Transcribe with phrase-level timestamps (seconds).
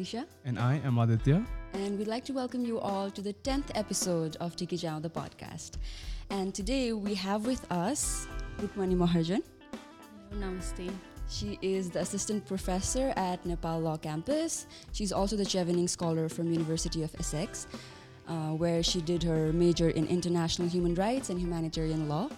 [0.00, 0.24] Pratisha.
[0.44, 1.44] And I am Aditya.
[1.74, 5.10] And we'd like to welcome you all to the 10th episode of Tiki Jao, the
[5.10, 5.72] podcast.
[6.30, 8.26] And today we have with us
[8.58, 9.42] Rukmani Maharjan.
[10.34, 10.90] Namaste.
[11.28, 14.66] She is the assistant professor at Nepal Law Campus.
[14.92, 17.66] She's also the Chevening Scholar from University of Essex,
[18.26, 22.28] uh, where she did her major in international human rights and humanitarian law.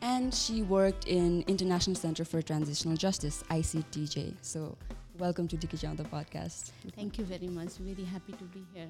[0.00, 4.34] And she worked in International Center for Transitional Justice, ICTJ.
[4.42, 4.76] So
[5.18, 6.70] welcome to Jao, the podcast.
[6.94, 7.76] Thank you very much.
[7.78, 8.88] Very happy to be here.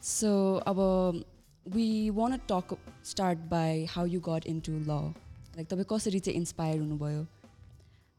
[0.00, 1.24] So, अब
[1.66, 5.14] we want to talk start by how you got into law.
[5.56, 7.26] Like तपाईँ कसरी चाहिँ inspire हुनुभयो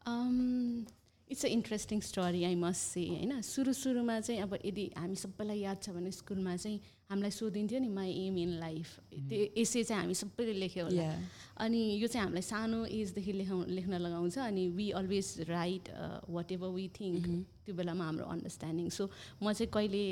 [0.07, 0.85] Um,
[1.31, 5.59] it's a interesting story I must say होइन सुरु सुरुमा चाहिँ अब यदि हामी सबैलाई
[5.59, 8.87] याद छ भने स्कुलमा चाहिँ हामीलाई सोधिन्थ्यो नि माई एम इन लाइफ
[9.29, 11.09] त्यो एसे चाहिँ हामी सबैले लेख्यो होला.
[11.63, 15.89] अनि यो चाहिँ हामीलाई सानो एजदेखि लेखाउ लेख्न लगाउँछ। अनि we always write
[16.51, 17.27] whatever we think
[17.65, 19.09] त्यो बेलामा हाम्रो अन्डरस्ट्यान्डिङ सो
[19.43, 20.03] म चाहिँ कहिले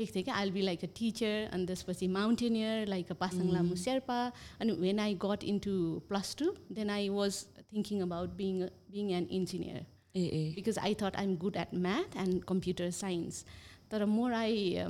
[0.00, 4.20] लेख्थेँ कि I'll be like a teacher अनि त्यसपछि mountaineer like a Pasang Lhamu Sherpa
[4.60, 5.74] अनि when I got into
[6.08, 9.84] plus two then I was thinking about being being an engineer
[10.14, 13.44] uh uh because I thought I'm good at math and computer science.
[13.90, 14.86] The more I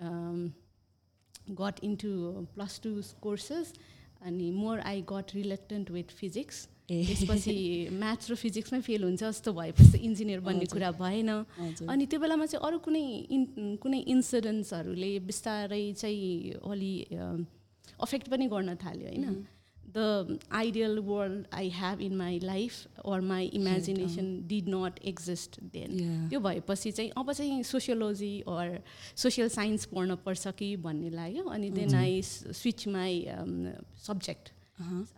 [0.00, 0.54] um,
[1.54, 3.72] got into plus two courses,
[4.22, 6.68] and the more I got reluctant with physics.
[6.90, 7.54] ए त्यसपछि
[7.94, 11.30] maths र फिजिक्समै fail हुन्छ जस्तो भएपछि engineer बन्ने। कुरा भएन
[11.86, 16.92] अनि त्यो बेलामा चाहिँ अरू कुनै इन कुनै इन्सिडेन्ट्सहरूले बिस्तारै चाहिँ अलि
[17.94, 19.46] अफेक्ट पनि गर्न थाल्यो होइन
[19.96, 25.98] the ideal world I have in my life or my imagination did not exist then
[26.00, 26.28] Yeah.
[26.30, 28.80] त्यो भएपछि चाहिँ अब चाहिँ सोसियोलोजी अर
[29.16, 33.24] सोसियल साइन्स पढ्नुपर्छ कि भन्ने लाग्यो। अनि then I switch my
[34.06, 34.52] subject.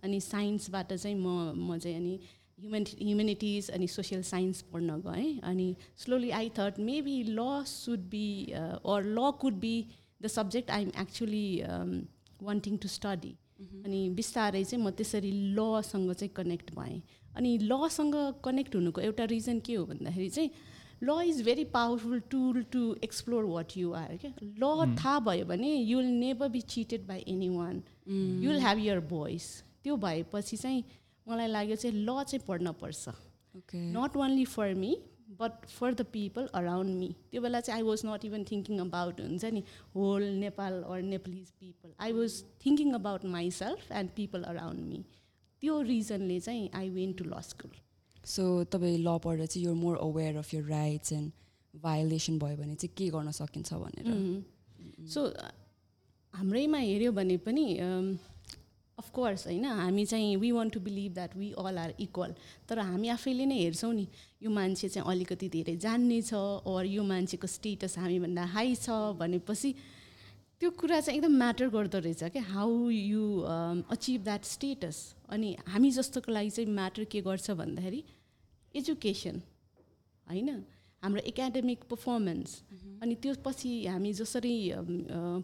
[0.04, 2.18] अनि साइन्सबाट चाहिँ म म चाहिँ अनि
[2.60, 5.74] ह्युमन ह्युमेनिटिज अनि सोसियल साइन्स पढ्न गएँ। अनि
[6.04, 9.74] slowly I thought maybe law should be or law could be
[10.22, 11.46] the subject I am actually
[12.42, 13.34] wanting to study
[13.84, 17.00] अनि बिस्तारै चाहिँ म त्यसरी लसँग चाहिँ कनेक्ट भएँ।
[17.36, 18.14] अनि लसँग
[18.44, 20.50] कनेक्ट हुनुको एउटा रिजन के हो भन्दाखेरि चाहिँ
[21.02, 24.32] law is very powerful tool to explore what you are क्या?
[24.40, 27.82] ल थाहा भयो भने you will never be cheated by anyone
[28.42, 29.46] you will have your voice
[29.84, 30.84] त्यो भएपछि चाहिँ
[31.26, 33.08] मलाई लाग्यो चाहिँ ल चाहिँ पढ्नपर्छ
[33.52, 33.80] Okay.
[33.94, 34.90] Not only for me
[35.40, 39.20] but for the people around me त्यो बेला चाहिँ I was not even thinking about
[39.20, 39.62] हुन्छ नि
[39.94, 45.04] whole Nepal or Nepalese people I was thinking about myself and people around me
[45.62, 47.70] त्यो रिजनले चाहिँ I went to law school
[48.34, 51.32] so तपाईँ law पढेर चाहिँ यो more aware of your rights and
[51.74, 54.06] violation भयो भने चाहिँ के गर्न सकिन्छ भनेर?
[55.08, 55.24] सो
[56.34, 57.64] हाम्रैमा हेऱ्यो भने पनि
[59.02, 62.34] अफकोर्स होइन हामी चाहिँ we want to believe that we all are equal
[62.68, 64.06] तर हामी आफैले नै हेर्छौँ नि
[64.42, 69.74] यो मान्छे चाहिँ अलिकति धेरै जान्ने छ अर यो मान्छेको स्टेटस हामीभन्दा हाई छ भनेपछि
[70.60, 73.22] त्यो कुरा चाहिँ एकदम म्याटर गर्दो रहेछ क्या how you
[73.90, 74.98] achieve that status
[75.28, 78.02] अनि हामी जस्तोको लागि चाहिँ म्याटर के गर्छ भन्दाखेरि
[78.74, 79.42] एजुकेसन
[80.26, 80.48] होइन?
[81.02, 82.50] हाम्रो एकाडेमिक पर्फर्मेन्स
[83.02, 84.54] अनि त्यो पछि हामी जसरी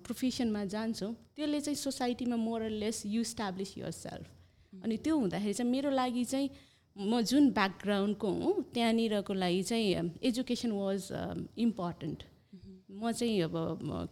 [0.06, 6.24] प्रोफेसनमा जान्छौँ त्यसले चाहिँ सोसाइटीमा more or less you establish yourself अनि त्यो हुँदाखेरि चाहिँ मेरो लागि
[6.24, 6.50] चाहिँ
[6.96, 11.08] म जुन ब्याकग्राउन्डको हुँ त्यहाँनिरको लागि चाहिँ एजुकेसन वाज
[11.58, 12.22] इम्पोर्टेन्ट
[12.90, 13.54] म चाहिँ अब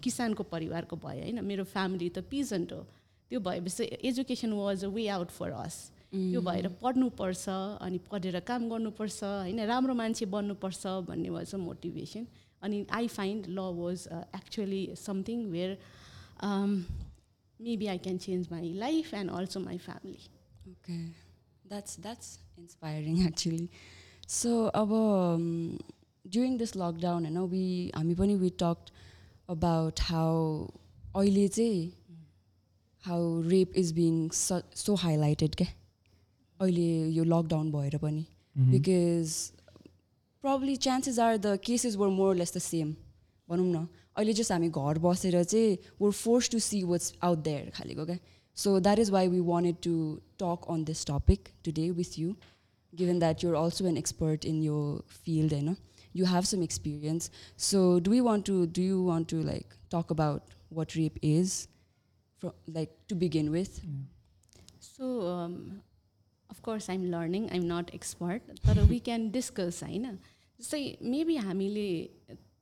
[0.02, 2.82] किसानको परिवारको भएँ होइन मेरो फ्यामिली त पिजन्ट हो।
[3.30, 5.76] त्यो भएपछि education was a way out for us
[6.12, 7.48] त्यो भएर पढ्नुपर्छ
[7.86, 9.60] अनि पढेर काम गर्नुपर्छ होइन?
[9.72, 12.26] राम्रो मान्छे बन्नुपर्छ भन्ने वाज अ मोटिभेसन
[12.62, 14.06] अनि I find law was
[14.36, 15.76] actually something where
[17.60, 20.18] maybe I can change my life and also my family
[20.70, 20.98] okay
[21.68, 23.68] that's that's inspiring actually
[24.40, 24.50] so
[24.82, 24.90] अब
[26.32, 27.64] ड्युरिङ दिस लकडाउन होइन वी
[27.96, 28.90] हामी पनि वी टक्ड
[29.54, 30.36] अबाउट हाउ
[31.14, 31.80] अहिले चाहिँ
[33.04, 35.66] how rape is being so highlighted क्या?
[36.60, 38.24] अहिले यो lockdown भएर पनि
[38.70, 39.34] because
[40.44, 42.94] probably chances are the cases were more less the same
[43.48, 43.86] भनौँ न
[44.16, 48.18] अहिले जस्ट हामी घर बसेर चाहिँ were forced to see what's out there खालेको क्या
[48.56, 49.96] so that is why we wanted to
[50.42, 52.34] talk on this topic today with you
[52.92, 55.76] given that you're also an expert in your field you know
[56.14, 60.14] you have some experience so do we want to do you want to like talk
[60.14, 61.56] about what rape is
[62.42, 63.80] from like to begin with
[64.86, 65.10] so
[66.50, 70.18] of course I'm learning I'm not expert तर we can discuss होइन
[70.60, 71.88] जस्तै maybe हामीले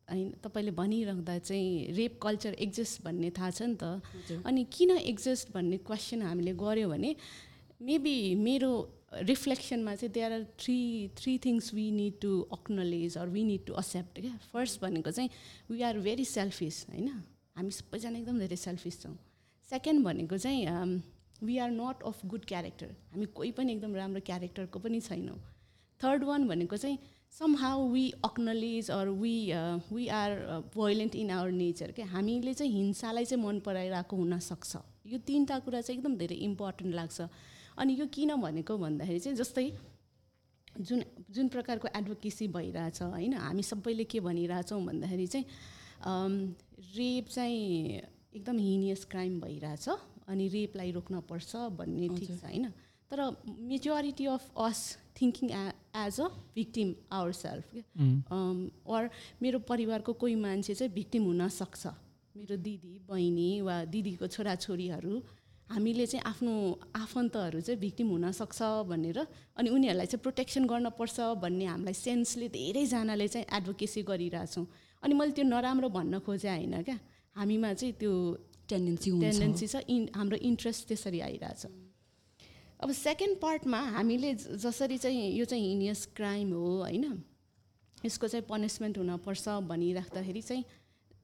[0.08, 5.52] होइन तपाईँले भनिरहँदा चाहिँ rape culture exist भन्ने थाहा छ नि त। अनि किन एक्जिस्ट
[5.54, 7.14] भन्ने क्वेसन हामीले गऱ्यो भने
[7.82, 8.72] मेबी मेरो
[9.24, 10.78] रिफ्लेक्सनमा चाहिँ there are three
[11.16, 15.30] three things we need to acknowledge or we need to accept क्या फर्स्ट भनेको चाहिँ
[15.70, 17.08] वी आर भेरी सेल्फिस होइन
[17.56, 19.16] हामी सबैजना एकदम धेरै सेल्फिस छौँ।
[19.68, 20.64] सेकेन्ड भनेको चाहिँ
[21.44, 25.38] we are not of good character हामी कोही पनि एकदम राम्रो क्यारेक्टरको पनि छैनौँ।
[26.00, 26.98] थर्ड वान भनेको चाहिँ
[27.56, 29.36] somehow we acknowledge or we
[29.92, 30.30] we are
[30.74, 34.76] violent in our nature क्या हामीले चाहिँ हिंसालाई चाहिँ मन पराइरहेको हुनसक्छ
[35.06, 37.20] यो तिनवटा कुरा चाहिँ एकदम धेरै इम्पोर्टेन्ट लाग्छ।
[37.78, 39.66] अनि यो किन भनेको भन्दाखेरि चाहिँ जस्तै
[40.80, 43.34] जुन जुन प्रकारको एडभोकेसी भइरहेछ होइन?
[43.34, 45.46] हामी सबैले के भनिरहेछौँ भन्दाखेरि चाहिँ
[46.96, 48.00] रेप चाहिँ
[48.34, 49.88] एकदम हिनियस क्राइम भइरहेछ।
[50.28, 52.66] अनि रेपलाई रोक्नपर्छ भन्ने ठिक छ होइन?
[53.10, 53.18] तर
[53.70, 54.78] majority of us
[55.20, 56.94] thinking as a victim
[57.32, 57.66] ourself
[58.88, 59.10] or
[59.42, 61.86] मेरो परिवारको कोही मान्छे चाहिँ भिक्टिम हुनसक्छ
[62.34, 65.14] मेरो दिदी बहिनी वा दिदीको छोराछोरीहरू
[65.70, 66.54] हामीले चाहिँ आफ्नो
[66.96, 69.18] आफन्तहरू चाहिँ भिक्टिम हुनसक्छ भनेर
[69.56, 74.66] अनि उनीहरूलाई चाहिँ प्रोटेक्सन गर्नुपर्छ भन्ने हामीलाई सेन्सले धेरैजनाले चाहिँ एडभोकेसी गरिरहेछौँ।
[75.02, 76.98] अनि मैले त्यो नराम्रो भन्न खोजेँ होइन क्या?
[77.36, 78.12] हामीमा चाहिँ त्यो
[78.68, 81.66] टेन्डेन्सी टेन्डेन्सी छ इन हाम्रो इन्ट्रेस्ट त्यसरी आइरहेछ।
[82.80, 87.22] अब सेकेन्ड पार्टमा हामीले जसरी चाहिँ यो चाहिँ हिनियस क्राइम हो होइन?
[88.04, 90.64] यसको चाहिँ पनिसमेन्ट हुनपर्छ भनिराख्दाखेरि चाहिँ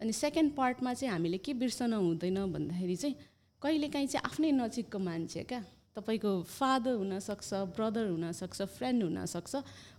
[0.01, 3.17] अनि सेकेन्ड पार्टमा चाहिँ हामीले के बिर्सन हुँदैन भन्दाखेरि चाहिँ
[3.63, 5.61] कहिलेकाहीँ चाहिँ आफ्नै नजिकको मान्छे क्या
[5.97, 9.55] तपाईँको फादर हुनसक्छ ब्रदर हुनसक्छ फ्रेन्ड हुनसक्छ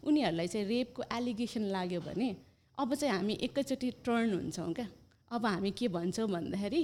[0.07, 2.29] उनीहरूलाई चाहिँ रेपको एलिगेसन लाग्यो भने
[2.77, 4.87] अब चाहिँ हामी एकैचोटि टर्न हुन्छौँ क्या।
[5.31, 6.81] अब हामी के भन्छौँ भन्दाखेरि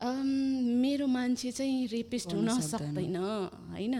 [0.00, 3.94] मेरो मान्छे चाहिँ रेपिस्ट हुन सक्दैन। होइन?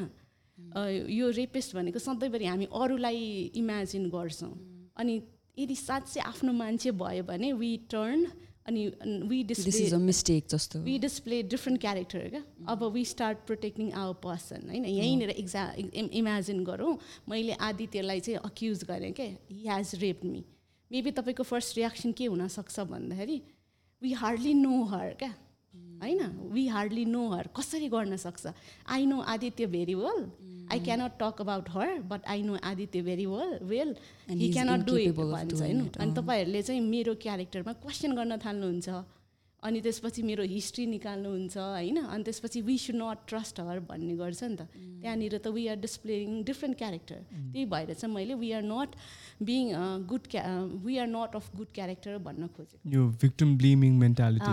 [1.11, 4.53] यो रेपिस्ट भनेको सधैँभरि हामी अरूलाई इमेजिन गर्छौँ।
[4.97, 5.15] अनि
[5.59, 8.27] यदि साँच्चै आफ्नो मान्छे भयो भने वी टर्न
[8.67, 8.83] अनि
[9.25, 12.43] वी डिस्प्ले मिस्टेक जस्तो। वी डिस्प्ले डिफ्रेन्ट क्यारेक्टर क्या?
[12.69, 14.85] अब we start protecting our person होइन?
[14.85, 15.65] यहीँनिर एक्जा
[16.13, 16.97] इमेजिन गरौँ।
[17.29, 19.27] मैले आदित्यलाई चाहिँ अक्युज गरेँ क्या?
[19.51, 20.45] He has rape me
[20.91, 23.41] maybe तपाईँको फर्स्ट रियाक्सन के हुनसक्छ भन्दाखेरि
[24.03, 25.33] वी हार्डली नो हर क्या?
[26.03, 26.21] होइन?
[26.53, 28.47] वी हार्डली नो हर कसरी गर्न सक्छ?
[28.89, 30.21] I know Aditya very well
[30.73, 33.95] I cannot talk about her but I know Aditya very well well
[34.31, 35.81] he cannot do it भन्छ होइन?
[35.99, 39.05] अनि तपाईँहरूले चाहिँ मेरो क्यारेक्टरमा क्वेसन गर्न थाल्नुहुन्छ।
[39.63, 41.97] अनि त्यसपछि मेरो हिस्ट्री निकाल्नुहुन्छ होइन?
[41.99, 44.67] अनि त्यसपछि we should not trust her भन्ने गर्छ नि त।
[45.03, 48.91] त्यहाँनिर त we are displaying different character त्यही भएर चाहिँ मैले we are not
[49.43, 49.73] being
[50.11, 50.45] good क्या
[50.85, 54.53] we are not of good character भन्न खोजेँ यो भिक्टिम ब्लेमिङ मेन्टालिटी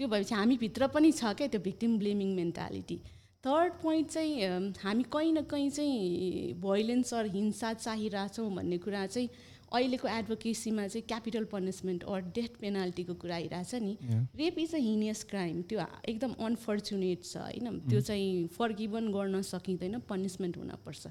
[0.00, 2.96] त्यो भएपछि हामीभित्र पनि छ क्या त्यो victim blaming mentality
[3.44, 4.32] third point चाहिँ
[4.80, 9.28] हामी कहीँ न कहीँ चाहिँ भोइलेन्स अर हिंसा चाहिरहेछौँ भन्ने कुरा चाहिँ
[9.72, 13.96] अहिलेको एडभोकेसीमा चाहिँ क्यापिटल पनिसमेन्ट अर डेथ पेनाल्टीको कुरा आइरहेछ नि।
[14.36, 17.78] Rape is a heinous crime त्यो एकदम अनफर्चुनेट छ होइन?
[17.88, 21.06] त्यो चाहिँ फर्गिभन गर्न सकिँदैन पनिसमेन्ट हुनपर्छ।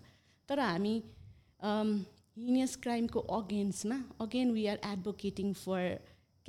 [0.50, 0.96] तर हामी
[2.38, 6.00] हिनियस क्राइमको अगेन्स्टमा again we are advocating for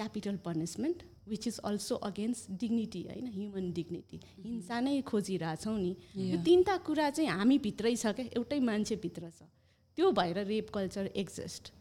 [0.00, 5.92] capital punishment which is also against dignity होइन ह्युमन डिग्निटी हिंसा नै खोजिरहेछौँ नि।
[6.26, 9.50] यो तिनवटा कुरा चाहिँ हामीभित्रै छ क्या एउटै मान्छेभित्र छ।
[9.98, 11.72] त्यो भएर रेप कल्चर एक्जिस्ट।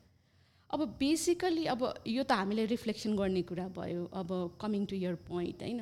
[0.70, 4.30] अब बेसिकली अब यो त हामीले रिफ्लेक्सन गर्ने कुरा भयो अब
[4.62, 5.80] कमिङ टु यर पोइन्ट होइन।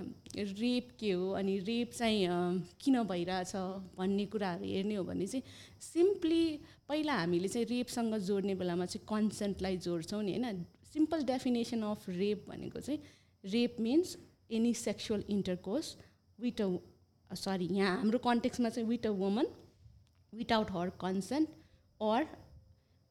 [0.62, 3.52] रेप के हो अनि रेप चाहिँ किन भइरहेछ
[3.98, 5.44] भन्ने कुराहरू हेर्ने हो भने चाहिँ
[5.84, 6.44] सिम्पली
[6.88, 12.46] पहिला हामीले चाहिँ रेपसँग जोड्ने बेलामा चाहिँ कन्सेन्टलाई जोड्छौँ नि होइन। सिम्पल डेफिनेसन अफ रेप
[12.50, 13.00] भनेको चाहिँ
[13.44, 14.18] rape means
[14.52, 15.96] any sexual intercourse
[16.40, 19.48] with a sorry यहाँ हाम्रो कन्टेक्समा चाहिँ with a woman
[20.34, 21.50] without her consent
[22.02, 22.28] or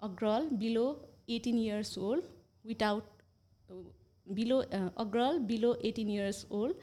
[0.01, 0.87] a girl below
[1.31, 2.25] eighteen years old
[2.65, 3.73] without
[4.27, 6.77] below a girl below eighteen years old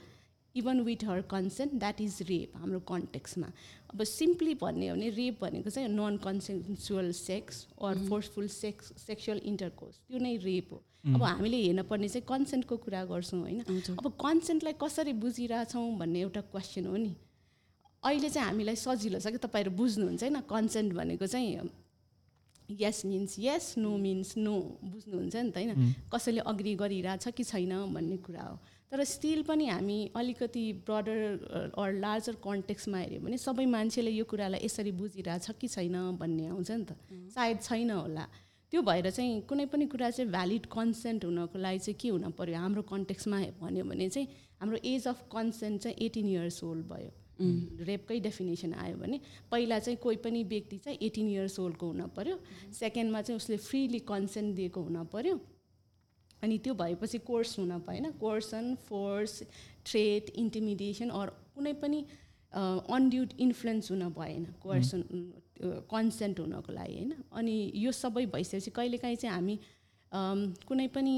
[0.55, 3.47] even with her consent that is rape हाम्रो कन्टेक्समा
[3.93, 9.41] अब simply भन्ने हो भने रेप भनेको चाहिँ non consensual sex or forceful sex sexual
[9.43, 10.83] intercourse त्यो नै रेप हो.
[11.05, 13.61] अब हामीले हेर्नुपर्ने चाहिँ कन्सेन्टको कुरा गर्छौँ होइन।
[13.99, 17.15] अब कन्सेन्टलाई कसरी बुझिरहेछौँ भन्ने एउटा क्वेसन हो नि।
[18.03, 20.39] अहिले चाहिँ हामीलाई सजिलो छ कि तपाईँहरू बुझ्नुहुन्छ होइन?
[20.47, 21.69] कन्सेन्ट भनेको चाहिँ
[22.79, 25.93] yes means yes no means no बुझ्नुहुन्छ नि त होइन?
[26.13, 28.57] कसैले अग्री गरिरहेछ कि छैन भन्ने कुरा हो।
[28.93, 34.65] तर स्टिल पनि हामी अलिकति ब्रडर अर लार्जर कन्टेक्समा हेऱ्यो भने सबै मान्छेले यो कुरालाई
[34.65, 36.93] यसरी बुझिरहेछ कि छैन भन्ने आउँछ नि त।
[37.33, 38.25] सायद छैन होला।
[38.73, 42.57] त्यो भएर चाहिँ कुनै पनि कुरा चाहिँ भ्यालिड कन्सेन्ट हुनको लागि चाहिँ के हुनु पऱ्यो
[42.57, 44.27] हाम्रो कन्टेक्समा भन्यो भने चाहिँ
[44.61, 47.11] हाम्रो एज अफ कन्सेन्ट चाहिँ एटिन इयर्स ओल्ड भयो।
[47.89, 49.19] रेपकै डेफिनेसन आयो भने
[49.51, 52.37] पहिला चाहिँ कोही पनि व्यक्ति चाहिँ एटिन इयर्स ओल्डको हुन पऱ्यो
[52.77, 55.35] सेकेन्डमा चाहिँ उसले फ्रिली कन्सेन्ट दिएको हुन पऱ्यो
[56.43, 59.43] अनि त्यो भएपछि कोर्स हुन पाएन coercion force
[59.85, 62.05] threat intimidation or कुनै पनि
[62.53, 65.01] अनड्युड इन्फ्लुएन्स हुन भएन कोर्सन
[65.91, 69.55] कन्सेन्ट हुनको लागि होइन। अनि यो सबै भइसकेपछि कहिलेकाहीँ चाहिँ हामी
[70.67, 71.15] कुनै पनि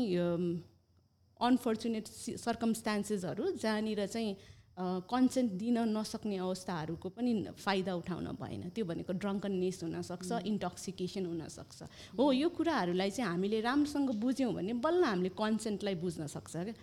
[1.40, 2.08] अनफर्चुनेट
[2.40, 4.36] सर्कमस्टान्सेसहरू जहाँनिर चाहिँ
[4.78, 11.80] कन्सेन्ट दिन नसक्ने अवस्थाहरूको पनि फाइदा उठाउन भएन। त्यो भनेको ड्रङ्कननेस हुनसक्छ इन्टक्सिकेसन हुनसक्छ।
[12.20, 16.76] हो यो कुराहरूलाई चाहिँ हामीले राम्रोसँग बुझ्यौँ भने बल्ल हामीले कन्सेन्टलाई बुझ्न सक्छ क्या।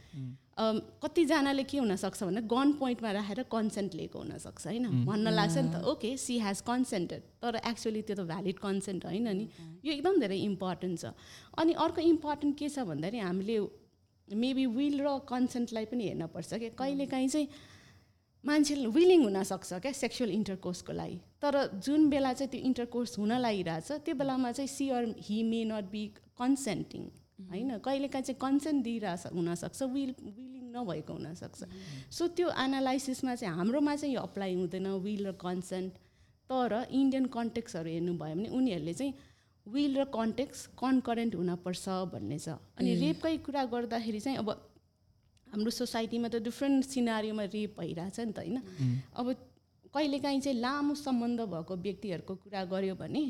[1.04, 5.04] कतिजनाले के हुनसक्छ भने गन पोइन्टमा राखेर कन्सेन्ट लिएको हुनसक्छ होइन?
[5.04, 9.28] भन्न लाग्छ नि त ओके सी हेज कन्सेन्टेड तर एक्चुअली त्यो त भ्यालिड कन्सेन्ट होइन
[9.36, 9.44] नि।
[9.84, 11.12] यो एकदम धेरै इम्पोर्टेन्ट छ।
[11.60, 13.56] अनि अर्को इम्पोर्टेन्ट के छ भन्दाखेरि हामीले
[14.28, 17.48] मेबी विल र कन्सेन्टलाई पनि हेर्नपर्छ क्या। कहिलेकाहीँ चाहिँ
[18.44, 23.90] मान्छे विलिङ हुनसक्छ क्या सेक्सुअल इन्टरकोर्सको लागि। तर जुन बेला चाहिँ त्यो इन्टरकोर्स हुन लागिरहेछ
[24.04, 26.02] त्यो बेलामा चाहिँ she or he may not be
[26.38, 27.02] consenting
[27.50, 27.78] होइन?
[27.78, 31.60] कहिलेकाहीँ चाहिँ कन्सेन्ट दिइरहेछ हुनसक्छ विल विलिङ नभएको हुनसक्छ।
[32.10, 35.92] सो त्यो एनालाइसिसमा चाहिँ हाम्रोमा चाहिँ यो अप्लाई हुँदैन विल र कन्सेन्ट।
[36.50, 39.14] तर इन्डियन कन्टेक्सहरू हेर्नुभयो भने उनीहरूले चाहिँ
[39.66, 44.48] विल र कन्टेक्स कन्करेन्ट हुनपर्छ भन्ने छ। अनि रेपकै कुरा गर्दाखेरि चाहिँ अब
[45.52, 48.58] हाम्रो सोसाइटीमा त डिफ्रेन्ट सिनारीमा रेप भइरहेछ नि त होइन?
[49.14, 49.26] अब
[49.94, 53.24] कहिलेकाहीँ चाहिँ लामो सम्बन्ध भएको व्यक्तिहरूको कुरा गऱ्यो भने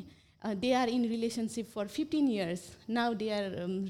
[0.59, 3.45] they are in relationship for fifteen years now they are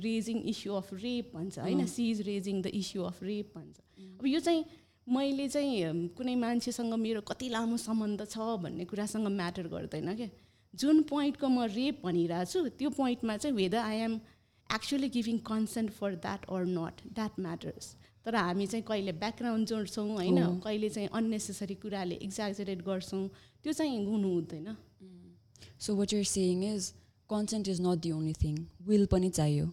[0.05, 1.87] raising issue of rape भन्छ होइन?
[1.87, 3.77] She is raising the issue of rape भन्छ।
[4.21, 4.65] अब यो चाहिँ
[5.07, 10.29] मैले चाहिँ कुनै मान्छेसँग मेरो कति लामो सम्बन्ध छ भन्ने कुरासँग म्याटर गर्दैन क्या।
[10.75, 14.15] जुन पोइन्टको म रेप भनिरहेको छु त्यो पोइन्टमा चाहिँ whether I am
[14.69, 17.87] actually giving consent for that or not that matters
[18.25, 20.39] तर हामी चाहिँ कहिले ब्याकग्राउन्ड जोड्छौँ होइन?
[20.65, 23.29] कहिले चाहिँ अन्नेसेसरी कुराले एक्जाजरेट गर्छौँ
[23.63, 24.77] त्यो चाहिँ हुनु हुँदैन।
[25.79, 26.93] So what you're saying is
[27.31, 28.57] consent is not the only thing
[28.89, 29.67] will पनि चाहियो।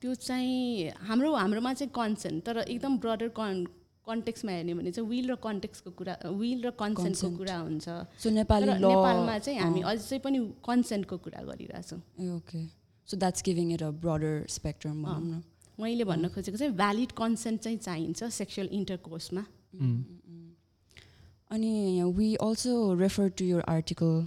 [0.00, 3.64] त्यो चाहिँ हाम्रो हाम्रोमा चाहिँ कन्सेन्ट तर एकदम ब्रडर कन्
[4.06, 7.28] कन्टेक्समा हेर्ने भने चाहिँ विल र कन्टेक्सको कुरा विल र कन्सेन्टको.
[7.36, 7.88] कुरा हुन्छ।
[8.20, 12.00] सो नेपाली नेपालमा चाहिँ हामी अझै पनि कन्सेन्टको कुरा गरिरहेछौँ।
[12.36, 12.60] Okay
[13.08, 15.42] so that's giving it a broader spectrum भनौँ न।
[15.80, 19.44] मैले भन्न खोजेको चाहिँ भ्यालिड कन्सेन्ट चाहिँ चाहिन्छ सेक्सुअल इन्टरकोर्समा
[21.50, 24.26] अनि we also refer to your article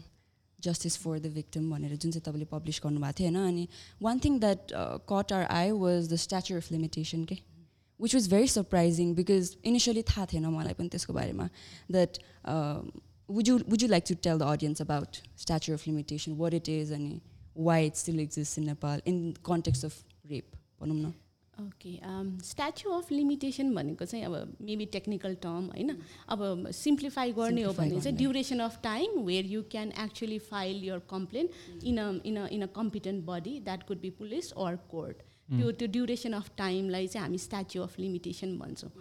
[0.59, 3.47] justice for the victim भनेर जुन चाहिँ तपाईँले पब्लिस गर्नुभएको थियो होइन?
[3.47, 3.67] अनि
[4.01, 4.73] one thing that
[5.11, 7.37] caught our eye was the statute of limitation के
[7.99, 11.49] which was very surprising because initially थाहा थिएन मलाई पनि त्यसको बारेमा
[11.91, 12.17] that
[13.29, 16.69] would you would you like to tell the audience about statute of limitation what it
[16.69, 17.19] is अनि
[17.69, 20.45] why it still exist in Nepal in context of rape
[20.81, 21.13] भनौँ न।
[21.57, 21.91] Okay
[22.45, 25.95] statue of limitation भनेको चाहिँ अब maybe technical term होइन?
[26.29, 30.99] अब simplify गर्ने हो भने चाहिँ। Duration of time where you can actually file your
[31.09, 31.49] complain
[31.83, 35.71] in a in a in a competent body that could be police or court त्यो
[35.71, 38.91] त्यो ड्युरेसन अफ टाइमलाई चाहिँ हामी स्ट्याचु अफ लिमिटेसन भन्छौँ।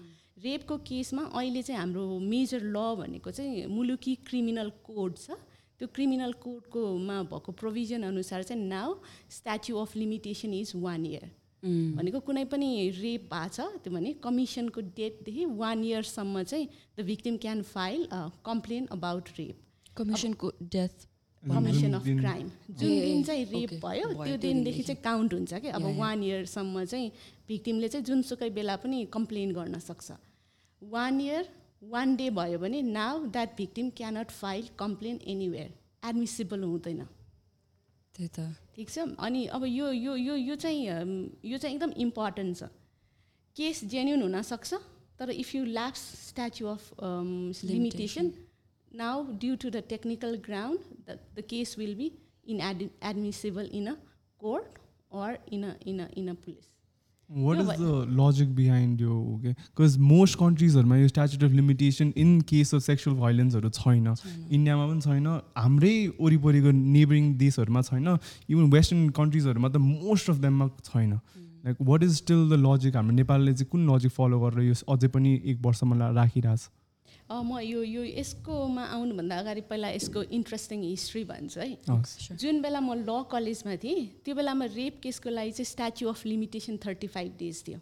[0.42, 5.36] रेपको केसमा अहिले चाहिँ हाम्रो मेजर ल भनेको चाहिँ मुलुकी क्रिमिनल कोड छ।
[5.78, 8.94] त्यो क्रिमिनल कोडकोमा भएको प्रोभिजन अनुसार चाहिँ now
[9.30, 11.30] statute of limitation is one year
[11.96, 12.68] भनेको कुनै पनि
[13.00, 16.68] रेप भएको छ त्यो भने कमिसनको डेटदेखि वान इयरसम्म चाहिँ
[16.98, 18.08] the victim can file
[18.44, 19.56] complain about rape
[19.96, 21.06] कमिसनको death
[21.42, 25.68] commission of crime जुन दिन चाहिँ रेप भयो त्यो दिनदेखि। चाहिँ काउन्ट हुन्छ कि?
[25.68, 27.10] अब। वान इयरसम्म चाहिँ
[27.48, 30.12] भिक्टिमले चाहिँ जुनसुकै बेला पनि कम्प्लेन गर्न सक्छ।
[30.82, 31.48] वान इयर
[31.84, 35.70] वान डे भयो भने now that victim cannot file complain anywhere
[36.08, 37.02] admissible हुँदैन।
[38.14, 38.98] त्यही त। ठिक छ?
[39.18, 40.82] अनि अब यो यो यो यो चाहिँ
[41.44, 42.68] यो चाहिँ एकदम इम्पोर्टेन्ट छ।
[43.56, 44.74] केस जेन्युन हुनसक्छ
[45.18, 46.82] तर if you lapse statute of
[47.64, 48.32] limitation
[48.92, 52.10] now due to the technical ground the the case will be
[52.52, 53.94] in ad admissible in a
[54.40, 54.78] court
[55.22, 56.68] or in a in a in a police
[57.30, 62.40] what is the logic behind यो okay because most कन्ट्रिजहरूमा यो statute of limitation in
[62.50, 64.14] case of sexual भाइलेन्सहरू छैन।
[64.50, 65.26] इन्डियामा पनि छैन
[65.58, 68.06] हाम्रै वरिपरिको neighbouring देशहरूमा छैन।
[68.50, 71.12] इभन वेस्टर्न कन्ट्रिजहरूमा त मोस्ट अफ देममा छैन।
[71.66, 75.08] Like what is still the logic हाम्रो नेपालले चाहिँ कुन लजिक फलो गरेर यो अझै
[75.08, 76.68] पनि एक वर्षमा राखिरहेछ?
[77.30, 81.78] म यो यो यसकोमा आउनुभन्दा अगाडि पहिला यसको इन्ट्रेस्टिङ हिस्ट्री भन्छु है।
[82.36, 86.76] जुन बेला म ल कलेजमा थिएँ त्यो बेलामा रेप केसको लागि चाहिँ statute of limitation
[86.76, 87.80] thirty five days थियो।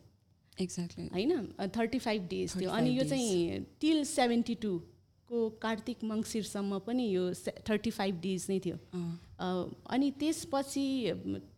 [0.60, 1.46] एक्ज्याक्टली होइन?
[1.76, 3.04] थर्टी फाइभ डेज थियो। 35 अनि यो.
[3.04, 7.32] चाहिँ टिल सेभेन्टी टूको कार्तिक मङ्सिरसम्म पनि यो
[7.68, 8.76] थर्टी फाइभ डेज नै थियो।
[9.40, 9.46] अ,
[9.90, 10.86] अनि त्यसपछि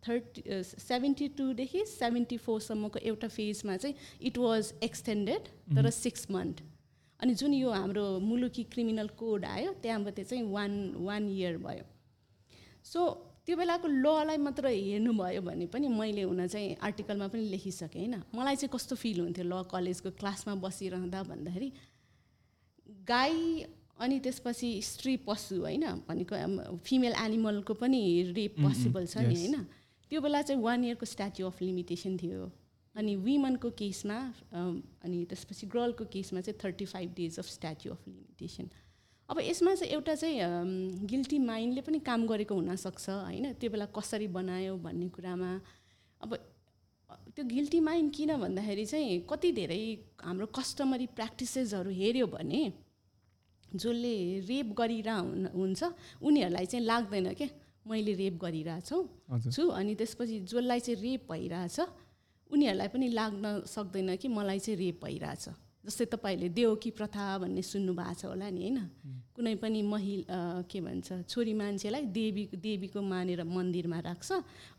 [0.07, 5.41] थर्टी सेभेन्टी टूदेखि सेभेन्टी फोरसम्मको एउटा फेजमा चाहिँ इट वाज एक्सटेन्डेड
[5.75, 6.61] तर सिक्स मन्थ
[7.19, 11.85] अनि जुन यो हाम्रो मुलुकी क्रिमिनल कोड आयो त्यहाँबाट चाहिँ वान वान इयर भयो।
[12.83, 12.99] सो
[13.45, 18.15] त्यो बेलाको ललाई मात्र हेर्नुभयो भने पनि मैले हुन चाहिँ आर्टिकलमा पनि लेखिसकेँ होइन?
[18.35, 21.71] मलाई चाहिँ कस्तो फिल हुन्थ्यो ल कलेजको क्लासमा बसिरहँदा भन्दाखेरि
[23.07, 23.65] गाई
[23.97, 25.85] अनि त्यसपछि स्त्री पशु होइन?
[26.07, 26.35] भनेको
[26.85, 28.01] फिमेल एनिमलको पनि
[28.35, 29.35] रेप पोसिबल छ नि.
[29.35, 29.65] होइन?
[30.11, 32.51] त्यो बेला चाहिँ वान इयरको स्ट्याच्यु अफ लिमिटेसन थियो।
[32.97, 34.17] अनि विमनको केसमा
[35.05, 38.69] अनि त्यसपछि गर्लको केसमा चाहिँ thirty five days of statute of limitation
[39.29, 43.53] अब यसमा चाहिँ एउटा चाहिँ गिल्टी माइन्डले पनि काम गरेको हुनसक्छ होइन?
[43.59, 45.51] त्यो बेला कसरी बनायो भन्ने कुरामा।
[46.21, 46.31] अब
[47.35, 49.81] त्यो गिल्टी माइन्ड किन भन्दाखेरि चाहिँ कति धेरै
[50.23, 52.61] हाम्रो कस्टमरी प्र्याक्टिसेसहरू हेऱ्यो भने
[53.75, 54.15] जसले
[54.47, 55.81] रेप गरिरह हुन- हुन्छ
[56.23, 57.49] उनीहरूलाई चाहिँ लाग्दैन क्या
[57.87, 59.03] मैले रेप गरिरहेछौँ
[59.51, 61.79] छु। अनि त्यसपछि जसलाई चाहिँ रेप भइरहेछ
[62.51, 65.45] उनीहरूलाई पनि लाग्न सक्दैन कि मलाई चाहिँ रेप भइरहेछ।
[65.85, 68.79] जस्तै तपाईँहरूले देवकी प्रथा भन्ने सुन्नुभएको छ होला नि होइन?
[69.35, 74.29] कुनै पनि महिला के भन्छ छोरी मान्छेलाई देवी देवीको मानेर मन्दिरमा राख्छ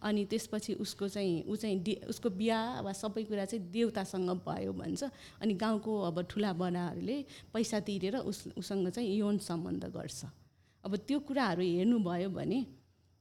[0.02, 4.72] अनि त्यसपछि उसको चाहिँ ऊ चाहिँ दे उसको बिहा वा सबै कुरा चाहिँ देवतासँग भयो
[4.72, 5.02] भन्छ
[5.40, 7.16] अनि गाउँको अब ठुला बडाहरूले
[7.54, 10.24] पैसा तिरेर उस उसँग चाहिँ यौन सम्बन्ध गर्छ।
[10.84, 12.60] अब त्यो कुराहरू हेर्नुभयो भने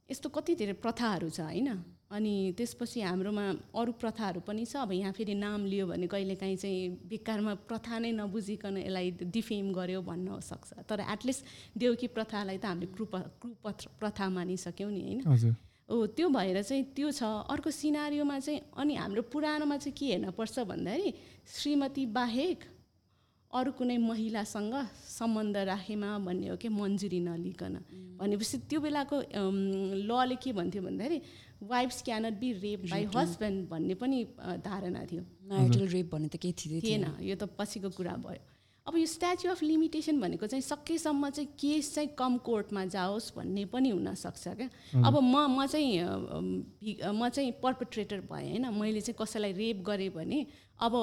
[0.09, 1.69] यस्तो कति धेरै प्रथाहरू छ होइन?
[2.11, 3.45] अनि त्यसपछि हाम्रोमा
[3.75, 8.11] अरू प्रथाहरू पनि छ। अब यहाँ फेरि नाम लियो भने कहिलेकाहीँ चाहिँ बेकारमा प्रथा नै
[8.15, 11.43] नबुझिकन यसलाई डिफेम गर्यो भन्न सक्छ। तर एटलिस्ट
[11.75, 15.55] देउकी प्रथालाई त हामीले कृप कुपथ प्रथा मानिसक्यौँ नि होइन?
[15.91, 20.59] हो त्यो भएर चाहिँ त्यो छ। अर्को सिनारीमा चाहिँ अनि हाम्रो पुरानोमा चाहिँ के हेर्नुपर्छ
[20.63, 21.11] भन्दाखेरि
[21.43, 22.59] श्रीमती बाहेक
[23.51, 24.73] अरू कुनै महिलासँग
[25.07, 27.75] सम्बन्ध राखेमा भन्ने हो कि मन्जुरी नलिकन।
[28.19, 29.15] भनेपछि त्यो बेलाको
[30.07, 31.17] लले के भन्थ्यो भन्दाखेरि
[31.61, 34.23] wives cannot be rape by husband भन्ने पनि
[34.63, 38.41] धारणा थियो। म्यारिटल रेप भन्ने त केही थिँदै थिएन। यो त पछिको कुरा भयो।
[38.87, 43.65] अब यो स्ट्याच्यु अफ लिमिटेसन भनेको चाहिँ सकेसम्म चाहिँ केस चाहिँ कम कोर्टमा जाओस् भन्ने
[43.67, 44.69] पनि हुनसक्छ क्या।
[45.03, 50.45] अब म म चाहिँ म चाहिँ पर्पट्रेटर भएँ होइन। मैले चाहिँ कसैलाई रेप गरेँ भने
[50.79, 50.93] अब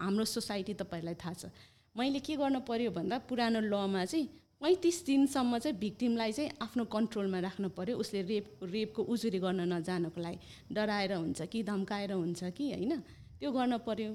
[0.00, 1.52] हाम्रो सोसाइटी तपाईँहरूलाई थाहा छ।
[1.96, 4.28] मैले के गर्नु पर्यो भन्दा पुरानो लमा चाहिँ
[4.60, 10.20] पैँतिस दिनसम्म चाहिँ भिक्टिमलाई चाहिँ आफ्नो कन्ट्रोलमा राख्नु पर्यो उसले रेप रेपको उजुरी गर्न नजानको
[10.20, 10.38] लागि।
[10.72, 12.92] डराएर हुन्छ कि धम्काएर हुन्छ कि होइन?
[13.40, 14.10] त्यो गर्न पर्यो।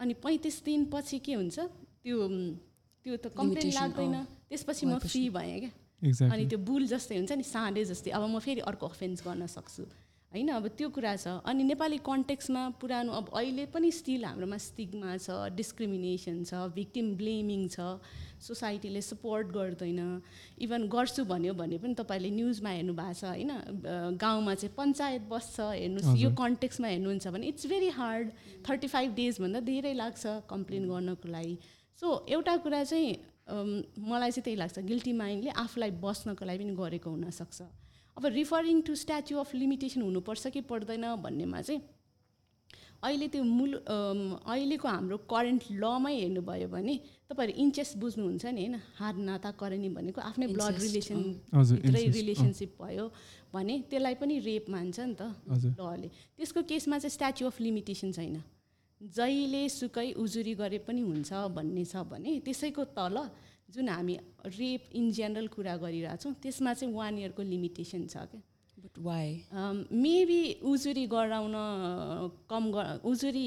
[0.00, 1.58] अनि पैँतिस दिनपछि के हुन्छ?
[2.04, 2.16] त्यो
[3.04, 4.16] त्यो त कम्प्लेन लाग्दैन।
[4.52, 8.38] त्यसपछि म फ्री भएँ क्या। अनि त्यो बुल जस्तै हुन्छ नि साँडे जस्तै। अब म
[8.38, 9.82] फेरि अर्को अफेन्स गर्न सक्छु।
[10.36, 15.16] होइन अब त्यो कुरा छ। अनि नेपाली कन्टेक्समा पुरानो अब अहिले पनि स्टिल हाम्रोमा स्टिगमा
[15.16, 17.96] छ डिस्क्रिमिनेसन छ भिक्टिम ब्लेमिङ छ
[18.36, 20.00] सोसाइटीले सपोर्ट गर्दैन।
[20.60, 23.52] इभन गर्छु भन्यो भने पनि तपाईँले न्युजमा हेर्नु भएको छ होइन?
[24.20, 28.26] गाउँमा चाहिँ पञ्चायत बस्छ हेर्नुहोस् यो कन्टेक्समा हेर्नुहुन्छ भने it's very hard
[28.68, 31.56] thirty five डेजभन्दा धेरै लाग्छ कम्प्लेन गर्नको लागि।
[31.98, 33.16] सो एउटा कुरा चाहिँ
[34.04, 37.58] मलाई चाहिँ त्यही लाग्छ गिल्टी माइन्डले आफूलाई बस्नको लागि पनि गरेको हुनसक्छ।
[38.16, 41.80] अब referring to statute of limitation हुनुपर्छ कि पर्दैन भन्नेमा चाहिँ
[43.04, 46.94] अहिले त्यो मूल अहिलेको हाम्रो करेन्ट लमै हेर्नुभयो भने
[47.28, 48.74] तपाईँहरू इन्चेस बुझ्नुहुन्छ नि होइन?
[48.98, 51.18] हार नाता करनी भनेको आफ्नै ब्लड रिलेसन।
[52.16, 53.06] रिलेसनसिप भयो
[53.52, 56.08] भने त्यसलाई पनि रेप मान्छ नि त हजुर। लले
[56.40, 58.40] त्यसको केसमा चाहिँ स्ट्याच्यु अफ लिमिटेसन छैन।
[59.00, 63.16] जहिले सुकै उजुरी गरे पनि हुन्छ भन्ने छ भने त्यसैको तल
[63.68, 64.14] जुन हामी
[64.46, 68.40] रेप इन जेनरल कुरा गरिरहेछौँ त्यसमा चाहिँ वान इयरको लिमिटेसन छ क्या।
[68.76, 69.28] बट वाइ
[69.92, 71.54] मेबी उजुरी गराउन
[72.50, 73.44] कम ग उजुरी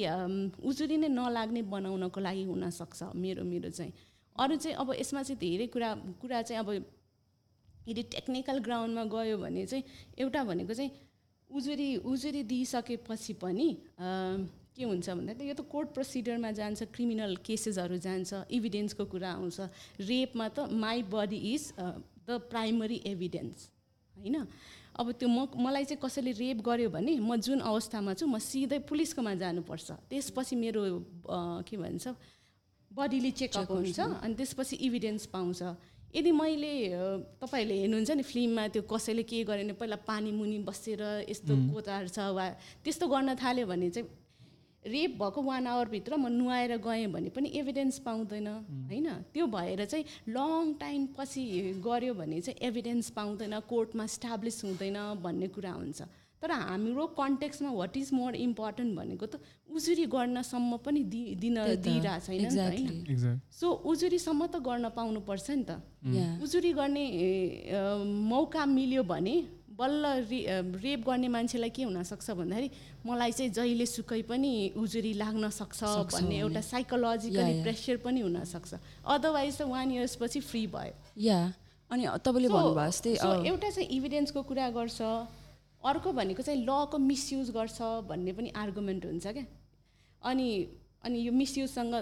[0.69, 3.93] उजुरी नै नलाग्ने बनाउनको लागि हुनसक्छ मेरो मेरो चाहिँ।
[4.35, 5.89] अरू चाहिँ अब यसमा चाहिँ धेरै कुरा
[6.21, 6.69] कुरा चाहिँ अब
[7.87, 9.83] यदि टेक्निकल ग्राउन्डमा गयो भने चाहिँ
[10.19, 10.91] एउटा भनेको चाहिँ
[11.49, 13.69] उजुरी उजुरी दिइसकेपछि पनि
[14.75, 19.59] के हुन्छ भन्दाखेरि यो त कोर्ट प्रोसिडरमा जान्छ क्रिमिनल केसेसहरू जान्छ इभिडेन्सको कुरा आउँछ।
[20.09, 21.63] रेपमा त my body is
[22.27, 23.69] the primary evidence
[24.15, 24.37] होइन?
[24.99, 28.79] अब त्यो म मलाई चाहिँ कसैले रेप गर्यो भने म जुन अवस्थामा छु म सिधै
[28.89, 30.81] पुलिसकोमा जानुपर्छ। त्यसपछि मेरो
[31.63, 32.07] के भन्छ
[32.91, 35.61] बडीले चेकअप हुन्छ। अनि त्यसपछि इभिडेन्स पाउँछ।
[36.09, 36.73] यदि मैले
[37.39, 42.07] तपाईँहरूले हेर्नुहुन्छ नि फिल्ममा त्यो कसैले के गर्यो भने पहिला पानी मुनि बसेर यस्तो कोतार
[42.09, 42.45] छ वा
[42.83, 44.09] त्यस्तो गर्न थाल्यो भने चाहिँ
[44.85, 48.47] रेप भएको वान आवरभित्र म नुहाएर गएँ भने पनि एभिडेन्स पाउँदैन।
[48.87, 49.07] होइन?
[49.33, 51.43] त्यो भएर चाहिँ लङ टाइम पछि
[51.83, 56.01] गऱ्यो भने चाहिँ एभिडेन्स पाउँदैन कोर्टमा स्टाब्लिस हुँदैन भन्ने कुरा हुन्छ।
[56.41, 62.25] तर हाम्रो कन्टेक्समा वाट इज मोर इम्पोर्टेन्ट भनेको त उजुरी गर्नसम्म पनि दि दिन दिइरहेको
[62.25, 63.39] छैन होइन?
[63.51, 65.83] सो उजुरीसम्म त गर्न पाउनुपर्छ नि त।
[66.39, 67.05] उजुरी गर्ने
[68.31, 69.35] मौका मिल्यो भने
[69.79, 70.39] बल्ल रे
[70.83, 72.69] रेप गर्ने मान्छेलाई के हुनसक्छ भन्दाखेरि
[73.07, 78.73] मलाई चाहिँ जहिले सुकै पनि उजुरी लाग्न सक्छ भन्ने। एउटा साइकोलोजिकली। प्रेसर पनि हुनसक्छ।
[79.07, 81.39] अदरवाइज त वान इयर्सपछि फ्री भयो। या
[81.91, 83.13] अनि तपाईँले भन्नुभयो जस्तै
[83.47, 84.99] एउटा चाहिँ इभिडेन्सको कुरा गर्छ
[85.81, 89.45] अर्को भनेको चाहिँ लको मिसयुज गर्छ भन्ने पनि आर्गुमेन्ट हुन्छ क्या।
[90.21, 90.49] अनि
[91.07, 91.93] अनि यो मिसयुजसँग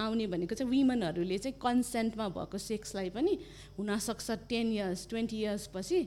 [0.00, 3.32] आउने भनेको चाहिँ विमनहरूले चाहिँ कन्सेन्टमा भएको सेक्सलाई पनि
[3.76, 6.00] हुनसक्छ टेन इयर्स ट्वेन्टी इयर्सपछि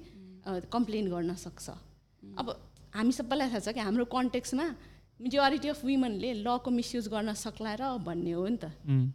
[0.45, 1.69] कम्प्लेन गर्न सक्छ।
[2.37, 2.47] अब
[2.95, 4.65] हामी सबैलाई थाहा छ कि हाम्रो कन्टेक्समा
[5.19, 8.71] मेजोरिटी अफ वुमेनले लको मिसयुज गर्न सक्ला र भन्ने हो नि त।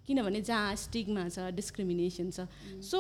[0.07, 2.49] किनभने जहाँ स्टिगमा छ डिस्क्रिमिनेसन छ।
[2.85, 2.99] सो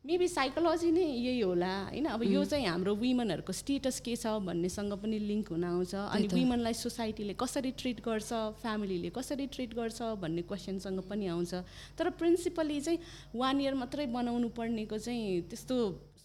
[0.00, 2.06] मेबी साइकोलोजी नै यही होला होइन?
[2.16, 6.72] अब यो चाहिँ हाम्रो वुमेनहरूको स्टेटस के छ भन्नेसँग पनि लिङ्क हुन आउँछ। अनि। वुमेनलाई
[6.72, 8.32] सोसाइटीले कसरी ट्रिट गर्छ
[8.64, 11.52] फ्यामिलीले कसरी ट्रिट गर्छ भन्ने क्वेसनसँग पनि आउँछ।
[12.00, 12.98] तर प्रिन्सिपली चाहिँ
[13.36, 15.76] वान इयर मात्रै बनाउनु पर्नेको चाहिँ त्यस्तो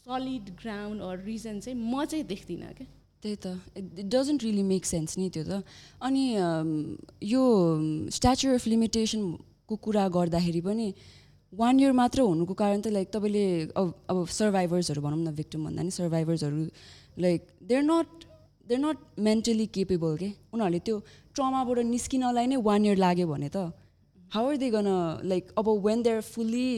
[0.06, 2.88] सलिड ग्राउन्ड अर रिजन चाहिँ म चाहिँ देख्दिनँ क्या।
[3.24, 5.66] त्यही त। It doesn't really make sense नि त्यो त।
[5.98, 6.24] अनि
[7.26, 7.42] यो
[8.14, 10.88] स्ट्याचु अफ लिमिटेसनको कुरा गर्दाखेरि पनि
[11.54, 15.82] वान इयर मात्र हुनुको कारण त लाइक तपाईँले अब अब सर्भाइभर्सहरू भनौँ न भिक्टिम भन्दा
[15.82, 16.58] नि सर्भाइभर्सहरू
[17.26, 18.10] like they're not
[18.70, 21.00] they're not mentally capable के। उनीहरूले त्यो
[21.34, 23.74] ट्रमाबाट निस्किनलाई नै वान इयर लाग्यो भने त।
[24.38, 24.88] How are they gonna
[25.26, 26.70] like अब when they're fully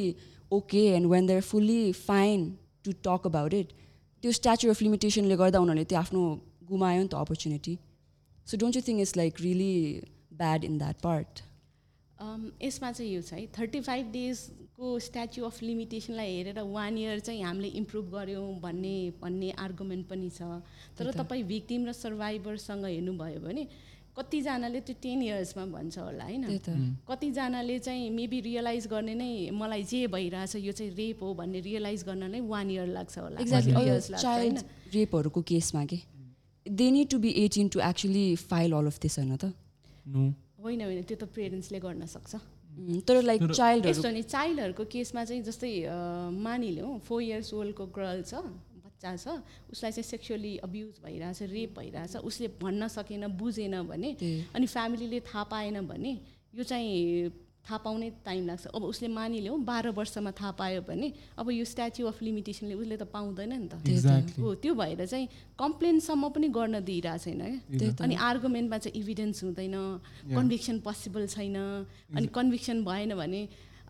[0.47, 2.41] okay and when they're fully fine
[2.87, 3.73] to talk about it
[4.23, 6.23] त्यो स्ट्याचु अफ लिमिटेसनले गर्दा उनीहरूले त्यो आफ्नो
[6.69, 7.77] गुमायो नि त opportunity
[8.47, 9.73] so don't you think it's like really
[10.39, 11.43] bad in that part
[12.63, 17.43] यसमा चाहिँ यो छ है थर्टी फाइभ डेजको स्ट्याचु अफ लिमिटेसनलाई हेरेर वान इयर चाहिँ
[17.43, 20.41] हामीले इम्प्रुभ गऱ्यौँ भन्ने भन्ने आर्गुमेन्ट पनि छ।
[20.97, 23.67] तर। तपाईँ भिक्टिम र सर्भाइभरसँग हेर्नुभयो भने
[24.17, 26.43] कतिजनाले त्यो टेन इयर्समा भन्छ होला होइन?
[27.09, 32.03] कतिजनाले चाहिँ मेबी रियलाइज गर्ने नै मलाई जे भइरहेछ यो चाहिँ रेप हो भन्ने रियलाइज
[32.09, 34.57] गर्न नै वान इयर लाग्छ होला। एक्ज्याक्टली चाइल्ड
[34.93, 35.99] रेपहरूको केसमा के?
[36.65, 39.53] They need to be eighteen to actually file all of this होइन त?
[40.07, 40.23] नो।
[40.63, 42.35] होइन होइन त्यो त पेरेन्ट्सले गर्न सक्छ।
[43.07, 45.71] तर लाइक चाइल्डहरू यस्तो नि चाइल्डहरूको केसमा चाहिँ जस्तै
[46.47, 48.33] मानिलिउँ फोर इयर्स ओल्डको गर्ल छ
[48.97, 54.09] बच्चा छ उसलाई चाहिँ सेक्सुअली अब्युज भइरहेछ रेप भइरहेछ उसले भन्न सकेन बुझेन भने
[54.55, 56.11] अनि फ्यामिलीले थाहा पाएन भने
[56.55, 57.29] यो चाहिँ
[57.61, 62.07] थाहा पाउनै टाइम लाग्छ। अब उसले मानिलिउँ बाह्र वर्षमा थाहा पायो भने अब यो स्ट्याच्यु
[62.07, 65.27] अफ लिमिटेसनले उसले त पाउँदैन नि त। हो त्यो भएर चाहिँ
[65.59, 67.91] कम्प्लेनसम्म पनि गर्न दिइरहेको छैन क्या?
[68.01, 69.75] अनि आर्गुमेन्टमा चाहिँ इभिडेन्स हुँदैन
[70.31, 71.57] कन्भिक्सन पोसिबल छैन।
[72.15, 73.41] अनि कन्भिक्सन भएन भने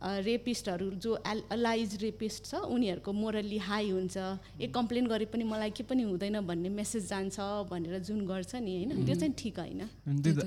[0.01, 4.17] रेपिस्टहरू जो एल अलाइज रेपिस्ट छ उनीहरूको मोरल्ली हाई हुन्छ।
[4.61, 7.39] ए कम्प्लेन गरे पनि मलाई के पनि हुँदैन भन्ने मेसेज जान्छ
[7.71, 9.05] भनेर जुन गर्छ नि होइन?
[9.05, 9.81] त्यो चाहिँ ठिक होइन।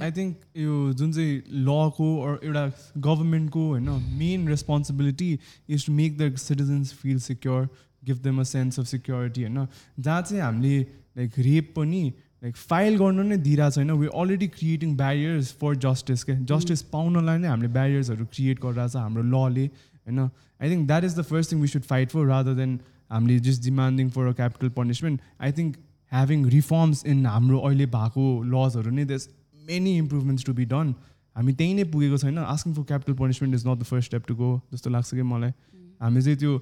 [0.03, 2.09] आई थिङ्क यो जुन चाहिँ लको
[2.39, 2.65] एउटा
[2.99, 5.31] गभर्मेन्टको होइन main responsibility
[5.69, 7.69] is to make the citizens feel secure
[8.05, 9.67] give them a sense of security होइन?
[10.01, 10.81] जहाँ चाहिँ हामीले
[11.19, 12.03] लाइक रेप पनि
[12.43, 13.91] लाइक फाइल गर्नु नै दिइरहेको छैन.
[13.93, 18.97] We already creating barriers for justice के जस्टिस पाउनलाई नै हामीले ब्यारियर्सहरू क्रिएट गरिरहेको छ
[18.97, 20.19] हाम्रो लले होइन?
[20.63, 22.79] I think that is the first thing we should fight for rather than
[23.13, 25.77] हामीले just demanding for a capital punishment I think
[26.13, 28.27] having reforms in हाम्रो अहिले भएको
[28.57, 29.29] लजहरू नै there's
[29.69, 30.95] many improvements to be done
[31.37, 32.39] हामी त्यहीँ नै पुगेको छैन.
[32.39, 35.53] Asking for capital punishment is not the first step to go जस्तो लाग्छ कि मलाई?
[36.01, 36.59] हामी चाहिँ त्यो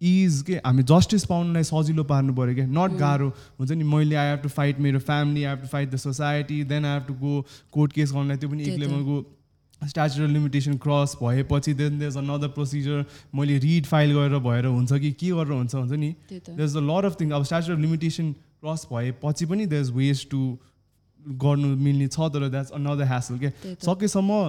[0.00, 4.30] इज के हामी जस्टिस पाउनुलाई सजिलो पार्नु पऱ्यो क्या। नट गाह्रो। हुन्छ नि मैले आई
[4.30, 7.14] हेभ टु फाइट मेरो family I have to fight the society then I have to
[7.24, 7.34] go
[7.72, 9.24] court case गर्नलाई त्यो पनि एक। लेभलको
[9.88, 15.12] स्ट्याचुरल लिमिटेसन क्रस भएपछि देन देज अनदर प्रोसिजर मैले रिड फाइल गरेर भएर हुन्छ कि
[15.12, 16.14] के गरेर हुन्छ हुन्छ नि?
[16.30, 18.32] there's a lot of things अब स्ट्याचु अफ लिमिटेसन
[18.64, 20.40] क्रस भएपछि पनि इज वेज टु
[21.42, 23.50] गर्नु मिल्ने छ तर द्याट्स अनदर ह्यासल के
[23.84, 24.40] सकेसम्म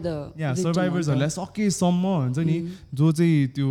[0.00, 2.58] द या सर्भाइभर्सहरूलाई सकेसम्म हुन्छ नि
[2.94, 3.70] जो चाहिँ त्यो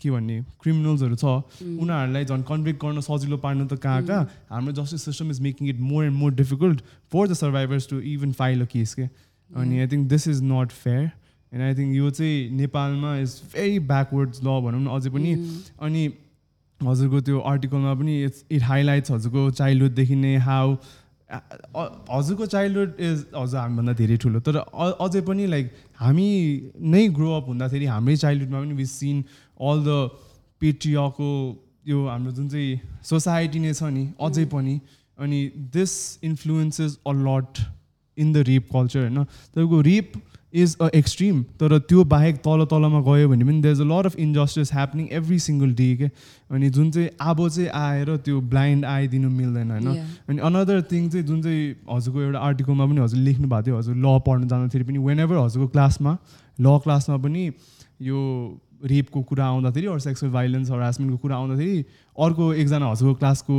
[0.00, 1.24] के भन्ने क्रिमिनल्सहरू छ
[1.66, 4.24] उनीहरूलाई झन् कन्भिक्ट गर्न सजिलो पार्नु त कहाँ कहाँ?
[4.50, 6.80] हाम्रो justice system is making it more and more difficult
[7.12, 9.08] for the survivors to even file a case के
[9.50, 11.02] अनि I think this is not fair
[11.52, 15.34] and I think यो चाहिँ नेपालमा इज भेरी ब्याकवर्ड्स ल भनौँ न अझै पनि।
[15.80, 16.08] अनि
[16.80, 20.76] हजुरको त्यो आर्टिकलमा पनि इट्स इट हाइलाइट्स हजुरको चाइल्डहुडदेखि नै हाउ
[21.30, 26.26] हजुरको चाइल्डहुड इज हजुर हामीभन्दा धेरै ठुलो। तर अझै पनि लाइक हामी
[26.94, 29.24] नै ग्रो अप हुँदाखेरि हाम्रै चाइल्डहुडमा पनि वि सिन
[29.60, 29.98] अल द
[30.60, 31.30] पेट्रियाको
[31.88, 34.80] यो हाम्रो जुन चाहिँ सोसाइटी नै छ नि अझै पनि
[35.18, 35.40] अनि
[35.74, 35.92] this
[36.24, 37.64] influences a lot
[38.18, 39.24] in the rape culture होइन?
[39.24, 40.12] तपाईँको रेप
[40.62, 44.06] इज अ एक्सट्रिम तर त्यो बाहेक तल तलमा गयो भने पनि there is a lot
[44.06, 46.10] of injustice happening every single day के?
[46.50, 49.88] अनि जुन चाहिँ अब चाहिँ आएर त्यो ब्लाइन्ड आइदिनु मिल्दैन होइन.
[50.28, 53.96] अनि अनदर थिङ चाहिँ जुन चाहिँ हजुरको एउटा आर्टिकलमा पनि हजुर लेख्नु भएको थियो हजुर
[53.96, 56.16] ल पढ्नु जाँदाखेरि पनि वेन एभर हजुरको क्लासमा
[56.60, 57.50] ल क्लासमा पनि
[58.02, 58.22] यो
[58.84, 61.84] रेपको कुरा आउँदाखेरि अरू सेक्सुअल भाइलेन्स हरासमेन्टको कुरा आउँदाखेरि
[62.18, 63.56] अर्को एकजना हजुरको क्लासको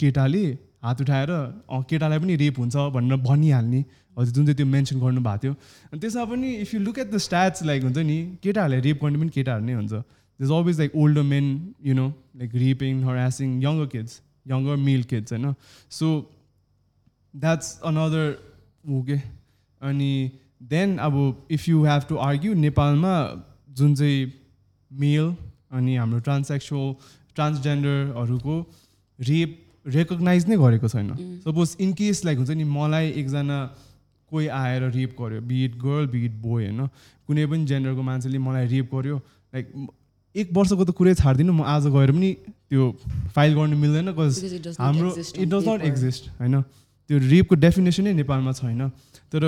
[0.00, 0.46] केटाले
[0.82, 1.30] हात उठाएर
[1.90, 3.80] केटालाई पनि रेप हुन्छ भनेर भनिहाल्ने।
[4.18, 5.52] हजुर जुन चाहिँ त्यो मेन्सन गर्नु भएको थियो।
[5.92, 9.18] अनि त्यसमा पनि if you look at the stats like हुन्छ नि केटाहरूले रेप गर्ने
[9.18, 9.92] पनि केटाहरू नै हुन्छ।
[10.40, 11.46] Is always like older men
[11.84, 15.54] you know like raping harassing younger kids younger male kids होइन।
[15.90, 16.06] सो
[17.34, 18.24] द्याट्स अनदर
[18.90, 19.18] हो के
[19.80, 20.12] अनि
[20.72, 21.14] देन अब
[21.50, 23.14] if you have to argue नेपालमा
[23.78, 24.32] जुन चाहिँ
[24.90, 25.34] मेल
[25.76, 26.94] अनि हाम्रो ट्रान्सेक्सुअल
[27.34, 28.56] ट्रान्सजेन्डरहरूको
[29.18, 31.10] रेप रेकगनाइज नै गरेको छैन।
[31.44, 33.58] सपोज इन केस लाइक हुन्छ नि मलाई एकजना
[34.30, 36.86] कोही आएर रेप गर्यो बिट गर्ल बिट बोय होइन?
[37.28, 39.66] कुनै पनि जेन्डरको मान्छेले मलाई रेप गर्यो लाइक
[40.34, 42.30] एक वर्षको त कुरै छाडिदिनु म आज गएर पनि
[42.70, 42.82] त्यो
[43.34, 45.80] फाइल गर्नु मिल्दैन बिकज हाम्रो इट डज नट.
[45.82, 46.60] एक्जिस्ट होइन?
[47.10, 48.90] त्यो रेपको डेफिनेसनै नेपालमा छैन।
[49.32, 49.42] तर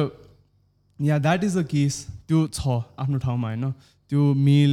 [0.99, 1.95] yeah that is the case
[2.29, 3.71] त्यो छ आफ्नो ठाउँमा होइन?
[4.11, 4.73] त्यो मेल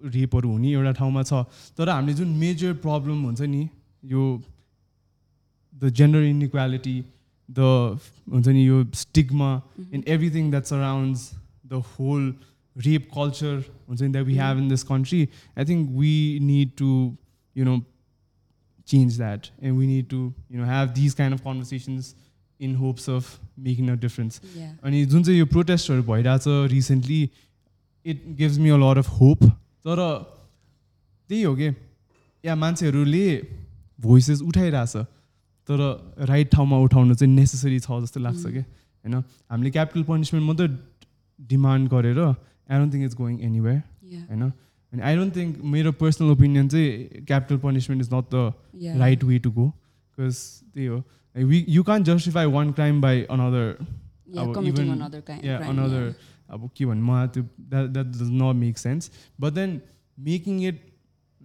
[0.00, 1.44] रेपहरू हुने एउटा ठाउँमा छ।
[1.76, 3.62] तर हामीले जुन मेजर प्रब्लम हुन्छ नि
[4.12, 4.24] यो
[5.74, 6.98] द जेन्डर इनइक्वालिटी
[7.48, 7.70] द
[8.32, 9.50] हुन्छ नि यो stigma
[9.92, 11.30] and everything that surrounds
[11.66, 12.34] the whole
[12.76, 15.22] rape culture हुन्छ नि that we have in this country
[15.58, 16.92] I think we need to
[17.56, 17.80] you know
[18.88, 19.50] change that.
[19.62, 22.14] And we need to you know have these kind of conversations
[22.60, 24.40] in hopes of making a difference.
[24.54, 24.70] Yeah.
[24.82, 27.22] अनि जुन चाहिँ यो प्रोटेस्टहरू भइरहेछ recently
[28.06, 30.00] it gives me a lot of hope तर
[31.30, 31.74] त्यही हो कि
[32.44, 33.26] या मान्छेहरूले
[34.00, 34.96] भोइसेस उठाइरहेछ
[35.68, 35.80] तर
[36.18, 39.14] राइट ठाउँमा उठाउनु चाहिँ नेसेसरी छ जस्तो लाग्छ कि होइन
[39.50, 40.68] हामीले क्यापिटल पनिसमेन्ट मात्रै
[41.40, 43.82] डिमान्ड गरेर I don't think it's going anywhere.
[44.30, 48.52] होइन अनि आई डोन्ट थिङ्क मेरो पर्सनल ओपिनियन चाहिँ capital punishment is not the
[49.54, 49.72] go
[50.16, 51.02] because they are
[51.34, 53.76] like we you can't justify one crime by another
[54.26, 54.56] Yeah, अब
[55.70, 56.14] another yeah.
[56.50, 59.80] अब के भन्नु मलाई त्यो that that does not make sense but then
[60.18, 60.80] making it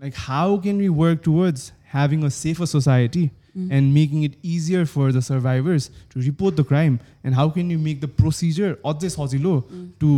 [0.02, 3.25] like how can we work towards having a safer society
[3.57, 3.67] Mm.
[3.75, 7.77] and making it easier for the survivors to report the crime and how can you
[7.83, 9.85] make the procedure अझै सजिलो Mm.
[10.01, 10.09] to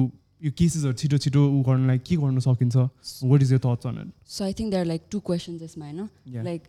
[0.45, 2.77] यो केसेसहरू छिटो छिटो उ गर्नलाई के गर्न सकिन्छ
[3.33, 5.85] what is your thoughts on it So I think there are like two questions यसमा
[5.87, 6.45] होइन Yeah.
[6.45, 6.63] लाइक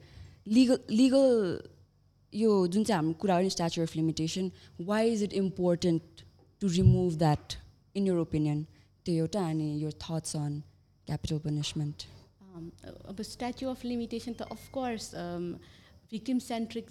[0.58, 1.32] लिगल लिगल
[2.34, 4.52] यो जुन चाहिँ हाम्रो कुरा हो नि statute of limitation
[4.92, 6.24] why is it important
[6.62, 7.54] to remove that
[7.96, 8.66] in your opinion
[9.06, 10.62] त्यो एउटा अनि यो thoughts on
[11.08, 12.21] capital punishment Um,
[12.53, 15.15] अब स्ट्याचु अफ लिमिटेसन त अफकोर्स
[16.13, 16.91] भिक्टिम सेन्ट्रिक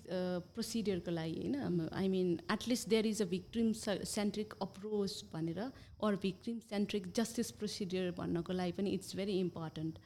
[0.55, 1.89] प्रोसिडियरको लागि होइन?
[1.93, 3.71] I mean at least there is a victim
[4.13, 9.99] centric approach भनेर or victim centric justice procedure भन्नको लागि पनि इट्स भेरी इम्पोर्टेन्ट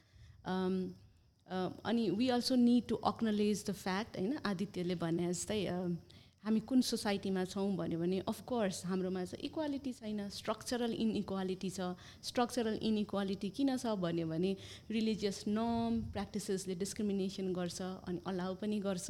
[1.85, 5.97] अनि we also need to acknowledge the fact होइन आदित्यले भने जस्तै um,
[6.45, 11.79] हामी कुन सोसाइटीमा छौँ भन्यो भने अफकोर्स हाम्रोमा चाहिँ इक्वालिटी छैन स्ट्रक्चरल इनइक्वालिटी छ।
[12.21, 14.51] स्ट्रक्चरल इनइक्वालिटी किन छ भन्यो भने
[14.93, 19.09] रिलिजियस नर्म प्र्याक्टिसेसले डिस्क्रिमिनेसन गर्छ अनि अलाउ पनि गर्छ।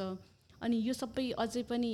[0.63, 1.91] अनि यो सबै अझै पनि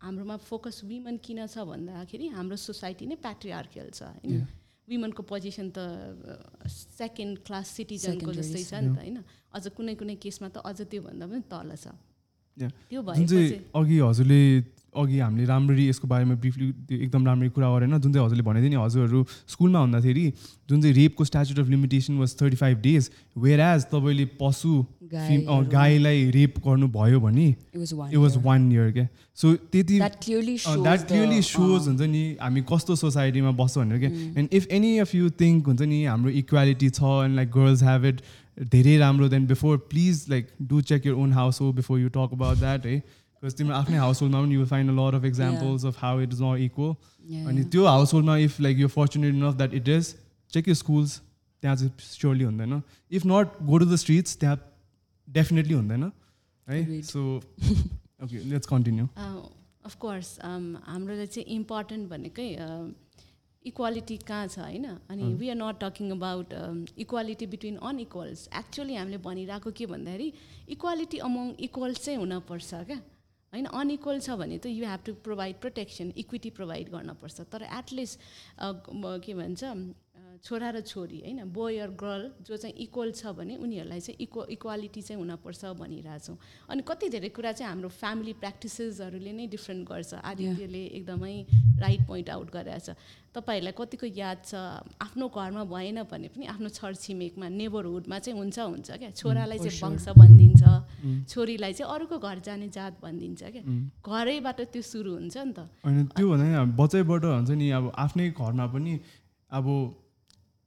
[0.00, 4.48] हाम्रोमा फोकस विमन किन छ भन्दाखेरि हाम्रो सोसाइटी नै प्याट्रिआर्कियल छ। होइन.
[4.88, 5.84] विमनको पोजिसन त
[6.72, 9.18] सेकेन्ड क्लास सिटिजनको जस्तै छ नि त होइन?
[9.52, 11.92] अझ कुनै कुनै केसमा त अझ त्योभन्दा पनि तल छ।
[12.56, 14.40] जुन चाहिँ अघि हजुरले
[14.94, 18.70] अघि हामीले राम्ररी यसको बारेमा ब्रिफली एकदम राम्ररी कुरा गरेन जुन चाहिँ हजुरले भनेको थियो
[18.70, 20.24] नि हजुरहरू स्कुलमा हुँदाखेरि
[20.68, 23.10] जुन चाहिँ Repco statute of limitation was thirty five days
[23.62, 24.84] whereas तपाईँले पशु
[25.68, 29.06] गाईलाई रेप गर्नुभयो भने it was one it was one year क्या
[29.38, 34.10] सो त्यति that clearly that clearly shows हुन्छ नि हामी कस्तो सोसाइटीमा बस्छौँ भनेर क्या
[34.40, 38.06] and if any of you think हुन्छ नि हाम्रो इक्वालिटी छ and like girls have
[38.06, 38.20] it
[38.58, 42.30] धेरै राम्रो than before please like do check your own house hold before you talk
[42.32, 42.98] about that है
[43.42, 46.32] बिकज तिम्रो आफ्नै हाउस होल्डमा पनि you find a lot of examples of how it
[46.32, 46.92] is not equal
[47.48, 50.14] अनि त्यो हाउस होल्डमा if like you fortunate enough that it is
[50.52, 51.20] check you schools
[51.62, 52.82] त्यहाँ चाहिँ स्योरली हुँदैन.
[53.12, 54.56] If not go to the streets त्यहाँ
[55.28, 56.10] डेफिनेटली हुँदैन
[56.68, 57.02] है.
[57.02, 57.20] So
[58.24, 59.06] okay let's continue
[59.86, 62.48] of course हाम्रो चाहिँ इम्पोर्टेन्ट भनेकै
[63.66, 64.86] इक्वालिटी कहाँ छ होइन?
[65.10, 66.54] अनि we are not talking about
[66.98, 70.28] equality between unequals actually हामीले भनिरहेको के भन्दाखेरि
[70.76, 73.00] इक्वालिटी अमङ इक्वल्स चाहिँ हुनपर्छ क्या।
[73.52, 73.66] होइन?
[73.66, 78.20] अनइक्वल छ भने त you have to provide protection equity provide गर्नपर्छ। तर एटलिस्ट
[79.26, 79.94] के भन्छ
[80.44, 81.38] छोरा र छोरी होइन?
[81.48, 86.36] बोय र गर्ल जो चाहिँ इक्वल छ भने उनीहरूलाई चाहिँ इक्व इक्वालिटी चाहिँ हुनपर्छ भनिरहेछौँ।
[86.68, 91.34] अनि कति धेरै कुरा चाहिँ हाम्रो फ्यामिली प्र्याक्टिसेसहरूले नै डिफ्रेन्ट गर्छ। आदित्यले एकदमै
[91.80, 92.88] राइट पोइन्ट आउट गरेको छ
[93.36, 94.54] तपाईँहरूलाई कतिको याद छ?
[95.04, 99.10] आफ्नो घरमा भएन भने पनि आफ्नो छरछिमेकमा नेबरहुडमा चाहिँ हुन्छ हुन्छ क्या?
[99.12, 100.62] छोरालाई चाहिँ वंश भनिदिन्छ
[101.28, 103.62] छोरीलाई चाहिँ अरूको घर जाने जात भनिदिन्छ क्या?
[104.00, 108.66] घरैबाट त्यो सुरु हुन्छ नि त। होइन त्यो भन्दा बच्चैबाट हुन्छ नि अब आफ्नै घरमा
[108.72, 108.92] पनि
[109.50, 109.66] अब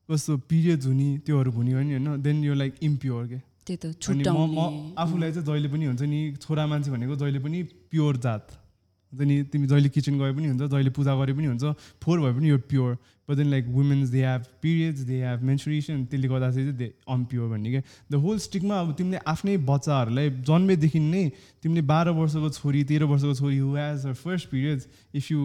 [0.10, 2.22] कस्तो पिरियड्स हुने त्योहरू हुने हो नि होइन?
[2.22, 4.30] देन यो लाइक इम्प्योर के त्यही त
[4.98, 8.59] आफूलाई चाहिँ जहिले पनि हुन्छ नि छोरा मान्छे भनेको जहिले पनि प्योर जात।
[9.14, 11.64] हुन्छ नि तिमी जहिले किचन गए पनि हुन्छ जहिले पूजा गरे पनि हुन्छ।
[12.04, 12.92] फोर भए पनि यो pure
[13.30, 17.46] but then like women's they have periods they have menstruation त्यसले गर्दाखेरि चाहिँ दे अनप्योर
[17.50, 21.24] भन्ने क्या। द होल स्टिकमा अब तिमीले आफ्नै बच्चाहरूलाई जन्मेदेखि नै
[21.64, 24.84] तिमीले बाह्र वर्षको छोरी तेह्र वर्षको छोरी who has her first periods
[25.16, 25.42] if you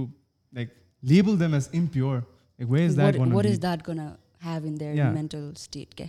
[4.94, 5.10] Yeah.
[5.12, 6.08] mental state क्या?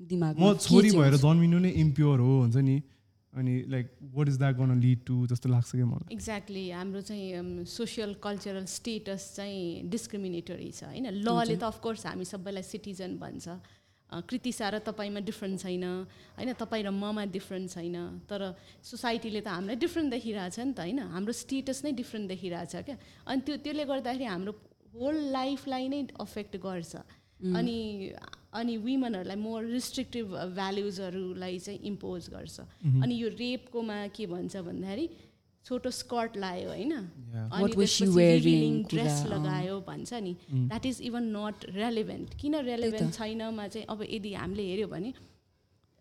[0.00, 1.14] दिमागमा म छोरी भएर?
[1.22, 2.76] जन्मिनु नै इम्प्योर हो हुन्छ नि।
[3.34, 7.64] अनि like what is that gonna lead to जस्तो लाग्छ क्या मलाई। एक्ज्याक्टली हाम्रो चाहिँ
[7.64, 11.06] सोसियल कल्चरल स्टेटस चाहिँ डिस्क्रिमिनेटरी छ होइन?
[11.06, 13.48] लले त अफकोर्स हामी सबैलाई सिटिजन भन्छ।
[14.10, 15.84] अ, कृतिसा र तपाईँमा डिफ्रेन्ट छैन
[16.36, 16.52] होइन?
[16.52, 20.98] तपाईँ र ममा डिफ्रेन्ट छैन। तर सोसाइटीले त हामीलाई डिफ्रेन्ट देखिरहेछ नि त होइन?
[20.98, 24.52] हाम्रो स्टेटस नै डिफ्रेन्ट देखिरहेछ क्या। अनि त्यो त्यसले गर्दाखेरि हाम्रो
[24.94, 26.96] होल लाइफलाई नै अफेक्ट गर्छ।
[27.56, 28.12] अनि
[28.52, 32.60] अनि विमनहरूलाई मोर रिस्ट्रिक्टिभ भ्याल्युजहरूलाई चाहिँ इम्पोज गर्छ।
[33.02, 35.08] अनि यो रेपकोमा के भन्छ भन्दाखेरि
[35.66, 36.92] छोटो स्कर्ट लायो होइन।
[38.90, 44.34] ड्रेस। लगायो भन्छ नि। That is even not relevant किन रेलेभेन्ट छैनमा चाहिँ अब यदि
[44.34, 45.12] हामीले हेऱ्यो भने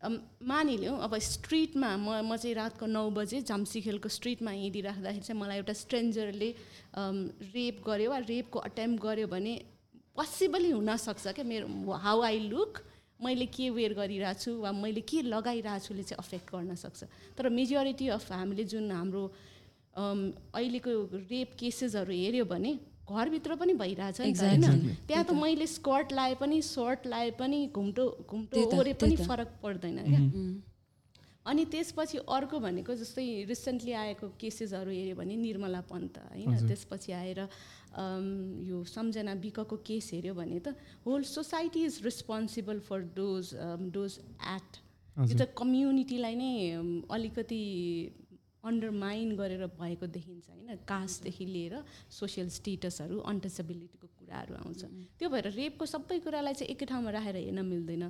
[0.01, 5.57] मानिलिउँ अब स्ट्रिटमा म म चाहिँ रातको नौ बजे झम्सीखेलको स्ट्रिटमा हिँडी राख्दाखेरि चाहिँ मलाई
[5.57, 6.49] एउटा स्ट्रेन्जरले
[7.53, 9.53] रेप गर्यो वा रेपको अटेम्प गर्यो भने
[10.15, 11.67] पोसिबली हुनसक्छ क्या मेरो
[12.05, 12.81] हाउ आई लुक
[13.23, 17.03] मैले के वेयर गरिरहेको छु वा मैले के लगाइरहेको छुले चाहिँ अफेक्ट गर्न सक्छ।
[17.37, 19.23] तर मेजोरिटी अफ हामीले जुन हाम्रो
[19.93, 20.91] अहिलेको
[21.29, 22.71] रेप केसेसहरू हेऱ्यो भने
[23.11, 24.95] घरभित्र पनि भइरहेछ नि त होइन.
[25.07, 29.97] त्यहाँ त मैले स्कर्ट लाए पनि सर्ट लाए पनि घुम्टो घुम्टो ओरे पनि। फरक पर्दैन
[30.09, 30.21] क्या?
[31.41, 37.39] अनि त्यसपछि अर्को भनेको जस्तै रिसेन्टली आएको केसेसहरू हेऱ्यो भने निर्मला पन्त होइन। त्यसपछि आएर
[37.91, 40.75] यो सम्झना विकको केस हेऱ्यो भने त
[41.05, 43.53] whole society is responsible for those
[43.91, 44.19] those
[44.55, 44.73] act
[45.17, 46.51] यो त कम्युनिटीलाई नै
[47.11, 47.61] अलिकति
[48.63, 50.75] अन्डरमाइन गरेर भएको देखिन्छ होइन?
[50.87, 51.73] कास्टदेखि लिएर
[52.13, 54.81] सोसियल स्टेटसहरू अनटचेबिलिटीको कुराहरू आउँछ।
[55.17, 58.03] त्यो भएर रेपको सबै कुरालाई चाहिँ एकै ठाउँमा राखेर हेर्न मिल्दैन।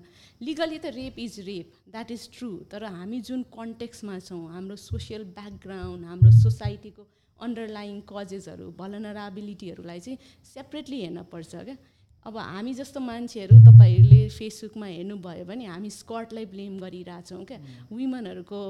[0.44, 5.24] लिगली त rape is rape that is true तर हामी जुन कन्टेक्समा छौँ हाम्रो सोसियल
[5.40, 7.04] ब्याकग्राउन्ड हाम्रो सोसाइटीको
[7.42, 10.18] अन्डरलाइङ कजेसहरू भलनराबिलिटीहरूलाई चाहिँ
[10.54, 11.78] सेपरेटली हेर्नपर्छ क्या।
[12.26, 17.60] अब हामी जस्तो मान्छेहरू तपाईँहरूले फेसबुकमा हेर्नुभयो भने हामी स्कर्टलाई ब्लेम गरिरहेछौँ क्या।
[17.92, 18.62] वुमनहरूको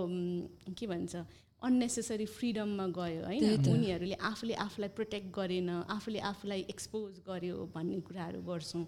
[0.72, 1.14] के भन्छ
[1.62, 8.42] अन्नेसेसरी फ्रिडममा गयो होइन। उनीहरूले आफूले आफूलाई प्रोटेक्ट गरेन आफूले आफूलाई एक्सपोज गर्यो भन्ने कुराहरू
[8.42, 8.86] गर्छौँ।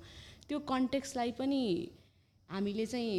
[0.48, 1.62] त्यो कन्टेक्सलाई पनि
[2.50, 3.12] हामीले चाहिँ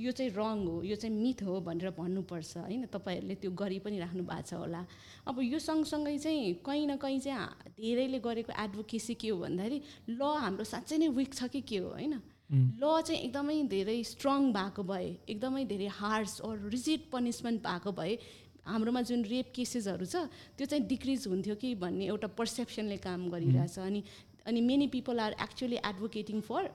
[0.00, 2.86] यो चाहिँ रङ हो यो चाहिँ मिथ हो भनेर भन्नुपर्छ होइन?
[2.88, 4.82] तपाईँहरूले त्यो गरि पनि राख्नु भएको छ होला।
[5.28, 9.78] अब यो सँगसँगै चाहिँ कहीँ न कहीँ चाहिँ धेरैले गरेको एडभोकेसी के हो भन्दाखेरि
[10.10, 12.14] ल हाम्रो साँच्चै नै विक छ कि के हो होइन?
[12.50, 18.18] ल चाहिँ एकदमै धेरै स्ट्रङ भएको भए एकदमै धेरै हार्स अर रिजिड पनिसमेन्ट भएको भए
[18.66, 20.26] हाम्रोमा जुन रेप केसेसहरू छ
[20.58, 24.02] त्यो चाहिँ डिक्रिज हुन्थ्यो कि भन्ने एउटा पर्सेप्सनले काम गरिरहेछ। अनि
[24.46, 26.70] अनि many people are actually advocating for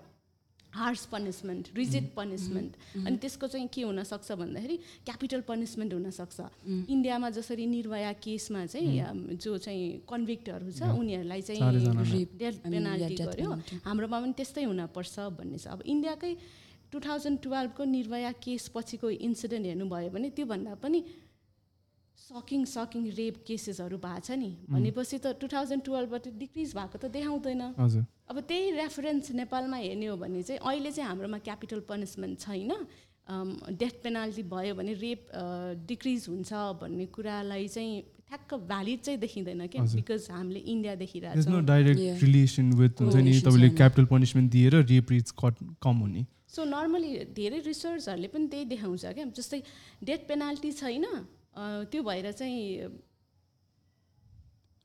[0.76, 2.72] harsh punishment rigid punishment
[3.06, 6.40] अनि त्यसको चाहिँ के हुनसक्छ भन्दाखेरि क्यापिटल पनिसमेन्ट हुनसक्छ।
[6.92, 11.62] इन्डियामा जसरी निर्भया केसमा चाहिँ अम, जो चाहिँ कन्भिक्टहरू छ उनीहरूलाई चाहिँ
[12.40, 13.16] डेथ पेनाल्टी.
[13.88, 16.34] हाम्रोमा पनि त्यस्तै हुनपर्छ भन्ने छ। अब इन्डियाकै
[16.92, 21.00] टु थाउजन्ड टुवेल्भको निर्भया केस पछिको इन्सिडेन्ट हेर्नुभयो भने त्योभन्दा पनि
[22.16, 27.06] सकिङ सकिङ रेप केसेसहरू भएको छ नि। भनेपछि त टु थाउजन्ड टुवेल्भबाट डिक्रिज भएको त
[27.16, 32.40] देखाउँदैन। हजुर। अब त्यही रेफरेन्स नेपालमा हेर्ने हो भने चाहिँ अहिले चाहिँ हाम्रोमा क्यापिटल पनिसमेन्ट
[32.40, 32.72] छैन
[33.82, 35.28] डेथ पेनाल्टी भयो भने रेप
[35.88, 41.06] डिक्रिज हुन्छ भन्ने कुरालाई चाहिँ ठ्याक्क भ्यालिड चाहिँ देखिँदैन क्या। बिकज हामीले इन्डिया इज नो
[41.06, 42.22] देखिरहेछौँ डाइरेक्ट Yeah.
[42.24, 45.32] रिलेसन विथ हुन्छ नि Correlation तपाईँले छैन। क्यापिटल पनिसमेन्ट दिएर रेप रेट्स
[45.86, 49.62] कम हुने सो नर्मली धेरै रिसर्चहरूले पनि त्यही देखाउँछ क्या जस्तै
[50.10, 52.90] डेथ पेनाल्टी छैन अ, त्यो भएर चाहिँ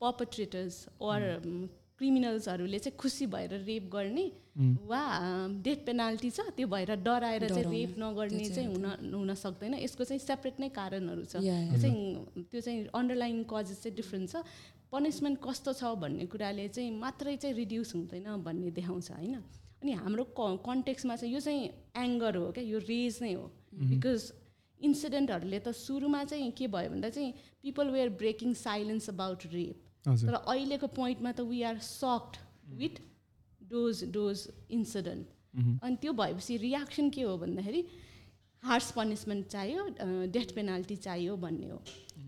[0.01, 1.21] पर्पट्रेटर्स अर
[2.01, 4.25] क्रिमिनल्सहरूले चाहिँ खुसी भएर रेप गर्ने
[4.89, 5.01] वा
[5.61, 10.19] डेथ पेनाल्टी छ त्यो भएर डराएर चाहिँ। रेप नगर्ने चाहिँ हुन हुन सक्दैन। यसको चाहिँ
[10.19, 14.41] सेपरेट नै कारणहरू छ। त्यो चाहिँ त्यो चाहिँ अन्डरलाइन कजेस चाहिँ डिफ्रेन्ट छ।
[14.91, 19.35] पनिसमेन्ट कस्तो छ भन्ने कुराले चाहिँ मात्रै चाहिँ रिड्युस हुँदैन भन्ने देखाउँछ होइन?
[19.85, 21.69] अनि हाम्रो क कन्टेक्समा चाहिँ यो चाहिँ
[22.01, 22.63] एङ्गर हो क्या?
[22.65, 23.45] यो रेज नै हो।
[23.77, 24.21] बिकज
[24.81, 27.31] इन्सिडेन्टहरूले त सुरुमा चाहिँ के भयो भन्दा चाहिँ
[27.61, 32.37] people were breaking silence about rape तर अहिलेको पोइन्टमा त we are shocked
[32.79, 33.01] with
[33.71, 34.47] those those
[34.77, 35.25] incident
[35.83, 37.83] अनि त्यो भएपछि रियाक्सन के हो भन्दाखेरि
[38.63, 39.83] हार्स पनिसमेन्ट चाहियो
[40.33, 41.77] डेथ पेनाल्टी चाहियो भन्ने हो।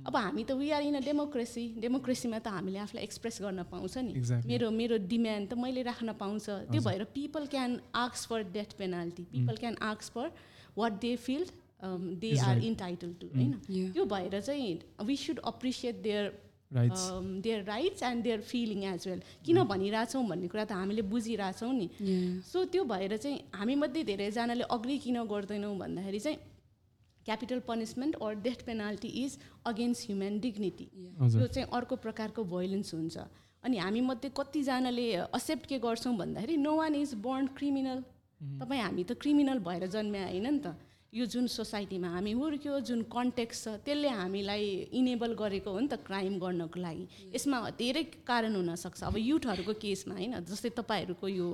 [0.08, 3.98] अब हामी त we are in a democracy डेमोक्रेसीमा त हामीले आफूलाई एक्सप्रेस गर्न पाउँछ
[3.98, 4.14] नि.
[4.50, 9.24] मेरो मेरो डिमान्ड त मैले राख्न पाउँछ। त्यो भएर पिपल क्यान आक्स for death penalty
[9.34, 10.32] people can आक्स for
[10.78, 11.46] what they feel
[12.18, 12.58] they are.
[12.64, 13.54] Entitle to होइन.
[13.94, 16.34] त्यो भएर चाहिँ we should appreciate there
[16.74, 21.88] their rights and there feeling as well किन भनिरहेछौँ भन्ने कुरा त हामीले बुझिरहेछौँ नि.
[22.44, 26.38] सो त्यो भएर चाहिँ हामीमध्ये धेरैजनाले अग्री किन गर्दैनौँ भन्दाखेरि चाहिँ
[27.26, 30.88] capital punishment or death penalty is against human dignity
[31.20, 33.18] हजुर। यो चाहिँ अर्को प्रकारको भोइलेन्स हुन्छ।
[33.64, 38.02] अनि हामीमध्ये कतिजनाले एक्सेप्ट के गर्छौँ भन्दाखेरि no one is born criminal
[38.60, 40.76] तपाईँ हामी त क्रिमिनल भएर जन्म्या होइन नि त।
[41.14, 44.64] यो जुन सोसाइटीमा हामी हुर्क्यो जुन कन्टेक्स छ त्यसले हामीलाई
[44.98, 47.06] इनेबल गरेको हो नि त क्राइम गर्नको लागि।
[47.38, 51.48] यसमा धेरै कारण हुनसक्छ। अब युथहरूको केसमा होइन जस्तै तपाईँहरूको यो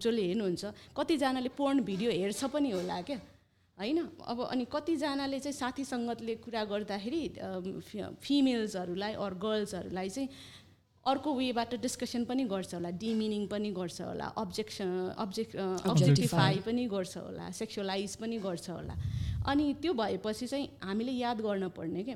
[0.00, 0.64] जसले हेर्नुहुन्छ
[0.96, 3.20] कतिजनाले पोर्न भिडियो हेर्छ पनि होला क्या?
[3.76, 3.98] होइन?
[4.24, 7.22] अब अनि कतिजनाले चाहिँ साथी सङ्गतले कुरा गर्दाखेरि
[8.24, 10.28] फिमेल्सहरूलाई अर गर्ल्सहरूलाई चाहिँ
[11.06, 17.16] अर्को वेबाट डिस्कसन पनि गर्छ होला डिमिनिङ पनि गर्छ होला अब्जेक्सन अब्जेक्ट अब्जेक्टिफाई पनि गर्छ
[17.16, 18.94] होला सेक्सुअलाइज पनि गर्छ होला।
[19.50, 22.14] अनि त्यो भएपछि चाहिँ हामीले याद गर्न पर्ने के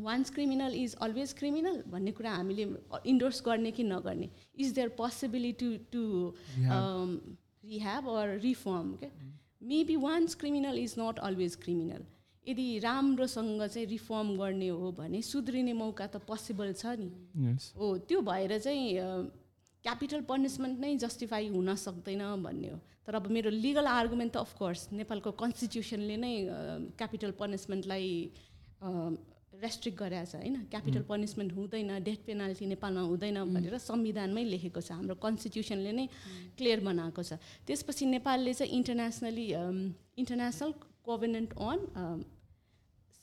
[0.00, 2.64] once criminal is always criminal भन्ने कुरा हामीले
[3.06, 4.28] इन्डोर्स गर्ने कि नगर्ने?
[4.58, 6.02] Is there possibility to
[6.58, 9.08] rehab or reform के?
[9.68, 12.04] Maybe once criminal is not always criminal
[12.48, 17.08] यदि राम्रोसँग चाहिँ रिफर्म गर्ने हो भने सुध्रिने मौका त पोसिबल छ नि।
[17.76, 18.84] हो त्यो भएर चाहिँ
[19.84, 24.88] क्यापिटल पनिसमेन्ट नै जस्टिफाई हुन सक्दैन भन्ने हो। तर अब मेरो लिगल आर्गुमेन्ट त अफकोर्स
[24.92, 26.32] नेपालको कन्स्टिट्युसनले नै
[26.98, 28.08] क्यापिटल पनिसमेन्टलाई
[29.58, 34.92] रेस्ट्रिक्ट गरेको छ होइन। क्यापिटल पनिसमेन्ट हुँदैन डेथ पेनाल्टी नेपालमा हुँदैन भनेर संविधानमै लेखेको छ।
[34.98, 36.06] हाम्रो कन्स्टिट्युसनले नै
[36.58, 39.46] क्लियर बनाएको छ। त्यसपछि नेपालले चाहिँ internationally
[40.20, 40.72] international
[41.06, 41.78] covenant on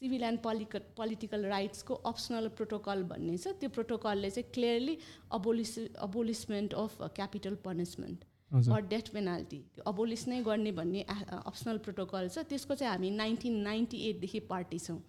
[0.01, 4.97] civil and पोलिक political राइट्सको अप्सनल प्रोटोकल भन्ने छ। त्यो प्रोटोकलले चाहिँ clearly
[5.33, 5.77] abolish
[6.07, 9.59] abolishment of capital punishment or death penalty.
[9.75, 14.79] त्यो अबोलिस नै गर्ने भन्ने अप्सनल प्रोटोकल छ। त्यसको चाहिँ हामी नाइन्टिन नाइन्टी एटदेखि पार्टी
[14.79, 14.99] छौँ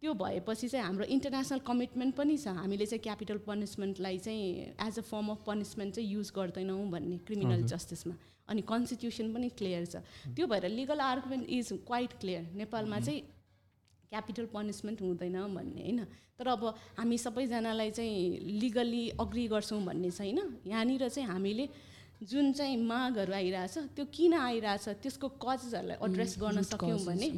[0.00, 5.02] त्यो भएपछि चाहिँ हाम्रो इन्टरनेसनल कमिटमेन्ट पनि छ। हामीले चाहिँ क्यापिटल पनिसमेन्टलाई चाहिँ as a
[5.02, 8.14] form of punishment चाहिँ युज गर्दैनौँ भन्ने क्रिमिनल। जस्टिसमा
[8.48, 10.02] अनि कन्स्टिट्युसन पनि क्लियर छ।
[10.34, 13.22] त्यो भएर legal argument is quite clear नेपालमा चाहिँ
[14.14, 16.00] क्यापिटल पनिसमेन्ट हुँदैन भन्ने होइन?
[16.38, 16.62] तर अब
[16.98, 18.22] हामी सबैजनालाई चाहिँ
[18.62, 20.38] लिगली अग्री गर्छौँ भन्ने छैन?
[20.66, 21.68] यहाँनिर चाहिँ हामीले
[22.22, 27.28] जुन चाहिँ मागहरू आइरहेछ त्यो किन आइरहेछ त्यसको कजेसहरूलाई एड्रेस गर्न सक्यौँ भने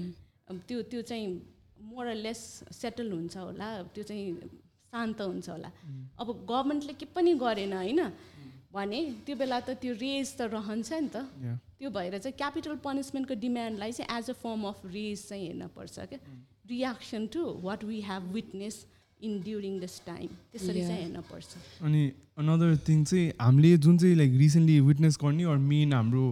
[0.68, 1.26] त्यो त्यो चाहिँ
[1.92, 2.40] मोरलेस
[2.72, 4.26] सेटल हुन्छ होला त्यो चाहिँ
[4.92, 5.70] शान्त हुन्छ होला।
[6.20, 8.00] अब गभर्मेन्टले के पनि गरेन होइन?
[8.72, 11.16] भने त्यो बेला त त्यो रेज त रहन्छ नि त.
[11.78, 16.20] त्यो भएर चाहिँ क्यापिटल पनिसमेन्टको डिमान्डलाई चाहिँ as a form of rage चाहिँ हेर्नुपर्छ क्या।
[16.70, 18.84] Reaction to what we have witness
[19.20, 20.80] in during this time त्यसरी.
[20.80, 22.02] चाहिँ हेर्नुपर्छ। अनि
[22.38, 26.26] अनदर थिङ चाहिँ हामीले जुन चाहिँ लाइक रिसेन्टली विटनेस गर्ने अर मेन हाम्रो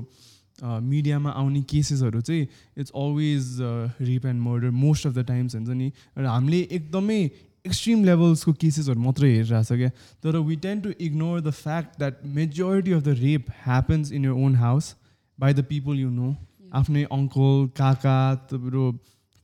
[0.63, 2.47] मिडियामा आउने केसेसहरू चाहिँ
[2.79, 3.57] it's always
[4.01, 7.19] rape and murder most of the times हुन्छ नि। र हामीले एकदमै
[7.67, 9.91] एक्सट्रिम लेभल्सको केसेसहरू मात्रै हेरिरहेछ क्या।
[10.23, 14.37] तर we tend to ignore the fact that majority of the rape happens in your
[14.45, 14.95] own house
[15.39, 16.35] by the people you know
[16.75, 18.19] आफ्नै अङ्कल काका
[18.53, 18.87] तपाईँको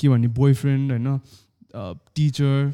[0.00, 1.18] के भन्ने बोयफ्रेन्ड होइन
[2.16, 2.72] टिचर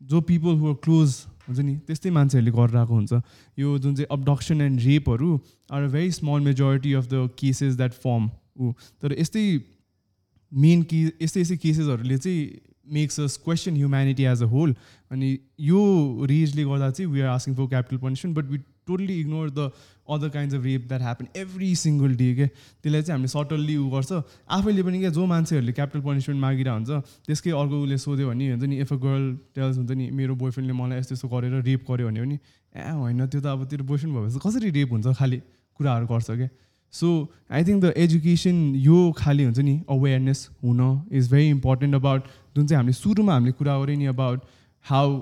[0.00, 1.16] जो पिपल हु क्लोज
[1.48, 3.20] हुन्छ नि त्यस्तै मान्छेहरूले गरिरहेको हुन्छ।
[3.58, 5.30] यो जुन चाहिँ abduction and रेपहरू
[5.72, 8.72] are a very small majority of the cases that form ऊ।
[9.02, 9.44] तर यस्तै
[10.52, 12.40] मेन के यस्तै यस्तै केसेसहरूले चाहिँ
[12.92, 14.74] makes us question humanity as a whole
[15.10, 15.80] अनि यो
[16.28, 18.58] रेजले गर्दा चाहिँ we are asking for capital punishment but we
[18.88, 19.70] totally ignore the
[20.08, 23.88] other kinds of rape that happen every single day के त्यसलाई चाहिँ हामीले सटल्ली उ
[23.90, 24.20] गर्छ।
[24.50, 28.64] आफैले पनि क्या जो मान्छेहरूले क्यापिटल पनिसमेन्ट मागिरहेको हुन्छ त्यसकै अर्को उसले सोध्यो भने हुन्छ
[28.64, 32.08] नि इफ अ गर्ल टेल्स हुन्छ नि मेरो बोयफ्रेन्डले मलाई यस्तो यस्तो गरेर रेप गर्यो
[32.08, 32.38] भने पनि
[32.74, 35.38] ए होइन त्यो त अब तेरो बोयफ्रेन्ड भएपछि कसरी रेप हुन्छ खालि
[35.80, 36.48] कुराहरू गर्छ क्या
[36.94, 37.08] so
[37.50, 40.80] I think the education यो खालि हुन्छ नि अवेरनेस हुन
[41.12, 44.48] इज भेरी इम्पोर्टेन्ट अबाउट जुन चाहिँ हामीले सुरुमा हामीले कुरा गऱ्यौँ नि अबाउट
[44.86, 45.14] हाउ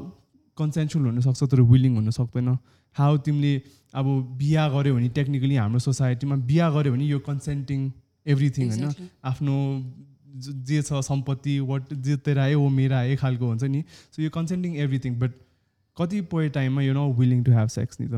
[0.58, 2.56] कन्सेन्सुअल हुनसक्छ तर विलिङ हुन सक्दैन
[2.97, 3.62] हाउ तिमीले
[3.94, 4.07] अब
[4.38, 7.90] बिहा गऱ्यो भने टेक्निकली हाम्रो सोसाइटीमा बिहा गऱ्यो भने यो कन्सेन्टिङ
[8.26, 9.09] एभ्रिथिङ होइन.
[9.24, 9.57] आफ्नो
[10.36, 14.30] ज- छ सम्पत्ति वाट जे तेरा है वो मेरा है खालको हुन्छ नि। सो यो
[14.30, 15.30] कन्सेन्टिङ एभ्रिथिङ बट
[15.97, 18.12] कतिपय टाइममा यो न विलिङ टु ह्याभ सेक्स नि त।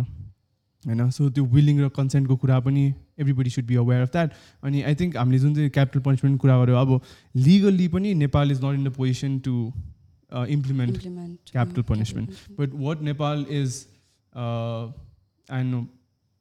[0.86, 1.10] होइन?
[1.10, 4.94] सो त्यो विलिङ र कन्सेन्टको कुरा पनि everybody should be aware of that अनि आई
[4.94, 7.00] थिङ्क हामीले जुन चाहिँ क्यापिटल पनिसमेन्ट कुरा गऱ्यो अब
[7.36, 9.72] लिगल्ली पनि Nepal is not in the position to
[10.48, 12.28] implement Implement, capital mm, punishment.
[12.30, 12.74] capital But
[14.34, 14.88] uh,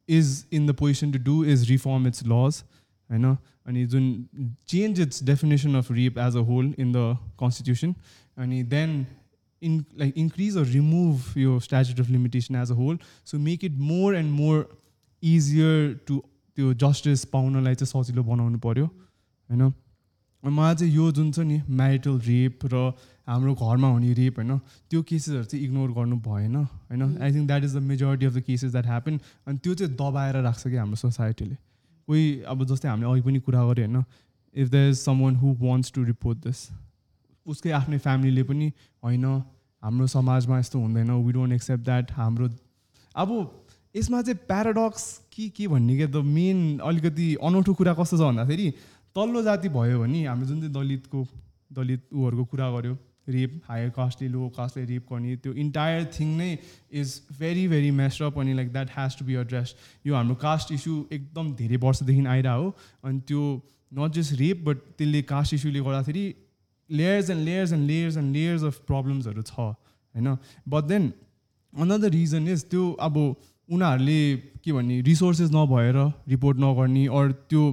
[0.07, 2.63] is in the position to do is reform its laws.
[3.09, 3.93] I know, and it's
[4.65, 7.95] change its definition of rape as a whole in the constitution,
[8.35, 9.07] and then
[9.61, 12.97] in like increase or remove your statute of limitation as a whole.
[13.23, 14.67] So make it more and more
[15.21, 16.23] easier to
[16.57, 19.73] त्यो justice पाउनलाई चाहिँ सजिलो बनाउनु पऱ्यो होइन
[20.57, 22.81] मलाई चाहिँ यो जुन छ नि म्यारिटल रेप र
[23.28, 24.57] हाम्रो घरमा हुने रेप होइन
[24.91, 27.03] त्यो केसेसहरू चाहिँ इग्नोर गर्नु भएन होइन?
[27.17, 30.41] I think that is the majority of the cases that happen अनि त्यो चाहिँ दबाएर
[30.41, 31.55] राख्छ कि हाम्रो सोसाइटीले
[32.07, 34.03] कोही अब जस्तै हामीले अघि पनि कुरा गऱ्यो होइन
[34.55, 36.67] if the is someone who wants to report this
[37.45, 38.71] उसकै आफ्नै फ्यामिलीले पनि
[39.03, 39.25] होइन
[39.84, 42.49] हाम्रो समाजमा यस्तो हुँदैन वी डोन्ट एक्सेप्ट द्याट हाम्रो
[43.15, 43.34] अब
[43.95, 48.69] यसमा चाहिँ प्याराडक्स कि के भन्ने क्या द मेन अलिकति अनौठो कुरा कस्तो छ भन्दाखेरि
[49.15, 51.25] तल्लो जाति भयो भने हाम्रो जुन चाहिँ दलितको
[51.73, 52.97] दलित उहरूको कुरा गर्यो
[53.30, 56.49] रेप हायर कास्टले लो कास्टले रेप गर्ने त्यो इन्टायर थिङ नै
[57.01, 59.75] is very very mess up अनि like that has to be address
[60.07, 63.43] यो हाम्रो कास्ट इस्यु एकदम धेरै वर्षदेखि आइरहेको हो अनि त्यो
[63.91, 66.25] नट जस्ट रेप बट त्यसले कास्ट इस्युले गर्दाखेरि
[66.89, 70.36] layers and layers and layers and layers of प्रब्लम्सहरू छ होइन?
[70.69, 71.11] But then
[71.73, 74.21] another reason is त्यो अब उनीहरूले
[74.63, 75.97] के भन्ने रिसोर्सेस नभएर
[76.30, 77.63] रिपोर्ट नगर्ने अर त्यो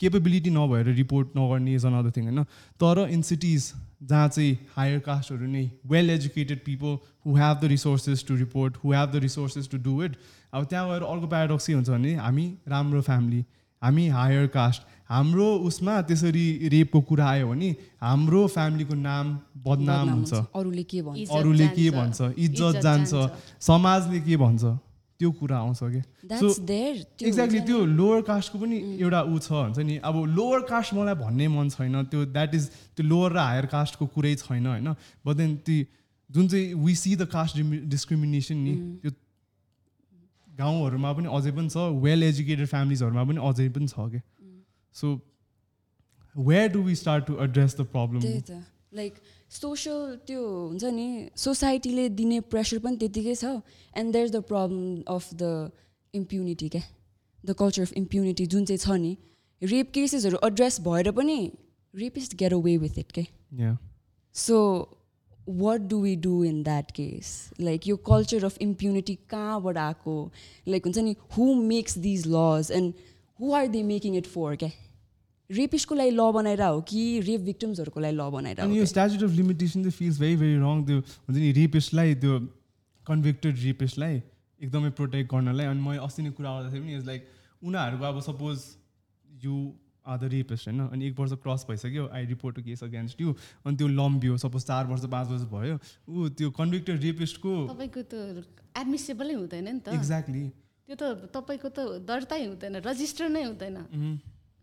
[0.00, 2.42] केपेबिलिटी नभएर रिपोर्ट नगर्ने इज अनदर थिङ होइन?
[2.80, 3.72] तर इन सिटिज
[4.02, 8.92] जहाँ चाहिँ हायर कास्टहरू नै well educated people who have the resources to report who
[8.92, 10.16] have the resources to do it
[10.52, 13.44] अब त्यहाँ गएर अर्को प्याराडक्स के हुन्छ भने हामी राम्रो फ्यामिली
[13.82, 17.68] हामी हायर कास्ट हाम्रो उसमा त्यसरी रेपको कुरा आयो भने
[18.02, 19.34] हाम्रो फ्यामिलीको नाम
[19.66, 21.18] बदनाम हुन्छ। अरूले के भन्छ?
[21.20, 22.20] इज्जत अरूले के भन्छ?
[22.38, 23.12] इज्जत जान्छ।
[23.66, 24.64] समाजले के भन्छ?
[25.18, 25.80] त्यो कुरा आउँछ
[26.60, 26.94] देयर
[27.24, 31.46] एक्ज्याक्टली त्यो लोवर कास्टको पनि एउटा ऊ छ हुन्छ नि। अब लोवर कास्ट मलाई भन्ने
[31.48, 32.64] मन छैन त्यो द्याट इज
[32.96, 34.88] त्यो लोवर र हायर कास्टको कुरै छैन होइन।
[35.26, 35.76] बट देन ती
[36.30, 37.56] जुन चाहिँ we see the caste
[37.88, 39.10] discrimination नि त्यो
[40.58, 44.22] गाउँहरूमा पनि अझै पनि छ वेल एजुकेटेड फ्यामिलिजहरूमा पनि अझै पनि छ क्या
[44.94, 45.06] so
[46.34, 48.20] where do we start to address the problem
[48.94, 49.14] like
[49.50, 53.44] social त्यो हुन्छ नि सोसाइटीले दिने प्रेसर पनि त्यतिकै छ।
[53.96, 55.70] And there is the problem of the
[56.14, 56.82] impunity क्या?
[57.44, 59.16] द कल्चर अफ इम्प्युनिटी जुन चाहिँ छ नि
[59.62, 61.38] रेप केसेसहरू एड्रेस भएर पनि
[61.94, 63.26] rapist get away with it के
[64.34, 64.58] so
[65.48, 67.28] what do we do in that case
[67.60, 70.16] like यो कल्चर अफ इम्प्युनिटी कहाँबाट आएको?
[70.68, 72.94] लाइक हुन्छ नि who makes these laws and
[73.40, 74.70] who are they making it for क्या?
[75.50, 78.84] रेपिस्टको लागि ल बनाएर हो कि रेप भिक्टिम्सहरूको लागि ल बनाएर हो अनि यो?
[78.86, 82.38] स्ट्याचुट अफ लिमिटेसन चाहिँ फिल्स भेरी भेरी रङ त्यो हुन्छ नि रेपिस्टलाई त्यो
[83.06, 84.14] कन्भिक्टेड रेपिस्टलाई
[84.60, 87.28] एकदमै प्रोटेक्ट गर्नलाई। अनि मैले अस्ति नै कुरा गर्दाखेरि पनि इज लाइक
[87.62, 88.58] उनीहरूको अब suppose
[89.44, 89.54] you
[90.06, 90.80] are the rapist होइन?
[90.88, 93.34] अनि एक वर्ष क्रस भइसक्यो I report case against you
[93.66, 95.78] अनि त्यो लम्बियो सपोज चार वर्ष पाँच वर्ष भयो
[96.08, 98.14] ऊ त्यो कन्भिक्टेड रेपिस्टको तपाईँको त
[98.76, 100.44] एडमिसेबलै हुँदैन नि त। एक्ज्याक्टली
[100.88, 103.76] त्यो त तपाईँको त दर्तै हुँदैन रजिस्टर नै हुँदैन।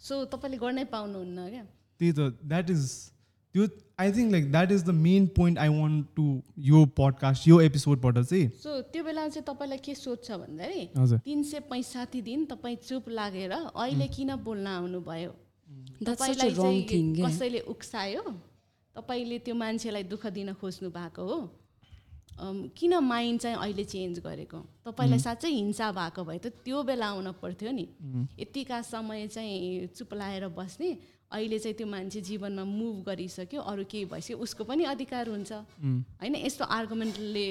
[0.04, 1.64] सो तपाईँले गर्नै पाउनुहुन्न क्या?
[2.00, 2.86] त्यही त द्याट इज
[3.56, 3.68] त्यो
[4.00, 6.26] I think like that is the main point I want to
[6.70, 11.60] यो पडकास्ट यो एपिसोडबाट चाहिँ। सो त्यो बेला चाहिँ तपाईँलाई के सोध्छ भन्दाखेरि तिन सय
[11.70, 15.32] पैँसाठी दिन तपाईँ चुप लागेर अहिले किन बोल्न आउनुभयो?
[16.02, 18.24] That's such a तपाईँलाई। कसैले उक्सायो?
[18.96, 21.38] तपाईँले त्यो मान्छेलाई दुःख दिन खोज्नु भएको हो?
[22.40, 24.60] किन माइन्ड चाहिँ अहिले चेन्ज गरेको?
[24.86, 27.86] तपाईँलाई साँच्चै हिंसा भएको भए त त्यो बेला आउन पर्थ्यो नि।
[28.40, 30.90] यतिका समय चाहिँ चुप लाएर बस्ने
[31.32, 35.52] अहिले चाहिँ त्यो मान्छे जीवनमा मुभ गरिसक्यो अरू केही भइसक्यो उसको पनि अधिकार हुन्छ।
[36.22, 37.48] होइन यस्तो आर्गुमेन्टले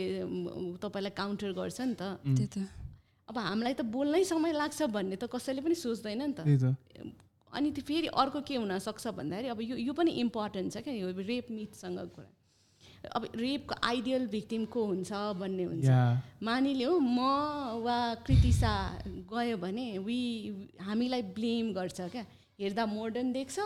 [0.79, 2.57] तपाईँलाई काउन्टर गर्छ नि त। त्यही त।
[3.29, 6.75] अब हामीलाई त बोल्नै समय लाग्छ भन्ने त कसैले पनि सोच्दैन नि त।
[7.53, 11.11] अनि त्यो फेरि अर्को के हुनसक्छ भन्दाखेरि अब यो यो पनि इम्पोर्टेन्ट छ क्या यो
[11.13, 12.31] रेप मिथसँग कुरा।
[13.05, 16.01] अब रेपको आइडियल भिक्टिम को हुन्छ भन्ने हुन्छ। या
[16.43, 17.19] मानिलिउँ म
[17.83, 18.73] वा कृतिसा
[19.27, 20.19] गयो भने वी
[20.81, 22.25] हामीलाई ब्लेम गर्छ क्या।
[22.61, 23.59] हेर्दा मोडर्न देख्छ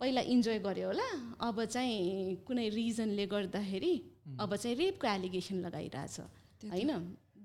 [0.00, 3.94] पहिला इन्जोय गर्यो होला। अब चाहिँ कुनै रिजनले गर्दाखेरि
[4.40, 6.20] अब चाहिँ रेपको एलिगेसन लगाइरहेछ।
[6.66, 6.90] होइन?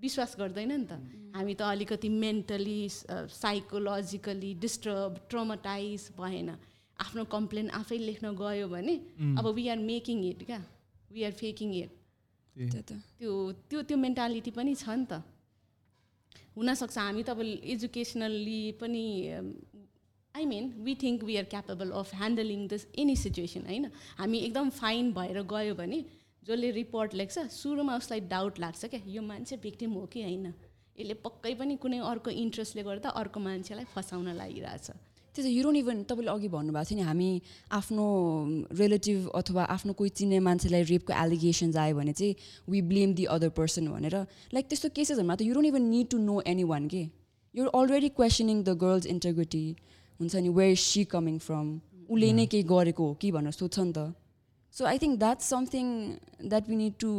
[0.02, 0.94] विश्वास गर्दैन नि त।
[1.36, 6.50] हामी त अलिकति मेन्टली साइकोलोजिकली डिस्टर्ब ट्रोमाटाइज भएन।
[7.00, 8.96] आफ्नो कम्प्लेन आफै लेख्न गयो भने
[9.38, 10.62] अब वी आर मेकिङ इट क्या।
[11.16, 11.92] वी आर फेकिङ इट
[13.20, 13.32] त्यो
[13.70, 15.22] त्यो त्यो मेन्टालिटी पनि छ नि त.
[16.58, 17.40] हुनसक्छ हामी त अब
[17.74, 19.06] एजुकेसनल्ली पनि
[20.36, 23.86] I mean we think we are capable of handling this any situation होइन?
[24.20, 26.00] हामी एकदम फाइन भएर गयो भने
[26.44, 30.54] जसले रिपोर्ट लेख्छ सुरुमा उसलाई डाउट लाग्छ क्या यो मान्छे भिक्टिम हो कि होइन?
[31.00, 34.88] यसले पक्कै पनि कुनै अर्को इन्ट्रेस्टले गर्दा अर्को मान्छेलाई फसाउन लागिरहेछ।
[35.36, 37.30] त्यही त युरोन इभन तपाईँले अघि भन्नुभएको थियो नि हामी
[37.80, 38.06] आफ्नो
[38.82, 42.36] रिलेटिभ अथवा आफ्नो कोही चिन्ने मान्छेलाई रेपको एलिगेसन्स आयो भने चाहिँ
[42.72, 44.16] we blame the other person भनेर।
[44.56, 46.40] लाइक त्यस्तो केसेसहरूमा त you don't even need to know
[46.72, 47.04] anyone के?
[47.56, 49.66] You're already questioning the girls integrity
[50.20, 51.68] हुन्छ नि वेयर सी कमिङ फ्रम
[52.10, 54.16] उसले नै केही गरेको हो कि भनेर सोध्छ नि त।
[54.74, 55.86] So I think that's something
[56.50, 57.12] that we need to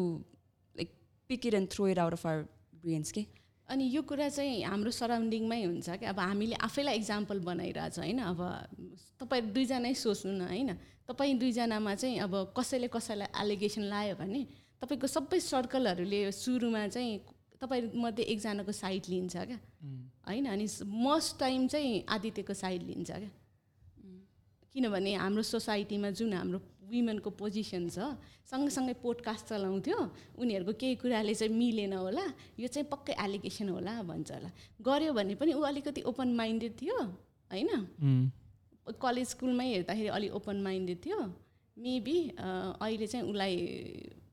[0.77, 0.89] like
[1.31, 2.43] pick it and throw it out of our
[2.85, 3.27] brains के?
[3.69, 8.19] अनि यो कुरा चाहिँ हाम्रो सराउन्डिङमै हुन्छ क्या अब हामीले आफैलाई इक्जाम्पल बनाइरहेछ होइन?
[8.23, 8.41] अब
[9.21, 10.71] तपाईँ दुईजनै सोच्नु न होइन?
[11.09, 14.43] तपाईँ दुईजनामा चाहिँ अब कसैले कसैलाई एलिगेसन लायो भने
[14.83, 17.19] तपाईँको सबै सर्कलहरूले सुरुमा चाहिँ
[17.61, 19.59] तपाईँमध्ये एकजनाको साइड लिन्छ क्या।
[20.29, 20.47] होइन?
[20.47, 23.31] अनि मोस्ट टाइम चाहिँ आदित्यको साइड लिन्छ क्या।
[24.75, 27.99] किनभने हाम्रो सोसाइटीमा जुन हाम्रो वुमेनको पोजिसन छ
[28.51, 29.99] सँगसँगै पोडकास्ट चलाउँथ्यो
[30.39, 32.25] उनीहरूको केही कुराले चाहिँ मिलेन होला
[32.61, 34.51] यो चाहिँ पक्कै एलिगेसन होला भन्छ होला।
[34.87, 36.99] गऱ्यो भने पनि ऊ अलिकति ओपन माइन्डेड थियो
[37.51, 37.71] होइन?
[39.03, 41.19] कलेज स्कुलमै हेर्दाखेरि अलिक ओपन माइन्डेड थियो
[41.77, 43.55] मेबी अहिले चाहिँ उसलाई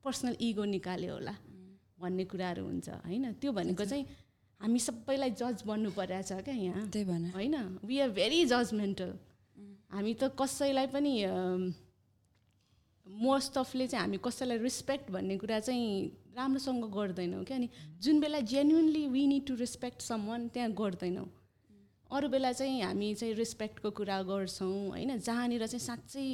[0.04, 1.36] पर्सनल इगो निकाल्यो होला
[2.00, 3.26] भन्ने कुराहरू हुन्छ होइन?
[3.42, 4.06] त्यो भनेको चाहिँ
[4.62, 7.56] हामी सबैलाई जज बन्नु परेको छ क्या यहाँ त्यही भएन होइन?
[7.82, 9.12] वी आर भेरी जजमेन्टल
[9.90, 11.14] हामी त कसैलाई पनि
[13.08, 17.70] मोस्ट अफले चाहिँ हामी कसैलाई रिस्पेक्ट भन्ने कुरा चाहिँ राम्रोसँग गर्दैनौँ क्या। अनि
[18.02, 21.28] जुन बेला genuinely we need to respect someone त्यहाँ गर्दैनौँ।
[22.10, 26.28] अरू बेला चाहिँ हामी चाहिँ रेस्पेक्टको कुरा गर्छौँ होइन। जहाँनिर चाहिँ साँच्चै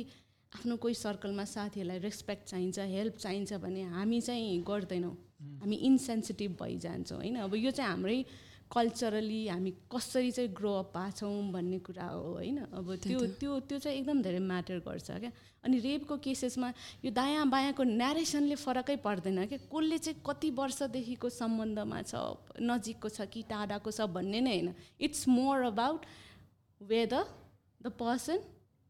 [0.54, 5.16] आफ्नो कोही सर्कलमा साथीहरूलाई रेस्पेक्ट चाहिन्छ हेल्प चाहिन्छ भने हामी चाहिँ गर्दैनौँ।
[5.62, 8.24] हामी इन्सेन्सिटिभ भइजान्छौँ होइन। अब यो चाहिँ हाम्रै
[8.72, 12.58] कल्चरली हामी कसरी चाहिँ ग्रो अप भएको छौँ भन्ने कुरा हो होइन?
[12.70, 15.32] अब त्यो त्यो त्यो चाहिँ एकदम धेरै म्याटर गर्छ क्या?
[15.66, 16.70] अनि रेपको केसेसमा
[17.06, 19.58] यो दायाँ बायाँको न्यारेसनले फरकै पर्दैन क्या?
[19.74, 22.14] कसले चाहिँ कति वर्षदेखिको सम्बन्धमा छ
[22.62, 26.06] नजिकको छ कि टाढाको छ भन्ने नै होइन। It's more about
[26.82, 27.26] whether
[27.82, 28.40] the person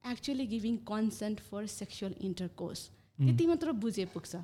[0.03, 2.81] actually giving consent for sexual intercourse
[3.19, 4.35] त्यति मात्र बुझे पुग्छ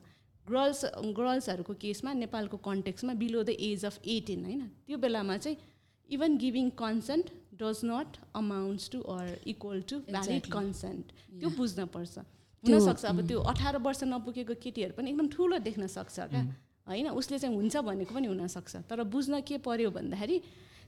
[0.49, 0.85] गर्ल्स
[1.19, 4.61] गर्ल्सहरूको केसमा नेपालको कन्टेक्समा below the age of eighteen होइन?
[4.87, 5.57] त्यो बेलामा चाहिँ
[6.09, 7.29] even giving consent
[7.61, 10.51] does not amounts to or equal to valid.
[10.51, 11.05] Consent
[11.39, 12.17] त्यो बुझ्नुपर्छ
[12.63, 16.41] हुनसक्छ। अब त्यो अठार वर्ष नपुगेको केटीहरू पनि एकदम ठुलो देख्न सक्छ क्या
[16.87, 17.09] होइन?
[17.09, 20.41] उसले चाहिँ हुन्छ भनेको पनि हुनसक्छ। तर बुझ्न के पर्यो भन्दाखेरि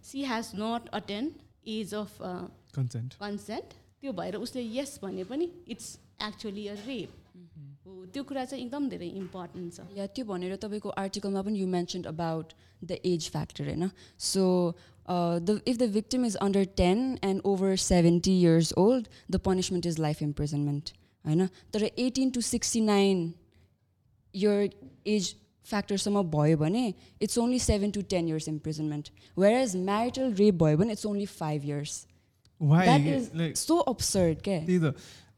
[0.04, 1.32] she has not attend
[1.68, 2.18] age of
[2.76, 5.88] consent consent त्यो भएर उसले यस भने पनि इट्स
[6.24, 7.27] एक्चुअली अ रेप
[8.14, 12.04] त्यो कुरा चाहिँ एकदम धेरै इम्पोर्टेन्ट छ। या त्यो भनेर तपाईँको आर्टिकलमा पनि you mention
[12.12, 12.54] about
[12.84, 13.90] the age factor होइन?
[14.20, 14.44] So
[15.08, 20.00] the if the victim is under ten and over seventy years old the punishment is
[20.00, 20.94] life imprisonment
[21.26, 21.48] होइन?
[21.74, 23.34] तर eighteen to sixty nine
[24.34, 24.60] your
[25.08, 25.34] age
[25.66, 26.82] फ्याक्टरसम्म भयो भने
[27.22, 29.10] it's only seven to ten years imprisonment
[29.62, 32.06] whereas marital rape भयो भने it's only five years
[32.62, 34.92] that is so absurd क्या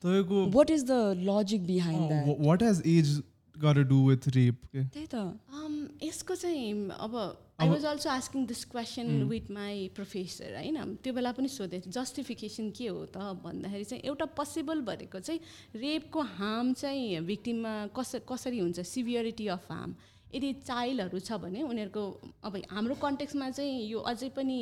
[0.04, 3.22] तपाईँको what is the logic behind that what has age
[3.56, 5.28] got do with rape के त्यही त
[5.60, 5.74] Um,
[6.04, 7.16] यसको चाहिँ अब
[7.62, 12.70] I was also asking this question with my professor होइन त्यो बेला पनि सोधेँ जस्टिफिकेसन
[12.78, 15.40] के हो त भन्दाखेरि चाहिँ एउटा पोसिबल भनेको चाहिँ
[15.76, 18.80] रेपको हार्म चाहिँ भिक्टिममा कस कसरी हुन्छ?
[18.80, 19.96] सिभियरिटी अफ हार्म
[20.36, 22.04] यदि चाइल्डहरू छ भने उनीहरूको
[22.48, 24.60] अब हाम्रो कन्टेक्समा चाहिँ यो अझै पनि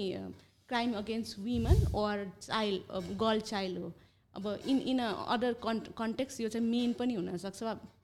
[0.69, 3.93] crime against women or child girl child हो।
[4.38, 4.99] अब in in
[5.35, 7.63] another con context यो चाहिँ मेन पनि हुनसक्छ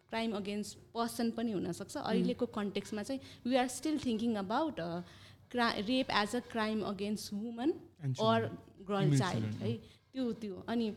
[0.09, 4.81] क्राइम अगेन्स्ट पर्सन पनि हुनसक्छ। अहिलेको कन्टेक्समा चाहिँ we are still thinking about
[5.51, 7.73] क्रा rape as a crime against woman
[8.03, 8.45] or
[8.89, 9.73] girl child है।
[10.13, 10.93] त्यो त्यो। अनि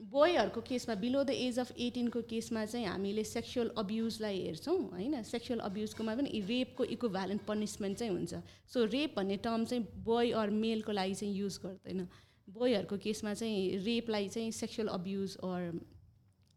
[0.00, 5.60] बोयहरूको केसमा बिलो द एज अफ एटिनको केसमा चाहिँ हामीले सेक्सुअल अब्युजलाई हेर्छौँ होइन। सेक्सुअल
[5.60, 8.40] अब्युजकोमा पनि रेपको इक्वभ्यालेन्ट पनिसमेन्ट चाहिँ हुन्छ।
[8.72, 12.08] सो रेप भन्ने टर्म चाहिँ बोय अर मेलको लागि चाहिँ युज गर्दैन।
[12.54, 15.80] बोयहरूको केसमा चाहिँ रेपलाई चाहिँ सेक्सुअल अब्युज अर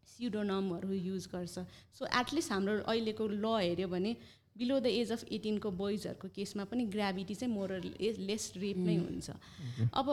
[0.08, 1.66] स्युडोनमहरू युज गर्छ।
[1.98, 4.16] सो एटलिस्ट हाम्रो अहिलेको ल हेऱ्यो भने
[4.56, 7.70] बिलो द एज अफ एटिनको बोइजहरूको केसमा पनि ग्राभिटी चाहिँ मोर
[8.20, 9.30] लेस रेप नै हुन्छ।
[9.92, 10.08] अब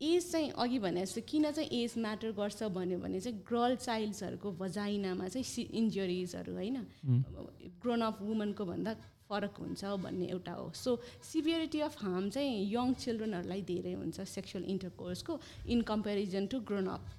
[0.00, 4.52] एज चाहिँ अघि भने जस्तो किन चाहिँ एज म्याटर गर्छ भन्यो भने चाहिँ गर्ल चाइल्ड्सहरूको
[4.60, 6.76] भजाइनामा चाहिँ सि इन्जरिजहरू होइन?
[7.82, 8.94] ग्रोन अफ वुमनको भन्दा
[9.30, 14.64] फरक हुन्छ भन्ने एउटा हो। सो सिभियरिटी अफ हार्म चाहिँ यङ चिल्ड्रेनहरूलाई धेरै हुन्छ sexual
[14.74, 17.16] इन्टरकोर्सको in comparison to grown up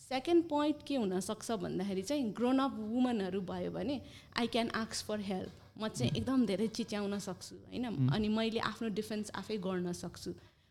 [0.00, 4.00] second point के हुनसक्छ भन्दाखेरि चाहिँ ग्रोन अप वुमनहरू भयो भने
[4.38, 7.84] आई क्यान आक्स फर हेल्प म चाहिँ एकदम धेरै चिच्याउन सक्छु होइन?
[8.14, 10.30] अनि मैले आफ्नो डिफेन्स आफै गर्न सक्छु।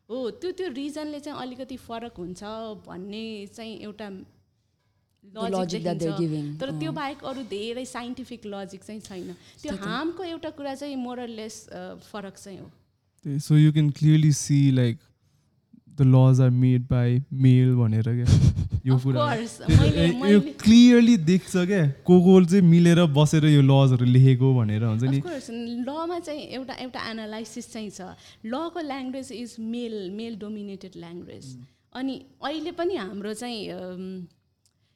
[0.09, 2.43] हो त्यो त्यो रिजनले चाहिँ अलिकति फरक हुन्छ
[2.87, 4.09] भन्ने चाहिँ एउटा
[5.33, 9.01] The logic that they're देखिन्छ। giving, तर त्यो अँ। बाहेक अरू धेरै साइन्टिफिक लजिक चाहिँ
[9.01, 11.55] छैन। त्यो हार्मको एउटा कुरा चाहिँ मोरलेस
[12.11, 14.97] फरक चाहिँ हो। So you can clearly see like
[15.97, 18.25] the laws are made by male भनेर क्या?
[18.85, 21.85] यो Of कुरा। यो मैले- क्लियरली देख्छ क्या?
[22.05, 25.21] को को चाहिँ मिलेर बसेर यो लजहरू लेखेको भनेर हुन्छ नि।
[25.89, 28.13] लमा चाहिँ एउटा एउटा एनालाइसिस चाहिँ छ।
[28.45, 31.55] लको language is male male dominated language
[31.95, 33.59] अनि अहिले पनि हाम्रो चाहिँ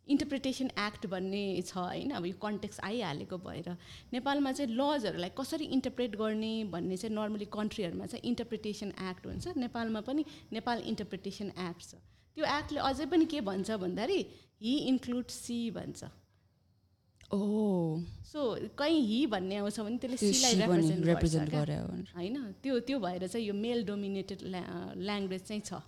[0.09, 3.69] इन्टरप्रिटेसन एक्ट भन्ने छ होइन अब यो कन्टेक्स आइहालेको भएर।
[4.13, 10.01] नेपालमा चाहिँ लजहरूलाई कसरी इन्टरप्रेट गर्ने भन्ने चाहिँ नर्मली कन्ट्रीहरूमा चाहिँ इन्टरप्रिटेसन एक्ट हुन्छ। नेपालमा
[10.07, 11.93] पनि नेपाल इन्टरप्रिटेसन एक्ट छ।
[12.37, 14.19] त्यो एक्टले अझै पनि के भन्छ भन्दाखेरि
[14.61, 16.03] हि इन्क्लुड सी भन्छ।
[17.29, 17.39] ओ
[18.25, 18.41] सो
[18.77, 20.49] कहीँ हि भन्ने आउँछ भने त्यसले
[21.05, 21.53] रिप्रेजेन्ट।
[22.15, 24.39] होइन त्यो त्यो भएर चाहिँ यो मेल डोमिनेटेड
[24.97, 25.81] ल्याङ्ग्वेज चाहिँ छ।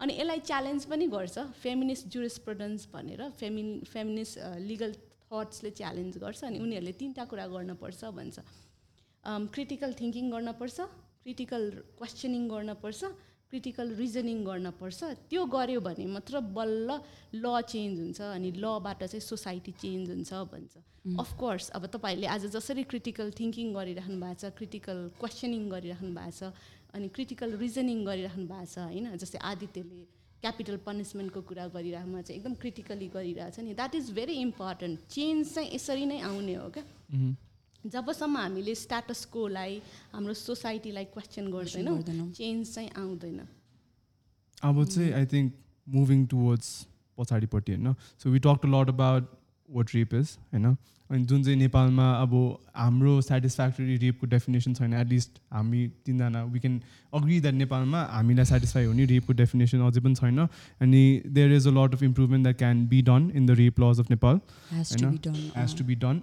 [0.00, 4.38] अनि यसलाई च्यालेन्ज पनि गर्छ। फेमिनिस्ट जुरिस्प्रुडेन्स भनेर फेमिन फेमिनिस्ट
[4.70, 4.92] लिगल
[5.30, 8.36] थट्सले च्यालेन्ज गर्छ अनि उनीहरूले तिनवटा कुरा गर्नुपर्छ भन्छ।
[9.54, 10.78] क्रिटिकल थिङ्किङ गर्नपर्छ
[11.24, 11.62] क्रिटिकल
[11.98, 13.00] क्वेसनिङ गर्नपर्छ
[13.50, 16.88] क्रिटिकल रिजनिङ गर्नपर्छ। त्यो गऱ्यो भने मात्र बल्ल
[17.34, 20.74] ल चेन्ज हुन्छ अनि लबाट चाहिँ सोसाइटी चेन्ज हुन्छ भन्छ।
[21.18, 26.52] अफकोर्स अब तपाईँहरूले आज जसरी क्रिटिकल थिङ्किङ गरिराख्नु भएको छ क्रिटिकल क्वेसनिङ गरिराख्नु भएको छ
[26.94, 29.16] अनि क्रिटिकल रिजनिङ गरिराख्नु भएको छ होइन?
[29.16, 30.00] जस्तै आदित्यले
[30.42, 35.54] क्यापिटल पनिसमेन्टको कुरा गरिरहेकोमा चाहिँ एकदम क्रिटिकली गरिरहेको छ नि। That is very important change
[35.54, 36.84] चाहिँ यसरी नै आउने हो क्या?
[37.84, 39.80] जबसम्म हामीले स्ट्याटसकोलाई
[40.12, 43.40] हाम्रो सोसाइटीलाई क्वेसन गर्दैनौँ गर्दैनौँ। चेन्ज चाहिँ आउँदैन।
[44.62, 45.52] अब चाहिँ आई थिङ्क
[45.86, 46.68] मुभिङ टुवर्ड्स
[47.18, 47.94] पछाडिपट्टि होइन?
[48.18, 49.37] So we talk lot about
[49.70, 50.76] what rape is होइन
[51.10, 56.80] अनि जुन चाहिँ नेपालमा अब हाम्रो सेटिस्फ्याक्टरी रेपको डेफिनेसन छैन एटलिस्ट हामी तिनजना वी क्यान
[57.14, 60.38] अग्री द्याट नेपालमा हामीलाई सेटिस्फाई हुने रेपको डेफिनेसन अझै पनि छैन
[60.80, 64.00] अनि there is a lot of improvement that can be done in the rape laws
[64.00, 64.40] of Nepal
[64.72, 65.20] होइन?
[65.54, 66.20] has to be done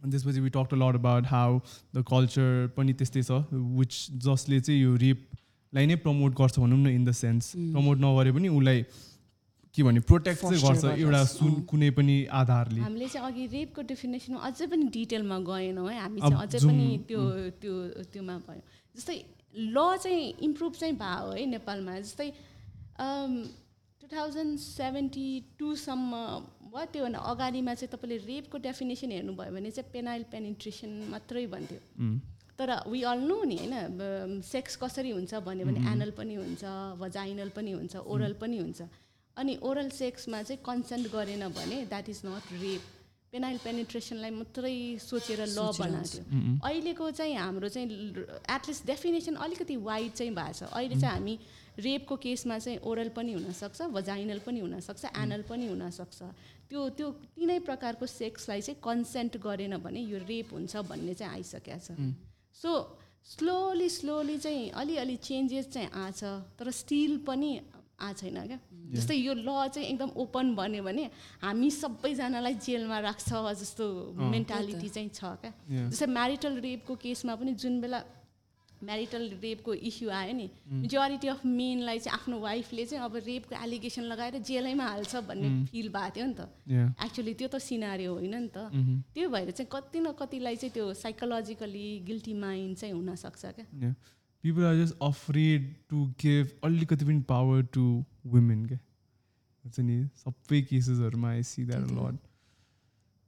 [0.00, 1.60] अनि त्यसपछि we talk lot about how
[1.94, 6.86] the culture पनि त्यस्तै छ विच जसले चाहिँ यो रेपलाई नै प्रमोट गर्छ भनौँ न
[6.86, 8.84] इन द सेन्स प्रमोट नगरे पनि उसलाई
[9.74, 14.40] के भने प्रोटेक्ट चाहिँ गर्छ एउटा सुन। कुनै पनि आधारले। हामीले चाहिँ अघि रेपको डेफिनेसनमा
[14.48, 17.20] अझै पनि डिटेलमा गएनौँ है। हामी चाहिँ अझै पनि त्यो
[17.62, 17.74] त्यो
[18.12, 18.62] त्योमा भयो
[18.96, 19.16] जस्तै
[19.54, 22.28] ल चाहिँ इम्प्रुभ चाहिँ भयो है नेपालमा। जस्तै
[24.00, 26.12] टु थाउजन्ड सेभेन्टी टूसम्म
[26.72, 31.80] भयो त्योभन्दा अगाडिमा चाहिँ तपाईँले रेपको डेफिनेसन हेर्नुभयो भने चाहिँ पेनाइल पेनिट्रेसन मात्रै भन्थ्यो।
[32.58, 36.62] तर वी अल नो नि होइन सेक्स कसरी हुन्छ भन्यो भने एनल पनि हुन्छ
[37.00, 38.80] भजाइनल पनि हुन्छ ओरल पनि हुन्छ।
[39.36, 42.82] अनि ओरल सेक्समा चाहिँ कन्सेन्ट गरेन भने that is not rape
[43.32, 47.88] penile पेनिट्रेसनलाई मात्रै सोचेर ल बनाएको थियो। अहिलेको चाहिँ हाम्रो चाहिँ
[48.50, 51.38] एटलिस्ट डेफिनेसन अलिकति वाइड चाहिँ भएको छ। अहिले चाहिँ हामी
[51.78, 56.22] रेपको केसमा चाहिँ ओरल पनि हुनसक्छ भजाइनल पनि हुनसक्छ एनल पनि हुनसक्छ।
[56.70, 61.78] त्यो त्यो तिनै प्रकारको सेक्सलाई चाहिँ कन्सेन्ट गरेन भने यो रेप हुन्छ भन्ने चाहिँ आइसकेको
[61.78, 61.88] छ।
[62.62, 62.70] सो
[63.30, 66.22] स्लोली स्लोली चाहिँ अलिअलि चेन्जेस चाहिँ आछ
[66.58, 67.50] तर स्टिल पनि
[68.00, 68.58] आएको छैन क्या?
[68.94, 71.04] जस्तै यो ल चाहिँ एकदम ओपन भन्यो भने
[71.42, 73.28] हामी सबैजनालाई जेलमा राख्छ
[73.60, 73.84] जस्तो
[74.16, 75.52] मेन्टालिटी चाहिँ छ क्या.
[75.90, 78.00] जस्तै म्यारिटल रेपको केसमा पनि जुन बेला
[78.80, 80.48] म्यारिटल रेपको इस्यु आयो नि
[80.82, 85.88] मेजोरिटी अफ मेनलाई चाहिँ आफ्नो वाइफले चाहिँ अब रेपको एलिगेसन लगाएर जेलैमा हाल्छ भन्ने फिल
[85.92, 86.48] भएको थियो नि त.
[87.04, 88.96] एक्चुली त्यो त सिनारियो होइन नि त। Mhm.
[89.14, 93.66] त्यो भएर चाहिँ कति न कतिलाई चाहिँ त्यो साइकोलोजिकली गिल्टी माइन्ड चाहिँ हुनसक्छ क्या?
[94.44, 97.82] People are just afraid to give अलिकति पनि पावर टु
[98.26, 98.78] वुमेन क्या
[99.64, 102.18] हुन्छ नि सबै केसेसहरूमा आई सी द्याट लट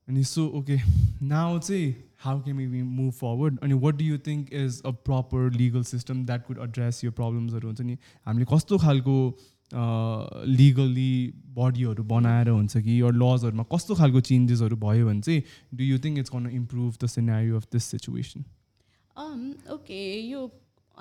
[0.08, 0.76] अनि सो ओके
[1.22, 5.50] नाउ चाहिँ how can we move forward अनि what do you think is a proper
[5.52, 7.98] legal system that could address यो प्रब्लम्सहरू हुन्छ नि?
[8.26, 9.18] हामीले कस्तो खालको
[10.46, 11.14] लिगली
[11.58, 13.00] बडीहरू बनाएर हुन्छ कि?
[13.00, 15.42] यो लजहरूमा कस्तो खालको चेन्जेसहरू भयो भने चाहिँ
[15.74, 18.44] do you think it's can improve the scenario of this situation
[19.70, 20.50] okay यो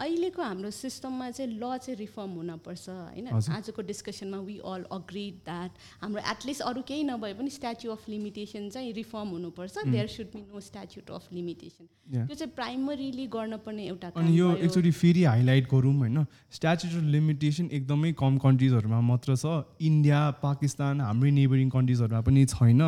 [0.02, 5.72] अहिलेको हाम्रो सिस्टममा चाहिँ ल चाहिँ रिफर्म हुनपर्छ होइन। आजको डिस्कसनमा वी अल अग्रिड द्याट
[6.02, 10.42] हाम्रो एटलिस्ट अरू केही नभए पनि स्ट्याच्यु अफ लिमिटेसन चाहिँ रिफर्म हुनुपर्छ। There should be
[10.42, 11.86] no statute of limitation.
[12.12, 16.26] त्यो चाहिँ प्राइमरीली गर्नुपर्ने एउटा अनि यो। एकचोटि फेरि हाइलाइट गरौँ होइन?
[16.52, 19.46] स्ट्याचुटरी लिमिटेसन एकदमै कम कन्ट्रिजहरूमा मात्र छ।
[19.82, 22.82] इन्डिया पाकिस्तान हाम्रै नेबरिङ कन्ट्रिजहरूमा पनि छैन।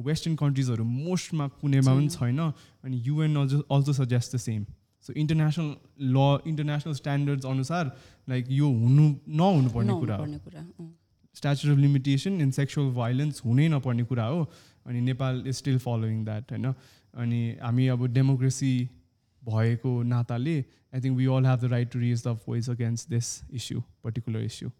[0.00, 2.40] वेस्टर्न कन्ट्रिजहरू मोस्टमा कुनैमा पनि छैन।
[2.84, 4.64] अनि UN also also suggest the same
[5.06, 5.70] so international
[6.14, 7.92] law international standards अनुसार
[8.28, 9.06] लाइक यो हुनु
[9.42, 10.26] नहुनुपर्ने कुरा हो।
[11.36, 14.40] Statute of limitation in sexual violence हुनै नपर्ने कुरा हो।
[14.86, 16.74] अनि Nepal is still following that होइन?
[17.14, 18.74] अनि हामी अब डेमोक्रेसी
[19.42, 20.56] भएको नाताले
[20.94, 24.40] I think we all have the right to raise the voice against this issue particular
[24.44, 24.70] issue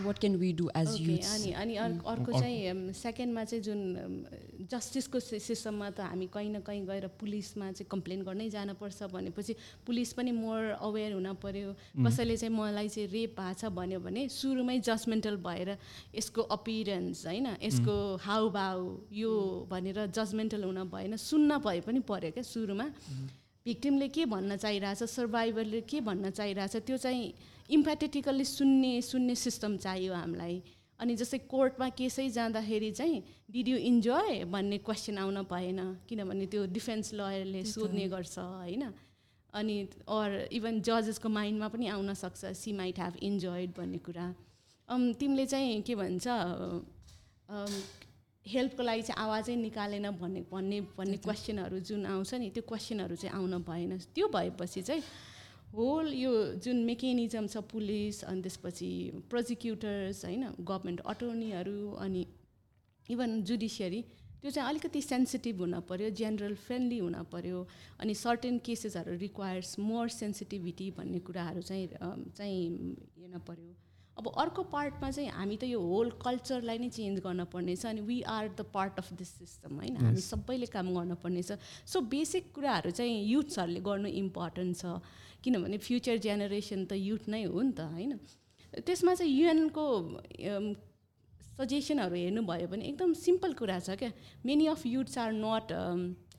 [0.00, 1.28] What can we do as Okay, youths?
[1.36, 3.80] अनि अनि अर्को अर्को चाहिँ सेकेन्डमा चाहिँ जुन
[4.72, 9.52] जस्टिसको सिस्टममा त हामी कहीँ न कहीँ गएर पुलिसमा चाहिँ कम्प्लेन गर्नै जानुपर्छ भनेपछि
[9.84, 11.74] पुलिस पनि मोर अवेर हुन पऱ्यो
[12.08, 15.76] कसैले चाहिँ मलाई चाहिँ रेप भएको छ भन्यो भने सुरुमै जजमेन्टल भएर
[16.16, 18.80] यसको अपिरेन्स होइन यसको हाउभाउ
[19.12, 19.32] यो
[19.68, 22.88] भनेर जजमेन्टल हुन भएन सुन्न भए पनि पऱ्यो क्या सुरुमा।
[23.66, 25.02] भिक्टिमले के भन्न चाहिरहेछ?
[25.04, 26.76] सर्भाइभरले के भन्न चाहिरहेछ?
[26.76, 27.32] त्यो चाहिँ
[27.70, 30.62] इम्प्याथेटिकल्ली सुन्ने सुन्ने सिस्टम चाहियो हामीलाई।
[31.00, 36.66] अनि जस्तै कोर्टमा केसै जाँदाखेरि चाहिँ डिड यु इन्जोय भन्ने क्वेसन आउन भएन। किनभने त्यो
[36.74, 38.82] डिफेन्स लयरले सोध्ने गर्छ होइन?
[39.54, 39.76] अनि
[40.08, 44.26] अर इभन जजेसको माइन्डमा पनि आउन सक्छ सी माइट ह्याभ इन्जोयड भन्ने कुरा।
[45.18, 46.26] तिमीले चाहिँ के भन्छ
[48.46, 53.34] हेल्पको लागि चाहिँ आवाजै निकालेन भन्ने भन्ने भन्ने क्वेसनहरू जुन आउँछ नि त्यो क्वेसनहरू चाहिँ
[53.36, 55.02] आउन भएन। त्यो भएपछि चाहिँ
[55.74, 58.90] होल यो जुन मेकेनिजम छ पुलिस अनि त्यसपछि
[59.30, 62.26] प्रोजिक्युटर्स होइन गभर्मेन्ट अटोर्नीहरू अनि
[63.06, 64.02] इभन जुडिसियरी
[64.42, 67.66] त्यो चाहिँ अलिकति सेन्सिटिभ हुन पऱ्यो जेनरल फ्रेन्डली हुन पऱ्यो
[68.00, 71.86] अनि सर्टेन केसेसहरू रिक्वायर्स मोर सेन्सिटिभिटी भन्ने कुराहरू चाहिँ
[72.36, 72.60] चाहिँ
[73.18, 73.72] हेर्न पऱ्यो
[74.18, 78.20] अब अर्को पार्टमा चाहिँ हामी त यो होल कल्चरलाई नै चेन्ज गर्न पर्नेछ अनि we
[78.28, 79.96] are the part of this system होइन?
[79.96, 80.20] हामी.
[80.20, 81.52] सबैले काम गर्न पर्नेछ।
[81.86, 84.84] सो बेसिक कुराहरू चाहिँ युथ्सहरूले गर्नु इम्पोर्टेन्ट छ।
[85.42, 88.12] किनभने फ्युचर जेनेरेसन त युथ नै हो नि त होइन?
[88.72, 89.84] त्यसमा चाहिँ युएनको
[91.56, 94.12] सजेसनहरू हेर्नुभयो भने एकदम सिम्पल कुरा छ क्या।
[94.44, 95.72] Many of youths are not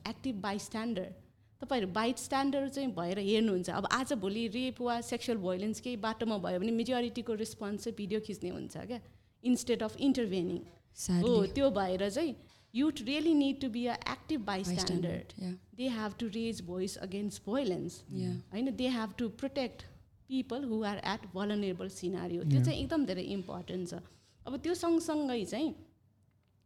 [0.06, 1.12] active bystander
[1.60, 6.60] तपाईँहरू बाइट स्ट्यान्डर्ड चाहिँ भएर हेर्नुहुन्छ। अब आजभोलि रेप वा सेक्सुअल भोइलेन्स केही बाटोमा भयो
[6.60, 9.00] भने मेजोरिटीको रेस्पोन्स चाहिँ भिडियो खिच्ने हुन्छ क्या
[9.44, 10.58] इन्स्टेड अफ इन्टरभेनिङ।
[11.22, 12.34] हो त्यो भएर चाहिँ
[12.74, 15.32] youth really need to be a active bystander.
[15.76, 18.02] They have to raise voice against violence.
[18.52, 19.82] होइन they have to protect
[20.28, 22.42] people who are at vulnerable scenario.
[22.44, 22.64] त्यो.
[22.64, 23.94] चाहिँ एकदम धेरै इम्पोर्टेन्ट छ।
[24.46, 25.74] अब त्यो सँगसँगै चाहिँ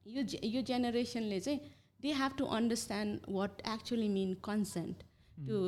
[0.06, 1.60] यो यो जेनेरेसनले चाहिँ
[2.00, 5.02] they have to understand what actually mean consent
[5.46, 5.58] त्यो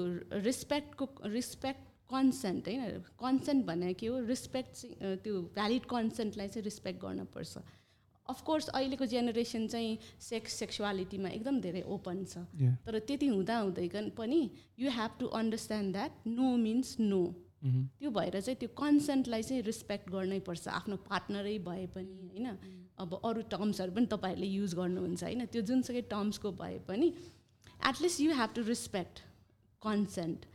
[0.44, 7.00] रिस्पेक्टको रिस्पेक्ट कन्सेन्ट होइन कन्सेन्ट भनेको के हो रिस्पेक्ट चाहिँ त्यो भ्यालिड कन्सेन्टलाई चाहिँ रिस्पेक्ट
[7.02, 7.62] गर्नुपर्छ
[8.26, 12.38] अफकोर्स अहिलेको जेनेरेसन चाहिँ सेक्स सेक्सुअलिटीमा एकदम धेरै ओपन छ.
[12.86, 14.40] तर त्यति हुँदा हुँदै पनि
[14.78, 17.22] you have to understand that no means no.
[17.62, 22.46] त्यो भएर चाहिँ त्यो कन्सेन्टलाई चाहिँ रिस्पेक्ट गर्नै पर्छ आफ्नो पार्टनरै भए पनि होइन?
[22.98, 25.46] अब अरू टर्म्सहरू पनि तपाईँहरूले युज गर्नुहुन्छ होइन?
[25.46, 27.12] त्यो जुनसुकै टर्म्सको भए पनि
[27.88, 29.20] at least you have to respect
[29.82, 30.46] consent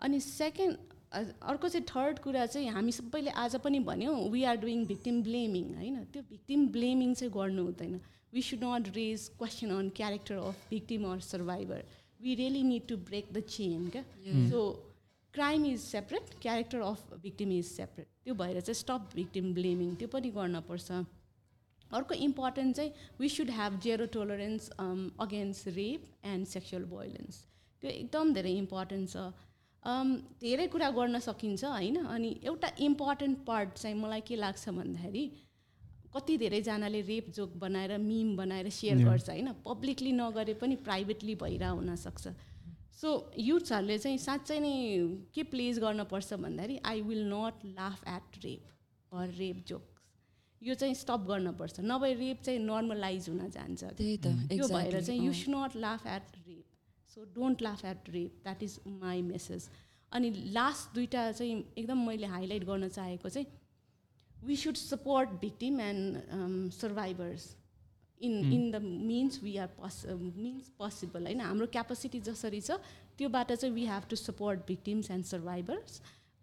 [0.00, 0.76] अनि सेकेन्ड
[1.12, 5.74] अर्को चाहिँ थर्ड कुरा चाहिँ हामी सबैले आज पनि भन्यौँ we are doing victim blaming
[5.74, 6.04] होइन?
[6.12, 8.00] त्यो भिक्टिम ब्लेमिङ चाहिँ गर्नु हुँदैन।
[8.34, 11.84] We should not raise question on character of victim or survivor
[12.22, 14.04] we really need to break the chain क्या
[14.50, 14.60] so
[15.34, 20.08] crime is separate character of victim is separate त्यो भएर चाहिँ stop victim blaming त्यो
[20.08, 20.90] पनि गर्नुपर्छ
[21.90, 27.46] अर्को इम्पोर्टेन्ट चाहिँ we should have zero tolerance against rape and sexual violence
[27.82, 29.32] त्यो एकदम धेरै इम्पोर्टेन्ट छ।
[29.82, 30.10] Um,
[30.40, 31.96] धेरै कुरा गर्न सकिन्छ होइन?
[32.06, 35.24] अनि एउटा इम्पोर्टेन्ट पार्ट चाहिँ मलाई के लाग्छ भन्दाखेरि
[36.14, 38.98] कति धेरैजनाले रेप जोक बनाएर मिम बनाएर सेयर.
[39.04, 39.52] गर्छ होइन?
[39.64, 42.28] पब्लिकली नगरे पनि प्राइभेटली भइरह हुनसक्छ
[43.02, 44.74] सो युथ्सहरूले चाहिँ साँच्चै नै
[45.34, 49.88] के प्लेज गर्नुपर्छ भन्दाखेरि I will not laugh at rape or rape jokes
[50.62, 55.20] यो चाहिँ स्टप गर्नुपर्छ। नभए रेप चाहिँ नर्मलाइज हुन जान्छ। त्यही त त्यो भएर चाहिँ
[55.26, 55.32] you.
[55.32, 56.64] Should not laugh at rape
[57.14, 59.68] so don't laugh at rape that is my message
[60.12, 63.46] अनि लास्ट दुइटा चाहिँ एकदम मैले हाइलाइट गर्न चाहेको चाहिँ
[64.44, 67.44] we should support victim and survivors
[68.22, 72.78] in in the means we are पस मिन्स पोसिबल होइन हाम्रो क्यापासिटी जसरी छ
[73.18, 76.00] त्योबाट चाहिँ we have to support victims and survivors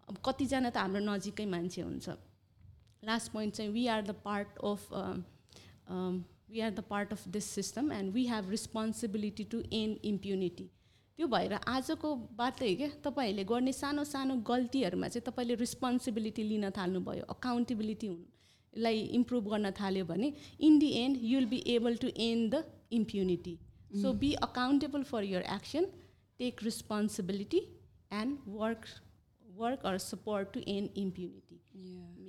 [0.08, 2.08] अब कतिजना त हाम्रो नजिकै मान्छे हुन्छ।
[3.04, 4.90] लास्ट पोइन्ट चाहिँ we are the part of
[6.50, 10.66] we are the part of this system and we have responsibility to end impunity
[11.18, 17.24] त्यो भएर आजको बाटै क्या तपाईँहरूले गर्ने सानो सानो गल्तीहरूमा चाहिँ तपाईँले रिस्पोन्सिबिलिटी लिन थाल्नुभयो।
[17.34, 18.08] अकाउन्टेबिलिटी
[18.74, 22.64] लाई इम्प्रुभ गर्न थाल्यो भने in the end you will be able to end the
[22.92, 23.58] impunity
[24.02, 25.86] so be accountable for your action
[26.40, 27.62] take responsibility
[28.12, 28.86] and work
[29.44, 31.60] work or support to end impunity.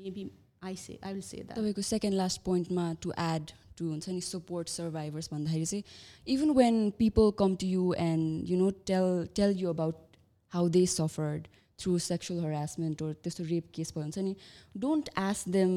[0.04, 0.30] Maybe
[0.64, 4.22] I say I will say that तपाईँको second last पोइन्टमा to add to हुन्छ नि
[4.22, 5.84] support survivors भन्दाखेरि चाहिँ
[6.28, 10.18] even when people come to you and you know tell tell you about
[10.54, 11.48] how they suffered
[11.80, 14.36] through sexual harassment or त्यस्तो rape case भयो हुन्छ नि
[14.78, 15.74] don't ask them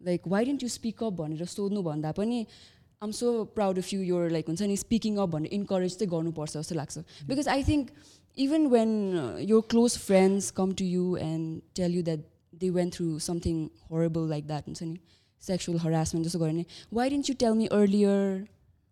[0.00, 2.46] like why didn't you speak up भनेर सोध्नु भन्दा पनि
[3.02, 6.56] I'm so proud of you you're like हुन्छ नि स्पिकिङ अप भनेर इन्करेज चाहिँ गर्नुपर्छ
[6.56, 7.90] जस्तो लाग्छ। Because I think
[8.36, 8.90] even when
[9.48, 12.26] your close friends come to you and tell you that
[12.60, 14.98] they went through something horrible like that हुन्छ नि
[15.42, 18.46] sexual harassment जस्तो भने why didn't you tell me earlier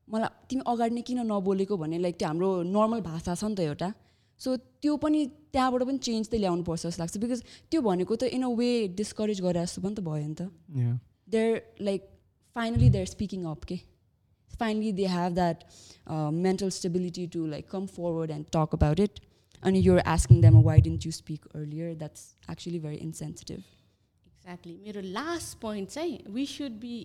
[0.09, 3.61] मलाई तिमी अगाडि नै किन नबोलेको भन्ने लाइक त्यो हाम्रो नर्मल भाषा छ नि त
[3.61, 3.93] एउटा।
[4.41, 5.25] सो त्यो पनि
[5.57, 7.41] त्यहाँबाट पनि चेन्ज त ल्याउनु पर्छ जस्तो लाग्छ। बिकज
[7.73, 8.71] त्यो भनेको त इन अ वे
[9.03, 10.43] डिस्करेज गरेर जस्तो पनि त भयो नि त।
[11.35, 12.09] They're like
[12.57, 13.79] finally they are speaking up के
[14.51, 15.65] finally they have that
[16.43, 19.19] mental stability to like come forward and talk about it
[19.63, 25.01] अनि you're asking them why didn't you speak earlier that's actually very insensitive exactly मेरो
[25.19, 26.97] last point चाहिँ we should be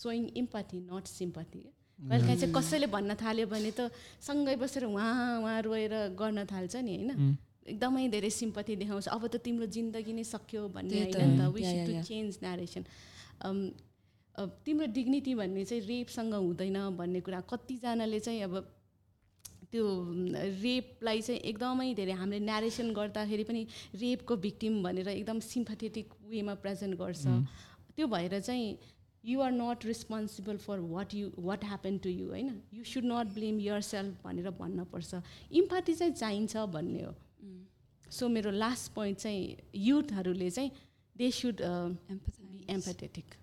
[0.00, 1.64] showing empathy not sympathy
[2.02, 3.90] कहिलेकाहीँ चाहिँ कसैले भन्न थाल्यो भने त
[4.20, 7.38] सँगै बसेर उहाँ उहाँ रोएर गर्न थाल्छ नि होइन.
[7.62, 11.46] एकदमै धेरै सिम्पथी देखाउँछ। अब त तिम्रो जिन्दगी नै सक्यो भन्ने होइन त।
[11.86, 12.02] टु.
[12.02, 12.84] चेन्ज नेरेसन
[14.66, 18.54] तिम्रो डिग्निटी भन्ने चाहिँ रेपसँग हुँदैन भन्ने कुरा। कतिजनाले चाहिँ अब
[19.70, 19.84] त्यो
[20.58, 23.62] रेपलाई चाहिँ एकदमै धेरै हामीले न्यारेसन गर्दाखेरि पनि
[23.94, 27.24] रेपको भिक्टिम भनेर एकदम सिम्पथेटिक वेमा प्रेजेन्ट गर्छ।
[27.94, 28.66] त्यो भएर चाहिँ
[29.24, 32.60] you are not responsible for what you what happen to you होइन?
[32.74, 37.14] You should not blame yourself भनेर भन्नुपर्छ। इम्पाटी चाहिँ चाहिन्छ भन्ने हो।
[38.10, 40.70] सो मेरो लास्ट पोइन्ट चाहिँ युथहरूले चाहिँ
[41.16, 43.34] they should be empathetic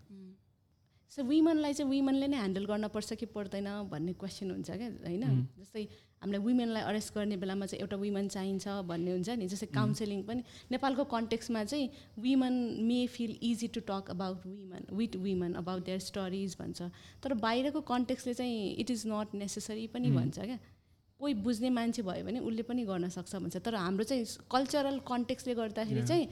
[1.12, 5.48] so विमनलाई चाहिँ विमनले नै ह्यान्डल गर्नुपर्छ कि पर्दैन भन्ने क्वेसन हुन्छ क्या होइन?
[5.58, 5.88] जस्तै
[6.22, 10.42] हामीलाई वुमेनलाई अरेस्ट गर्ने बेलामा चाहिँ एउटा वुमेन चाहिन्छ भन्ने हुन्छ नि जस्तै काउन्सिलिङ पनि।
[10.72, 11.90] नेपालको कन्टेक्समा चाहिँ
[12.20, 12.56] women
[12.88, 16.82] may feel easy to talk about women with women about their stories भन्छ।
[17.24, 20.60] तर बाहिरको कन्टेक्सले चाहिँ इट इज नट नेसेसरी पनि भन्छ क्या।
[21.20, 25.56] कोही बुझ्ने मान्छे भयो भने उसले पनि गर्न सक्छ भन्छ। तर हाम्रो चाहिँ कल्चरल कन्टेक्सले
[25.56, 26.28] गर्दाखेरि चाहिँ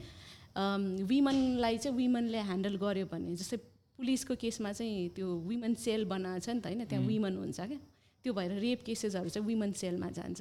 [1.08, 3.56] विमनलाई चाहिँ विमनले ह्यान्डल गर्यो भने जस्तै
[3.98, 7.78] पुलिसको केसमा चाहिँ त्यो विमन सेल बनाएको छ नि त होइन त्यहाँ विमन हुन्छ क्या।
[8.24, 10.40] त्यो भएर रेप केसेसहरू चाहिँ विमन सेलमा जान्छ।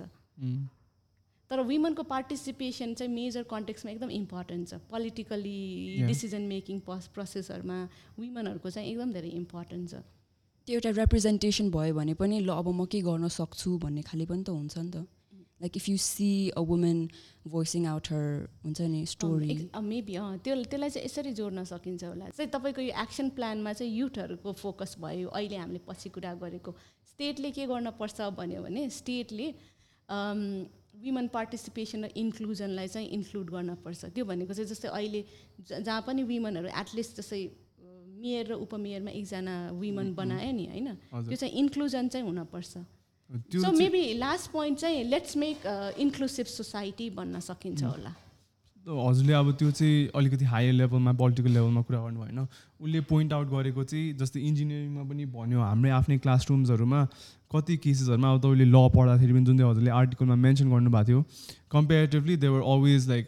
[1.52, 5.60] तर विमनको पार्टिसिपेसन चाहिँ मेजर कन्टेक्समा एकदम इम्पोर्टेन्ट छ। पोलिटिकली
[6.08, 7.78] डिसिजन मेकिङ प्रोसेसहरूमा
[8.20, 10.04] विमनहरूको चाहिँ एकदम धेरै इम्पोर्टेन्ट छ।
[10.68, 14.44] त्यो एउटा रिप्रेजेन्टेसन भयो भने पनि ल अब म के गर्न सक्छु भन्ने खाले पनि
[14.44, 15.08] त हुन्छ नि त।
[15.64, 16.98] Like if you see a women
[17.48, 18.26] voicing out her
[18.68, 22.94] हुन्छ नि स्टोरी मेबी अँ त्यो त्यसलाई चाहिँ यसरी जोड्न सकिन्छ होला। चाहिँ तपाईँको यो
[22.94, 26.76] एक्सन प्लानमा चाहिँ युथहरूको फोकस भयो। अहिले हामीले पछि कुरा गरेको।
[27.18, 29.45] स्टेटले के गर्नुपर्छ भन्यो भने स्टेटले
[31.01, 35.22] विमन पार्टिसिपेसन र इन्क्लुजनलाई चाहिँ इन्क्लुड गर्नपर्छ त्यो भनेको चाहिँ जस्तै अहिले
[35.82, 37.41] जहाँ पनि विमनहरू एटलिस्ट जस्तै
[38.22, 40.89] मेयर र उपमेयरमा एकजना विमन बनायो नि होइन?
[41.26, 42.86] त्यो चाहिँ इन्क्लुजन चाहिँ हुनपर्छ
[43.65, 45.65] सो मेबी लास्ट पोइन्ट चाहिँ लेट्स मेक
[45.97, 48.13] इन्क्लुसिभ सोसाइटी भन्न सकिन्छ होला।
[48.88, 53.48] हजुरले अब त्यो चाहिँ अलिकति हायर लेभलमा पोलिटिकल लेभलमा कुरा गर्नु भएन। उसले पोइन्ट आउट
[53.50, 57.04] गरेको चाहिँ जस्तै इन्जिनियरिङमा पनि भन्यो हाम्रै आफ्नै क्लासरुम्सहरूमा
[57.52, 61.26] कति केसेसहरूमा अब तपाईँले ल पढ्दाखेरि पनि जुन चाहिँ हजुरले आर्टिकलमा मेन्सन गर्नुभएको थियो
[61.72, 63.28] कम्पेरिटिभली देवर अलवेज लाइक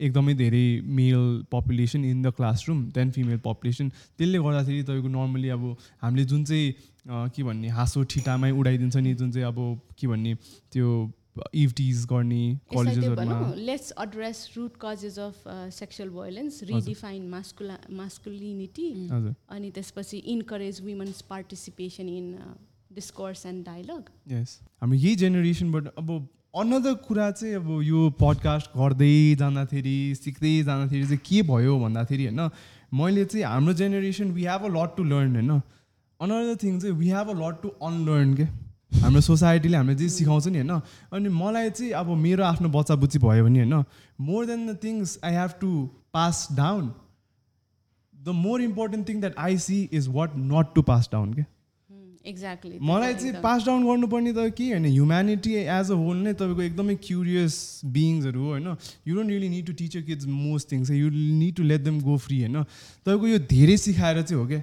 [0.00, 0.66] एकदमै धेरै
[0.96, 6.44] male population in the classroom then female population त्यसले गर्दाखेरि तपाईँको नर्मली अब हामीले जुन
[6.44, 9.60] चाहिँ के भन्ने हाँसो ठिटामै उडाइदिन्छ नि जुन चाहिँ अब
[9.98, 10.34] के भन्ने
[10.72, 10.88] त्यो
[11.54, 15.42] इभटिज गर्ने कलेजेसहरूमा। Let's address root causes of
[15.74, 22.32] sexual violence redefine mascula masculinity अनि त्यसपछि encourage women's participation in
[22.94, 26.16] discourse and dialogue यस हाम्रो यही जेनेरेसनबाट अब
[26.56, 32.50] अनदर कुरा चाहिँ अब यो पडकास्ट गर्दै जाँदाखेरि सिक्दै जाँदाखेरि चाहिँ के भयो भन्दाखेरि होइन
[32.94, 35.50] मैले चाहिँ हाम्रो generation we have a lot to learn होइन।
[36.20, 38.46] अनदर थिङ चाहिँ we have a lot to unlearn के।
[39.02, 40.80] हाम्रो सोसाइटीले हामीले जे सिकाउँछ नि होइन?
[41.12, 43.84] अनि मलाई चाहिँ अब मेरो आफ्नो बच्चा बुच्ची भयो भने होइन?
[44.20, 45.70] More than the things I have to
[46.12, 46.92] pass down
[48.14, 51.44] the more important thing that I see is what not to pass down के
[52.26, 54.84] एक्ज्याक्टली मलाई चाहिँ पास डाउन गर्नुपर्ने त के होइन?
[54.86, 58.66] ह्युम्यानिटी एज अ होल नै तपाईँको एकदमै क्युरियस बिइङ्सहरू हो होइन?
[59.06, 62.16] You don't really need to teach kids most things you need to let them go
[62.24, 62.62] free होइन?
[63.06, 64.62] तपाईँको यो धेरै सिकाएर चाहिँ हो क्या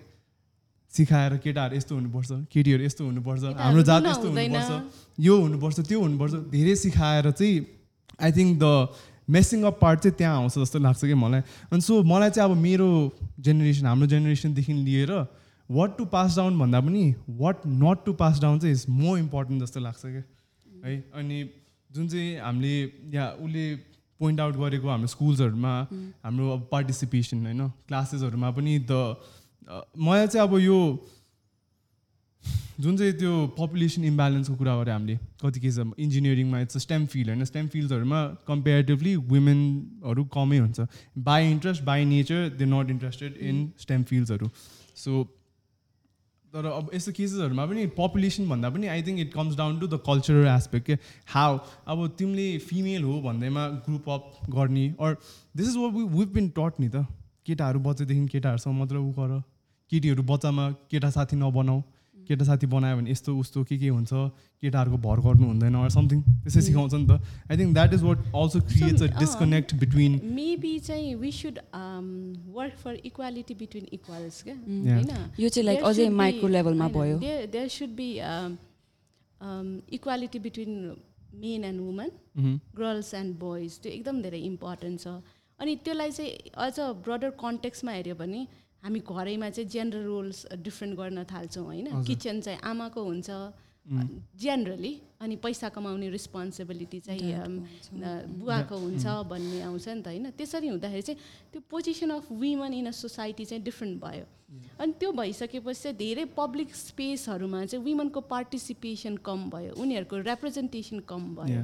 [0.93, 4.81] सिकाएर केटाहरू यस्तो हुनुपर्छ केटीहरू यस्तो हुनुपर्छ हाम्रो जात यस्तो हुनुपर्छ
[5.19, 7.65] यो हुनुपर्छ त्यो हुनुपर्छ धेरै सिकाएर चाहिँ
[8.21, 8.87] I think the
[9.29, 11.41] messing up part चाहिँ त्यहाँ आउँछ जस्तो लाग्छ कि मलाई।
[11.71, 12.89] अनि सो मलाई चाहिँ अब मेरो
[13.39, 15.11] जेनेरेसन हाम्रो जेनेरेसनदेखि लिएर
[15.69, 17.03] वाट टु पास डाउन भन्दा पनि
[17.41, 20.23] what not to pass down चाहिँ इज मोर इम्पोर्टेन्ट जस्तो लाग्छ क्या।
[20.85, 21.49] है अनि
[21.89, 22.75] जुन चाहिँ हामीले
[23.13, 23.65] या उसले
[24.19, 25.73] पोइन्ट आउट गरेको हाम्रो स्कुल्सहरूमा
[26.23, 29.15] हाम्रो अब पार्टिसिपेसन होइन क्लासेसहरूमा पनि द
[29.97, 30.79] मलाई चाहिँ अब यो
[32.79, 37.45] जुन चाहिँ त्यो पपुलेसन इम्ब्यालेन्सको कुरा गऱ्यो हामीले कति केस इन्जिनियरिङमा इट्स स्टेम फिल्ड होइन
[37.45, 40.87] स्टेम फिल्ड्सहरूमा कम्पेरिटिभली वुमेनहरू कमै हुन्छ।
[41.19, 44.49] By interest by nature they not interested in STEM फिल्ड्सहरू
[44.95, 45.23] so
[46.53, 49.99] तर अब यस्तो केसेसहरूमा पनि पपुलेसन भन्दा पनि I think it comes down to the
[50.05, 50.97] cultural aspect के।
[51.27, 51.57] हाउ
[51.87, 55.17] अब तिमीले फिमेल हो भन्दैमा ग्रुप अप गर्ने। Or
[55.57, 57.05] this is we been taught नि त।
[57.45, 59.41] केटाहरू बच्चादेखि केटाहरूसँग मात्र उ गर।
[59.93, 61.81] केटीहरू बच्चामा केटा साथी नबनाऊ
[62.27, 64.11] केटा साथी बनायो भने यस्तो उस्तो के के हुन्छ
[64.63, 67.19] केटाहरूको भर गर्नु हुँदैन समथिङ त्यसै सिकाउँछ नि त।
[67.51, 71.59] I think that is what also creates a disconnect between maybe चाहिँ we should
[72.55, 75.11] work for equality between equals क्या होइन?
[75.39, 78.09] यो चाहिँ लाइक अझै माइक्रो लेभलमा भयो there should be
[79.99, 80.73] equality between
[81.43, 85.07] men and woman girls and boys त्यो एकदम धेरै इम्पोर्टेन्ट छ।
[85.59, 86.31] अनि त्यसलाई चाहिँ
[86.65, 86.75] अझ
[87.05, 88.47] ब्रडर कन्टेक्समा हेऱ्यो भने
[88.83, 91.87] हामी घरैमा चाहिँ जेन्डर रोल्स डिफ्रेन्ट गर्न थाल्छौँ होइन?
[92.03, 93.29] किचन चाहिँ आमाको हुन्छ
[94.39, 97.23] जेनरली अनि पैसा कमाउने रेस्पोन्सिबिलिटी चाहिँ
[98.39, 100.31] बुवाको हुन्छ भन्ने आउँछ नि त होइन?
[100.37, 101.19] त्यसरी हुँदाखेरि चाहिँ
[101.51, 104.25] त्यो position of woman in a society चाहिँ डिफ्रेन्ट भयो।
[104.79, 111.23] अनि त्यो भइसकेपछि चाहिँ धेरै पब्लिक स्पेसहरूमा चाहिँ वुमनको पार्टिसिपेसन कम भयो उनीहरूको रिप्रेजेन्टेसन कम
[111.35, 111.61] भयो।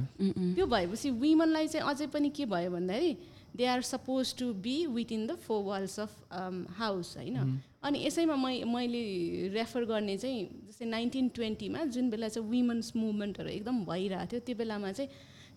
[0.56, 3.12] त्यो भएपछि वुमनलाई चाहिँ अझै पनि के भयो भन्दाखेरि
[3.56, 4.76] they are suppose to be
[5.12, 6.12] within the four walls of
[6.78, 7.36] house होइन
[7.82, 9.02] अनि यसैमा मै मैले
[9.54, 14.56] रेफर गर्ने चाहिँ जस्तै नाइन्टिन ट्वेन्टीमा जुन बेला चाहिँ विमेन्स मुभमेन्टहरू एकदम भइरहेको थियो त्यो
[14.56, 15.10] बेलामा चाहिँ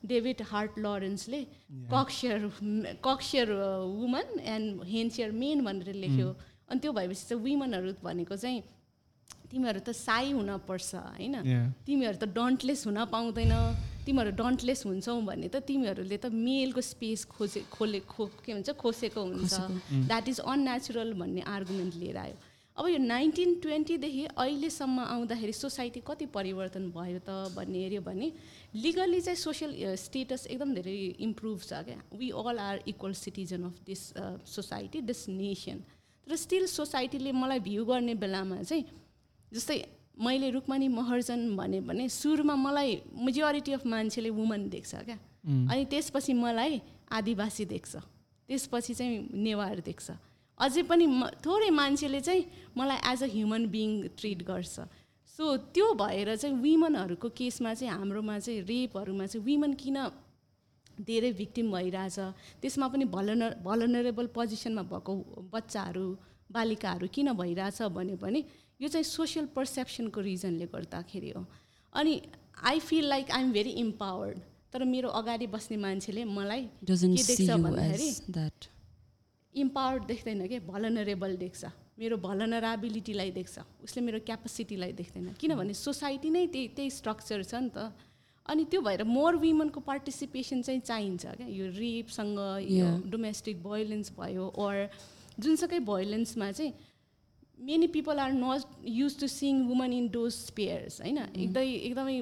[0.05, 1.41] David Hart लरेन्सले
[1.91, 2.39] cocksure
[3.03, 3.51] cocksure
[3.99, 6.29] woman and hensure men भनेर लेख्यो।
[6.69, 8.63] अनि त्यो भएपछि चाहिँ विमनहरू भनेको चाहिँ
[9.53, 11.35] तिमीहरू त साई हुनपर्छ होइन.
[11.85, 13.53] तिमीहरू त डन्टलेस हुन पाउँदैन।
[14.05, 19.21] तिमीहरू डन्टलेस हुन्छौ भने त तिमीहरूले त मेलको स्पेस खोजे खोले खो के भन्छ खोसेको
[19.21, 19.53] हुन्छ।
[20.09, 22.35] द्याट इज अननेचुरल भन्ने आर्गुमेन्ट लिएर आयो।
[22.77, 28.27] अब यो नाइन्टिन ट्वेन्टीदेखि अहिलेसम्म आउँदाखेरि सोसाइटी कति परिवर्तन भयो त भन्ने हेऱ्यो भने
[28.73, 33.77] लिगली चाहिँ सोसियल स्टेटस एकदम धेरै इम्प्रुभ छ क्या। We all are equal citizen of
[33.85, 34.01] this
[34.49, 35.85] society this nation
[36.25, 38.85] तर स्टिल सोसाइटीले मलाई भ्यू गर्ने बेलामा चाहिँ
[39.53, 39.77] जस्तै
[40.25, 45.17] मैले रुक्मणी महर्जन भने भने सुरुमा मलाई मेजोरिटी अफ मान्छेले वुमन देख्छ क्या।
[45.71, 46.81] अनि त्यसपछि मलाई
[47.11, 47.95] आदिवासी देख्छ।
[48.49, 50.11] त्यसपछि चाहिँ नेवार देख्छ।
[50.57, 52.43] अझै पनि म थोरै मान्छेले चाहिँ
[52.77, 54.75] मलाई as a human being treat गर्छ।
[55.39, 55.43] सो
[55.73, 59.97] त्यो भएर चाहिँ विमनहरूको केसमा चाहिँ हाम्रोमा चाहिँ रेपहरूमा चाहिँ विमन किन
[61.01, 62.19] धेरै भिक्टिम भइरहेछ
[62.61, 65.13] त्यसमा पनि भलनर भलनरेबल पोजिसनमा भएको
[65.53, 66.05] बच्चाहरू
[66.51, 68.41] बालिकाहरू किन भइरहेछ भने
[68.83, 71.45] यो चाहिँ सोसियल पर्सेप्सनको रिजनले गर्दाखेरि हो।
[71.95, 72.13] अनि
[72.63, 74.37] I feel like I am very empowered
[74.73, 78.09] तर मेरो अगाडि बस्ने मान्छेले मलाई के देख्छ भन्दाखेरि.
[79.55, 80.59] इम्पावर्ड देख्दैन कि?
[80.59, 81.65] भलनरेबल देख्छ।
[81.99, 87.69] मेरो भलनराबिलिटीलाई देख्छ। उसले मेरो क्यापासिटीलाई देख्दैन। किनभने सोसाइटी नै त्यही त्यही स्ट्रक्चर छ नि
[87.69, 87.93] त।
[88.49, 91.47] अनि त्यो भएर मोर विमनको पार्टिसिपेसन चाहिँ चाहिन्छ क्या?
[91.47, 92.87] यो रेपसँग यो.
[93.07, 94.89] डोमेस्टिक भोइलेन्स भयो ओर
[95.39, 96.73] जुनसुकै भोइलेन्समा चाहिँ
[97.65, 102.17] many people are not used to seeing woman in those spheres होइन एकदमै एकदमै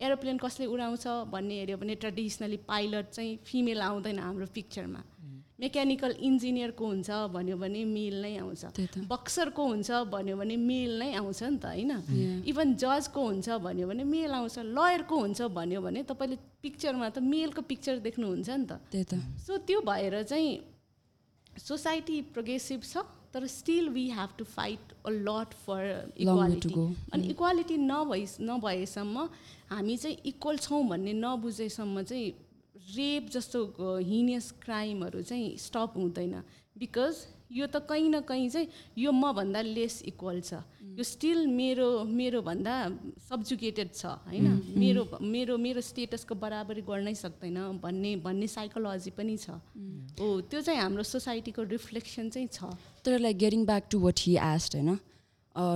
[0.00, 5.02] एरोप्लेन कसले उडाउँछ भन्ने हेऱ्यो भने ट्रेडिसनली पाइलट चाहिँ फिमेल आउँदैन हाम्रो पिक्चरमा
[5.60, 11.42] मेकानिकल इन्जिनियरको हुन्छ भन्यो भने मेल नै आउँछ। बक्सरको हुन्छ भन्यो भने मेल नै आउँछ
[11.42, 11.92] नि त होइन.
[12.48, 17.62] इभन जजको हुन्छ भन्यो भने मेल आउँछ लयरको हुन्छ भन्यो भने तपाईँले पिक्चरमा त मेलको
[17.68, 20.50] पिक्चर देख्नुहुन्छ नि त। सो त्यो भएर चाहिँ
[21.60, 23.04] सोसाइटी प्रोग्रेसिभ छ।
[23.34, 26.74] तर still we have to fight a lot for equality.
[27.12, 29.28] अनि इक्वालिटी नभइ नभएसम्म
[29.70, 32.30] हामी चाहिँ इक्वल छौँ भन्ने नबुझेसम्म चाहिँ
[32.96, 33.58] रेप जस्तो
[34.02, 36.42] हिनियस क्राइमहरू चाहिँ स्टप हुँदैन।
[36.78, 38.68] बिकज यो त कहीँ न कहीँ चाहिँ
[38.98, 40.62] यो मभन्दा लेस इक्वल छ।
[40.98, 42.74] यो स्टिल मेरो मेरोभन्दा
[43.28, 44.46] सब्जुकेटेड छ होइन?
[44.76, 49.50] मेरो मेरो मेरो स्टेटसको बराबरी गर्नै सक्दैन भन्ने भन्ने साइकोलोजी पनि छ।
[50.18, 52.70] हो त्यो चाहिँ हाम्रो सोसाइटीको रिफ्लेक्सन चाहिँ छ।
[53.04, 54.98] तर like getting back to what he asked होइन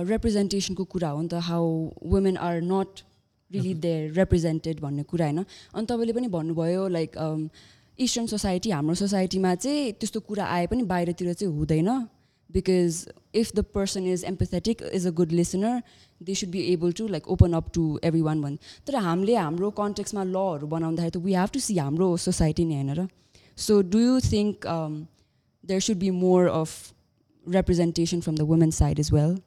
[0.09, 1.65] रिप्रेजेन्टेसनको कुरा हो नि त how
[2.11, 3.01] women are not
[3.51, 5.45] really there represented भन्ने कुरा होइन?
[5.73, 7.17] अनि तपाईँले पनि भन्नुभयो लाइक
[7.99, 11.89] इस्टर्न सोसाइटी हाम्रो सोसाइटीमा चाहिँ त्यस्तो कुरा आए पनि बाहिरतिर चाहिँ हुँदैन
[12.49, 12.97] because
[13.35, 15.81] if the person is empathetic is a good listener
[16.21, 17.83] they should be able to like open up to
[18.21, 18.57] everyone भन्
[18.87, 22.93] तर हामीले हाम्रो कन्टेक्समा लहरू बनाउँदाखेरि त वी हेभ टु सी हाम्रो सोसाइटी नै होइन
[22.99, 23.07] र?
[23.57, 24.67] So do you think
[25.63, 26.73] there should be more of
[27.45, 29.37] representation from the women's side as well.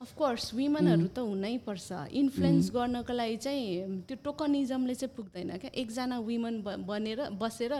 [0.00, 6.60] Of course विमनहरू त हुनैपर्छ। इन्फ्लुएन्स गर्नको लागि चाहिँ त्यो टोकनिजमले चाहिँ पुग्दैन क्या। एकजना विमन
[6.84, 7.72] बनेर बसेर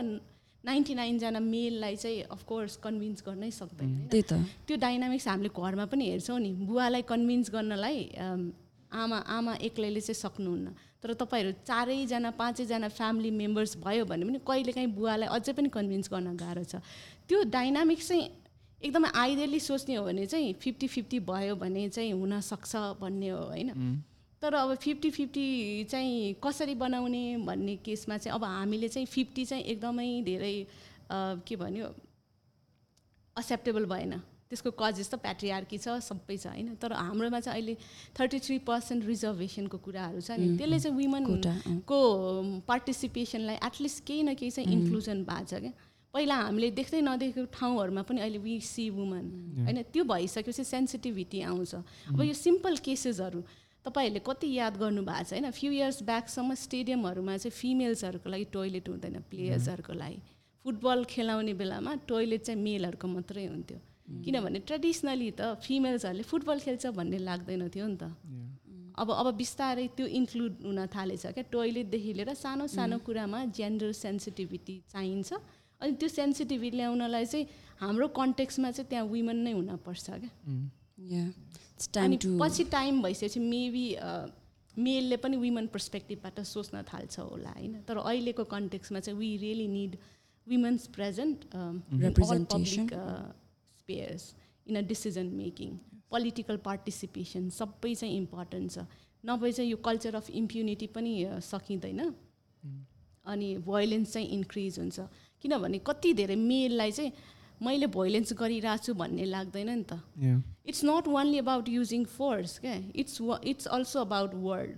[0.65, 4.07] नाइन्टी नाइनजना मेललाई चाहिँ अफकोर्स कन्भिन्स गर्नै सक्दैन होइन?
[4.09, 4.33] त्यही त।
[4.67, 7.99] त्यो डाइनामिक्स हामीले घरमा पनि हेर्छौँ नि। बुवालाई कन्भिन्स गर्नलाई
[8.91, 14.89] आमा आमा एक्लैले चाहिँ सक्नुहुन्न। तर तपाईँहरू चारैजना पाँचैजना फ्यामिली मेम्बर्स भयो भने पनि कहिलेकाहीँ
[14.97, 16.81] बुवालाई अझै पनि कन्भिन्स गर्न गाह्रो छ।
[17.29, 18.25] त्यो डाइनामिक्स चाहिँ
[18.81, 23.69] एकदमै आइडियली सोच्ने हो भने चाहिँ फिफ्टी फिफ्टी भयो भने चाहिँ हुनसक्छ भन्ने हो होइन?
[24.41, 29.63] तर अब फिफ्टी फिफ्टी चाहिँ कसरी बनाउने भन्ने केसमा चाहिँ अब हामीले चाहिँ फिफ्टी चाहिँ
[29.63, 30.55] एकदमै धेरै
[31.11, 31.87] के भन्यो
[33.35, 34.13] एक्सेप्टेबल भएन।
[34.49, 36.75] त्यसको कजेस त प्याट्रियार्की छ सबै छ होइन?
[36.77, 37.75] तर हाम्रोमा चाहिँ अहिले
[38.13, 41.99] थर्टी थ्री पर्सेन्ट रिजर्भेसनको कुराहरू छ नि त्यसले चाहिँ। विमनको
[42.69, 45.73] पार्टिसिपेसनलाई एटलिस्ट केही न केही चाहिँ इन्क्लुजन भएको छ क्या?
[46.17, 49.25] पहिला हामीले देख्दै नदेखेको ठाउँहरूमा पनि अहिले वी सी वुमन
[49.69, 51.73] होइन त्यो भइसकेपछि सेन्सिटिभिटी आउँछ।
[52.11, 53.41] अब यो सिम्पल केसेसहरू
[53.85, 55.47] तपाईँहरूले कति याद गर्नु भएको छ होइन?
[55.53, 60.17] फ्यु इयर्स ब्याकसम्म स्टेडियमहरूमा चाहिँ फिमेल्सहरूको लागि टोइलेट हुँदैन प्लेयर्सहरूको लागि।
[60.65, 63.79] फुटबल खेलाउने बेलामा टोइलेट चाहिँ मेलहरूको मात्रै हुन्थ्यो।
[64.25, 68.11] किनभने ट्रेडिसनली त फिमेल्सहरूले फुटबल खेल्छ भन्ने लाग्दैन थियो नि त।
[68.97, 74.75] अब अब बिस्तारै त्यो इन्क्लुड हुन थालेछ क्या। टोइलेटदेखि लिएर सानो सानो कुरामा जेन्डर सेन्सिटिभिटी
[74.91, 75.29] चाहिन्छ।
[75.81, 77.45] अनि त्यो सेन्सिटिभिटी ल्याउनलाई चाहिँ
[77.79, 80.29] हाम्रो कन्टेक्समा चाहिँ त्यहाँ वुमेन नै हुनपर्छ क्या।
[81.93, 83.85] Time अनि पछि टाइम भइसकेपछि मेबी
[84.73, 87.81] मेलले पनि वुमन पर्सपेक्टिभबाट सोच्न थाल्छ होला होइन?
[87.87, 89.95] तर अहिलेको कन्टेक्समा चाहिँ we really need
[90.47, 92.87] Representation.
[92.87, 93.31] public uh,
[93.79, 94.33] spheres
[94.65, 95.79] in a decision making.
[96.11, 98.79] Political participation सबै चाहिँ इम्पोर्टेन्ट छ।
[99.25, 101.99] नभए चाहिँ यो कल्चर अफ इम्प्युनिटी पनि अ, सकिँदैन।
[103.25, 104.99] अनि भोइलेन्स चाहिँ इन्क्रिज हुन्छ।
[105.47, 107.11] किनभने कति धेरै मेललाई चाहिँ
[107.63, 109.97] मैले भोइलेन्स गरिरहेको छु भन्ने लाग्दैन नि त.
[110.67, 112.75] It's not only about using force क्या?
[112.93, 114.75] It's it's also about word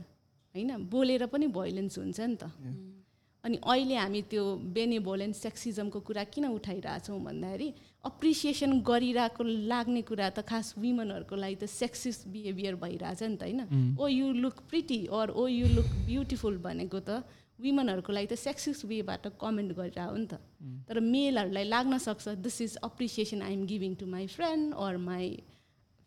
[0.55, 0.69] होइन?
[0.87, 2.47] बोलेर पनि भोइलेन्स हुन्छ नि त।
[3.43, 4.43] अनि अहिले हामी त्यो
[4.75, 7.67] बेनेभोलेन्स सेक्सिजमको कुरा किन उठाइरहेछौँ भन्दाखेरि
[8.05, 13.95] अप्रिसिएसन गरिरहेको लाग्ने कुरा त खास वुमनहरूको लागि त सेक्सिस बिहेभियर भइरहेछ नि त होइन?
[13.99, 17.23] ओ you look pretty or oh you look beautiful भनेको त
[17.59, 20.39] वुमनहरूको लागि त सेक्सिस वेबाट कमेन्ट गरिरहेको हो नि त।
[20.87, 25.27] तर मेलहरूलाई लाग्न सक्छ this is appreciation I am giving to my friend or my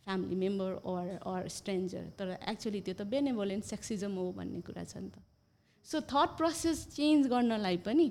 [0.07, 4.97] family member or or stranger तर एक्चुली त्यो त बेनेभोलेन्ट सेक्सिजम हो भन्ने कुरा छ
[4.97, 5.23] नि त।
[5.87, 8.07] सो थट प्रोसेस चेन्ज गर्नलाई पनि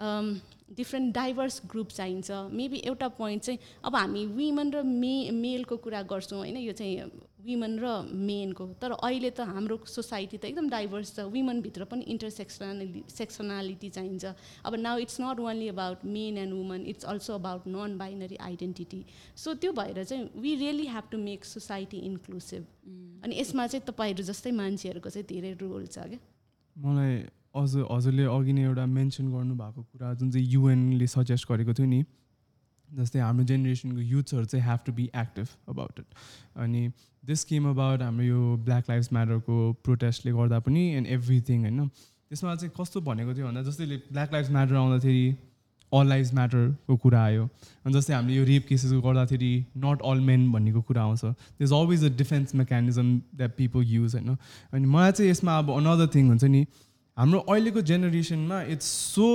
[0.00, 2.30] डिफ्रेन्ट डाइभर्स ग्रुप चाहिन्छ.
[2.52, 6.56] मेबी एउटा पोइन्ट चाहिँ अब हामी वुमन र मे मेलको कुरा गर्छौँ होइन?
[6.56, 11.84] यो चाहिँ वुमन र मेनको तर अहिले त हाम्रो सोसाइटी त एकदम डाइभर्स छ। वुमनभित्र
[11.88, 14.24] पनि इन्टरसेक्सनालिटी सेक्सनालिटी चाहिन्छ।
[14.64, 19.04] अब now it's not only about men and woman it's also about non binary identity
[19.36, 22.62] so त्यो भएर चाहिँ we really have to make society inclusive
[23.24, 26.20] अनि यसमा चाहिँ तपाईँहरू जस्तै मान्छेहरूको चाहिँ धेरै रोल छ क्या।
[26.76, 27.16] मलाई
[27.58, 32.04] अझ हजुरले अघि नै एउटा मेन्सन गर्नुभएको कुरा जुन चाहिँ युएनले सजेस्ट गरेको थियो नि
[32.88, 36.06] जस्तै हाम्रो जेनेरेसनको युथ्सहरू चाहिँ have to be active about it
[36.56, 36.82] अनि
[37.22, 41.88] दिस केम अबाउट हाम्रो यो ब्ल्याक लाइफ्स म्याटरको प्रोटेस्टले गर्दा पनि एन्ड एभ्रिथिङ होइन?
[41.88, 45.26] त्यसमा चाहिँ कस्तो भनेको थियो भन्दा जस्तै ब्ल्याक लाइफ्स म्याटर आउँदाखेरि
[45.92, 47.44] अल लाइफ्स म्याटरको कुरा आयो।
[47.84, 49.52] अनि जस्तै हामीले यो रेप केसेसको गर्दाखेरि
[49.84, 54.14] नट अल मेन भन्नेको कुरा आउँछ। They is always a defense mechanism that people use
[54.14, 54.36] होइन?
[54.72, 56.66] अनि मलाई चाहिँ यसमा अब अनदर थिङ हुन्छ नि
[57.18, 59.28] हाम्रो अहिलेको जेनेरेसनमा इट्स सो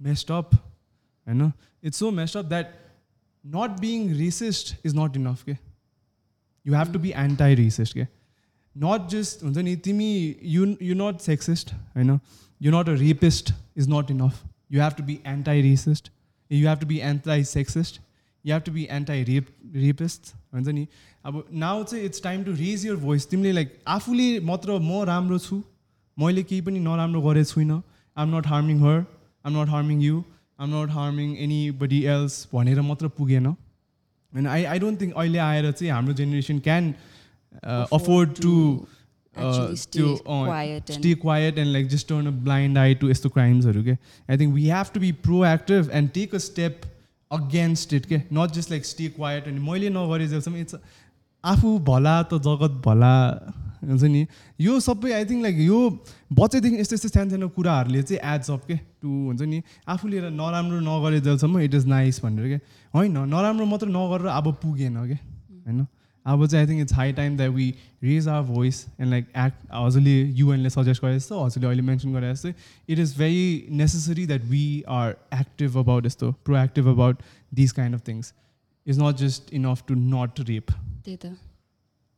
[0.00, 1.52] मेस्ड अप होइन
[1.84, 2.72] it's so messed up that
[3.44, 5.56] not being racist is not enough के
[6.66, 8.06] you have to be anti racist के
[8.76, 12.18] नट जस्ट हुन्छ नि तिमी यु यु नट सेक्सिस्ट होइन
[12.62, 16.10] you not a rapist is not enough you have to be anti racist
[16.52, 18.00] you have to be anti sexist
[18.44, 20.86] you have to be anti rape rapist हुन्छ नि?
[21.24, 25.38] अब now चाहिँ it's time to raise your voice तिमीले like आफूले मात्र म राम्रो
[25.38, 25.62] छु
[26.20, 27.82] मैले केही पनि नराम्रो गरेको छुइनँ।
[28.16, 29.02] I'm not harming her
[29.44, 30.22] I'm not harming you
[30.60, 31.36] I'm not harming
[31.80, 36.58] anybody else भनेर मात्र पुगेन। होइन आई आई डोन्ट थिङ्क अहिले आएर चाहिँ हाम्रो जेनेरेसन
[36.68, 36.94] क्यान
[37.92, 38.54] अफोर्ड टु
[39.36, 43.82] त्यो quiet and- stay quiet and like just turn a blind eye to यस्तो क्राइम्सहरू
[43.84, 45.12] के I think we have to be
[45.46, 46.80] proactive and take a step
[47.30, 50.76] against it के not just like stay quiet अनि मैले नगरे जस्तो it's
[51.44, 53.14] आफू भला त जगत भला
[53.82, 54.26] हुन्छ नि?
[54.60, 55.78] यो सबै आई थिङ्क लाइक यो
[56.32, 59.62] बच्चैदेखि यस्तो यस्तो सानो सानो कुराहरूले चाहिँ एड्स अप के टु हुन्छ नि?
[59.88, 62.60] आफूले नराम्रो नगरे जेलसम्म इट इज नाइस भनेर के?
[62.94, 65.14] होइन नराम्रो मात्र नगरेर अब पुगेन के?
[65.14, 65.86] होइन?
[66.26, 67.66] अब चाहिँ I think it's high time that we
[68.04, 72.32] raise our voice and like act हजुरले युएनले सजेस्ट गरे जस्तो हजुरले अहिले मेन्सन गरे
[72.32, 72.54] जस्तै
[72.88, 77.22] it is very necessary that we are active about यस्तो proactive about
[77.54, 78.32] this kind of things
[78.86, 81.36] is not just enough to not rape त्यही त।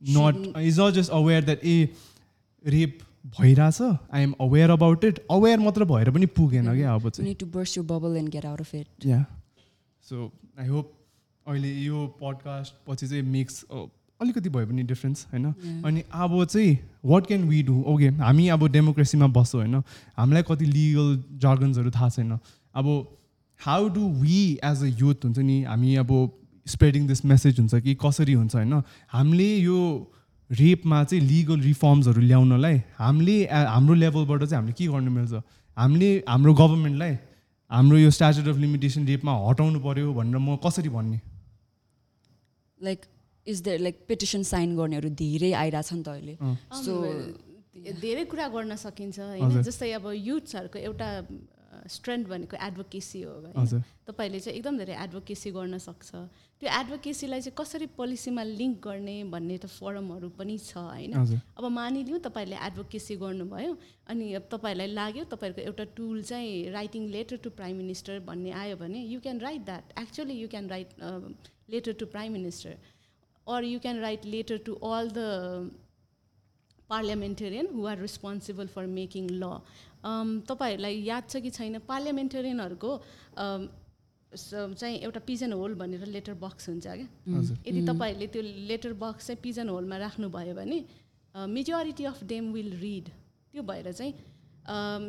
[0.03, 1.89] Not is not just aware that a
[2.65, 2.99] rape
[3.41, 7.31] भइरहेछ I am aware about it aware मात्र भएर पनि पुगेन क्या अब You चाहिँ
[7.31, 8.87] need to burst your bubble and get out of it.
[9.07, 9.25] Yeah
[10.03, 10.31] so
[10.61, 10.93] I hope
[11.47, 15.47] अहिले यो पडकास्ट पछि चाहिँ मिक्स अलिकति भयो भने डिफ्रेन्स होइन.
[15.87, 19.83] अनि अब चाहिँ what can we do okay हामी अब डेमोक्रेसीमा बस्छौँ होइन?
[20.17, 22.39] हामीलाई कति लिगल जर्गन्सहरू थाहा छैन।
[22.75, 22.87] अब
[23.61, 26.13] how do we as a youth हुन्छ नि हामी अब
[26.67, 28.83] स्प्रेडिङ दिस मेसेज हुन्छ कि कसरी हुन्छ होइन?
[29.09, 29.79] हामीले यो
[30.51, 35.43] रेपमा चाहिँ लिगल रिफर्म्सहरू ल्याउनलाई हामीले हाम्रो लेभलबाट चाहिँ हामीले के गर्नु मिल्छ?
[35.77, 37.19] हामीले हाम्रो गभर्मेन्टलाई
[37.71, 41.21] हाम्रो यो स्ट्याचुट अफ लिमिटेसन रेपमा हटाउनु पऱ्यो भनेर म कसरी भन्ने?
[42.79, 43.07] Like,
[43.47, 46.57] is there like petition sign गर्नेहरू धेरै आइरहेछ नि त अहिले। अम,
[48.01, 49.63] धेरै कुरा गर्न सकिन्छ। होइन?
[49.63, 51.09] जस्तै अब युथ्सहरूको एउटा
[51.89, 53.83] स्ट्रेन्थ भनेको एडभोकेसी हो होइन?
[54.07, 56.11] तपाईँले चाहिँ एकदम धेरै एडभोकेसी गर्न सक्छ।
[56.61, 61.13] त्यो एडभोकेसीलाई चाहिँ कसरी पोलिसीमा लिङ्क गर्ने भन्ने त फोरमहरू पनि छ होइन?
[61.59, 63.77] अब मानिलिउँ तपाईँले एडभोकेसी गर्नुभयो
[64.09, 68.77] अनि अब तपाईँहरूलाई लाग्यो तपाईँहरूको एउटा टुल चाहिँ writing letter to prime minister भन्ने आयो
[68.77, 70.89] भने you can write that actually you can write
[71.71, 72.77] letter to prime minister
[73.47, 75.71] or you can write later to all the
[76.89, 79.57] parliamentarian who are responsible for making law.
[79.57, 82.91] um, तपाईँहरूलाई याद छ कि छैन पार्लियामेन्टेरियनहरूको
[84.33, 87.09] चाहिँ एउटा पिजन होल भनेर लेटर बक्स हुन्छ क्या।
[87.69, 90.79] यदि तपाईँहरूले त्यो लेटर बक्स चाहिँ पिजन होलमा राख्नुभयो भने
[91.35, 93.09] majority of them will read
[93.53, 94.15] त्यो भएर चाहिँ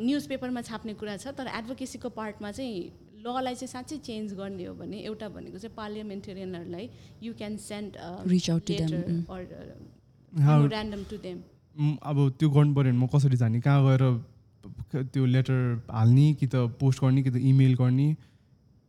[0.04, 2.76] न्युज पेपरमा छाप्ने कुरा छ तर एडभोकेसीको पार्टमा चाहिँ
[3.24, 6.88] ललाई चाहिँ साँच्चै चेन्ज गर्ने हो भने एउटा भनेको चाहिँ पार्लियामेन्टेरियनहरूलाई
[7.22, 7.96] you can send.
[10.32, 11.38] How- random to them
[11.76, 14.02] म, अब त्यो गर्नु पऱ्यो भने म कसरी जाने कहाँ गएर
[14.94, 15.58] त्यो लेटर
[15.90, 18.08] हाल्ने कि त पोस्ट गर्ने कि त इमेल गर्ने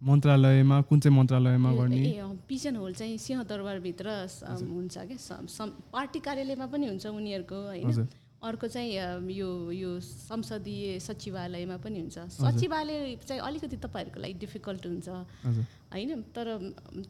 [0.02, 2.03] मन्त्रालयमा कुन चाहिँ मन्त्रालयमा गर्ने?
[2.47, 4.07] पिजन होल चाहिँ सिंहदरबारभित्र
[4.52, 5.65] हुन्छ क्या?
[5.93, 8.07] पार्टी कार्यालयमा पनि हुन्छ उनीहरूको होइन?
[8.45, 8.91] अर्को चाहिँ
[9.34, 16.22] यो यो संसदीय सचिवालयमा पनि हुन्छ। सचिवालय चाहिँ अलिकति तपाईँहरूको लागि डिफिकल्ट हुन्छ होइन?
[16.35, 16.47] तर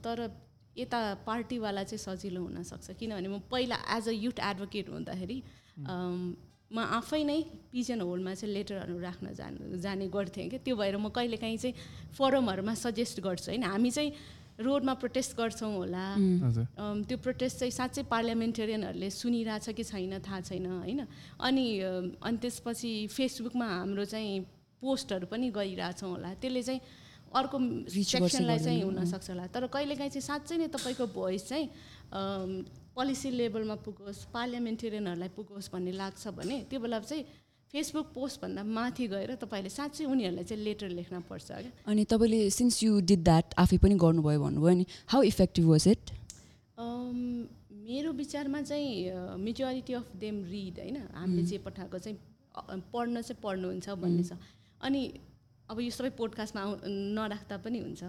[0.05, 0.17] तर
[0.77, 5.37] यता पार्टीवाला चाहिँ सजिलो हुनसक्छ। किनभने म पहिला एज अ युथ एडभोकेट हुँदाखेरि
[6.75, 7.39] म आफै नै
[7.71, 11.75] पिजन होलमा चाहिँ लेटरहरू राख्न जानु जाने गर्थेँ क्या त्यो भएर म कहिलेकाहीँ चाहिँ
[12.19, 13.63] फोरमहरूमा सजेस्ट गर्छु होइन?
[13.63, 14.11] हामी चाहिँ
[14.59, 16.05] रोडमा प्रोटेस्ट गर्छौँ होला।
[17.07, 21.01] त्यो प्रोटेस्ट चाहिँ साँच्चै पार्लियामेन्टेरियनहरूले सुनिरहेछ कि छैन थाहा छैन होइन?
[21.39, 21.65] अनि
[22.19, 24.39] अनि त्यसपछि फेसबुकमा हाम्रो चाहिँ
[24.79, 26.81] पोस्टहरू पनि गरिरहेछौँ होला। त्यसले चाहिँ
[27.35, 27.57] अर्को
[27.91, 31.67] सेक्सनलाई चाहिँ हुनसक्छ होला। तर कहिलेकाहीँ चाहिँ साँच्चै नै तपाईँको भोइस चाहिँ
[32.95, 37.23] पोलिसी लेभलमा पुगोस् पार्लियामेन्टेरियनहरूलाई पुगोस् भन्ने लाग्छ भने त्यो बेला चाहिँ
[37.73, 42.83] फेसबुक पोस्टभन्दा माथि गएर तपाईँले साँच्चै उनीहरूलाई चाहिँ लेटर लेख्न पर्छ क्या। अनि तपाईँले सिन्स
[42.83, 46.03] यु डिड द्याट आफै पनि गर्नुभयो भन्नुभयो नि हाउ इफेक्टिभ वाज इट
[47.85, 52.17] मेरो विचारमा चाहिँ मेजोरिटी अफ देम रिड होइन। हामीले जे पठाएको चाहिँ
[52.93, 54.39] पढ्न चाहिँ पढ्नुहुन्छ भन्ने छ।
[54.81, 55.01] अनि
[55.69, 56.71] अब यो सबै पोडकास्टमा आउ
[57.17, 58.03] नराख्दा पनि हुन्छ।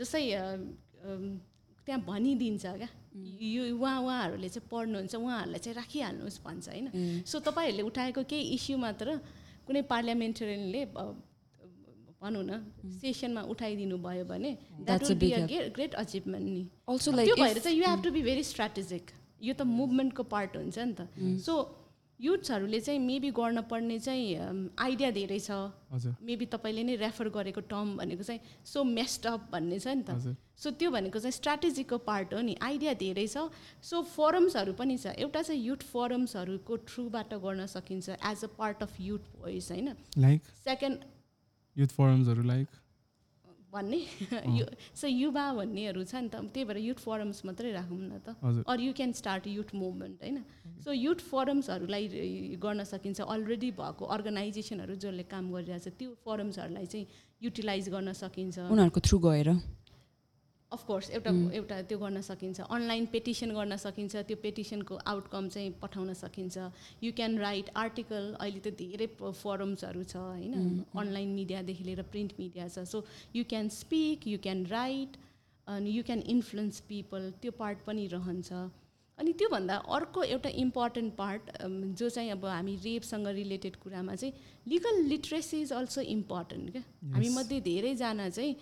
[0.00, 0.24] जस्तै
[1.86, 2.88] त्यहाँ भनिदिन्छ क्या।
[3.42, 6.86] यो उहाँ उहाँहरूले चाहिँ पढ्नुहुन्छ उहाँहरूलाई चाहिँ राखिहाल्नुहोस् भन्छ होइन।
[7.26, 9.06] सो तपाईँहरूले उठाएको केही इस्यु मात्र
[9.66, 10.82] कुनै पार्लियामेन्टेरियनले
[12.22, 12.52] भनौँ न
[13.02, 14.50] सेसनमा उठाइदिनु भयो भने
[14.86, 15.40] that be a
[15.74, 19.04] great achievement नि। अल्सो त्यो भएर चाहिँ you have to be very strategic
[19.42, 21.08] यो त मुभमेन्टको पार्ट हुन्छ नि त।
[21.42, 21.52] सो
[22.22, 25.50] युथ्सहरूले चाहिँ मेबी गर्न पर्ने चाहिँ आइडिया धेरै छ।
[25.92, 30.02] हजुर। मेबी तपाईँले नै रेफर गरेको टर्म भनेको चाहिँ सो मेस्ड अप भन्ने छ नि
[30.06, 33.50] त। सो त्यो भनेको चाहिँ स्ट्राटेजीको पार्ट हो नि आइडिया धेरै छ।
[33.82, 39.00] सो फोरम्सहरू पनि छ। एउटा चाहिँ युथ फोरम्सहरूको थ्रुबाट गर्न सकिन्छ as a part of
[39.00, 39.88] youth voice होइन?
[40.18, 41.04] लाइक सेकेन्ड
[41.76, 42.68] युथ फोरम्सहरू लाइक
[43.72, 43.98] भन्ने?
[44.58, 48.36] यो सो युवा भन्नेहरू छ नि त त्यही भएर युथ फोरम्स मात्रै राखौँ न त।
[48.68, 50.38] Or you can start youth movement होइन?
[50.84, 52.04] सो युथ फोरम्सहरूलाई
[52.60, 57.06] गर्न सकिन्छ अलरेडी भएको अर्गनाइजेसनहरू जसले काम गरिरहेछ त्यो फोरम्सहरूलाई चाहिँ
[57.42, 59.48] युटिलाइज गर्न सकिन्छ। उनीहरूको थ्रु गएर।
[60.72, 66.12] अफकोर्स एउटा एउटा त्यो गर्न सकिन्छ। अनलाइन पेटिसन गर्न सकिन्छ त्यो पेटिसनको आउटकम चाहिँ पठाउन
[66.14, 66.56] सकिन्छ।
[67.02, 70.84] यु क्यान राइट आर्टिकल अहिले त धेरै फोरम्सहरू छ होइन?
[70.94, 73.04] अनलाइन मिडियादेखि लिएर प्रिन्ट मिडिया छ। So
[73.36, 75.16] you can speak you can write
[75.66, 78.52] अनि यु क्यान इन्फ्लुएन्स पिपल त्यो पार्ट पनि रहन्छ।
[79.18, 81.50] अनि त्योभन्दा अर्को एउटा इम्पोर्टेन्ट पार्ट
[81.98, 84.32] जो चाहिँ अब हामी रेपसँग रिलेटेड कुरामा चाहिँ
[84.68, 86.82] legal literacy is also important क्या?
[87.14, 88.54] हामीमध्ये धेरैजना चाहिँ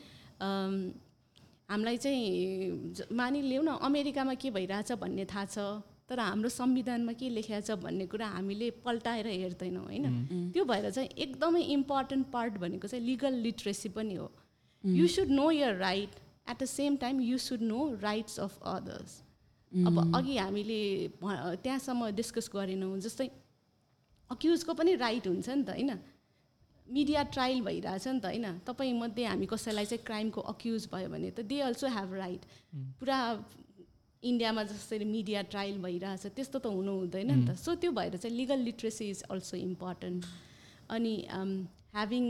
[1.71, 5.59] हामीलाई चाहिँ मानिलिउँ न अमेरिकामा के भइरहेछ भन्ने थाहा छ
[6.11, 10.05] तर हाम्रो संविधानमा के लेखेको छ भन्ने कुरा हामीले पल्टाएर हेर्दैनौँ होइन?
[10.53, 14.31] त्यो भएर चाहिँ एकदमै इम्पोर्टेन्ट पार्ट भनेको चाहिँ लिगल लिट्रेसी पनि हो।
[14.85, 16.11] You should know your right
[16.51, 19.21] at the same time you should know rights of others
[19.73, 20.81] अब अघि हामीले
[21.23, 23.31] भ- त्यहाँसम्म डिस्कस गरेनौँ जस्तै
[24.31, 25.91] अक्युजको पनि राइट हुन्छ नि त होइन?
[26.91, 28.47] मिडिया ट्रायल भइरहेछ नि त होइन?
[28.67, 32.43] तपाईँमध्ये हामी कसैलाई चाहिँ क्राइमको अक्युज भयो भने त दे अल्सो ह्याभ राइट
[33.01, 33.19] पुरा
[34.23, 38.37] इन्डियामा जसरी मिडिया ट्रायल भइरहेछ त्यस्तो त हुनु हुँदैन नि त। सो त्यो भएर चाहिँ
[38.37, 40.25] legal literacy is also important
[40.91, 41.15] अनि
[41.95, 42.25] having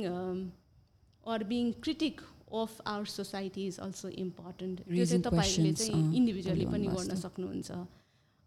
[1.27, 2.21] or being critic
[2.53, 7.15] of our society is also important त्यो चाहिँ तपाईँहरूले चाहिँ इन्डिभिजुअली पनि गर्न.
[7.17, 7.71] सक्नुहुन्छ।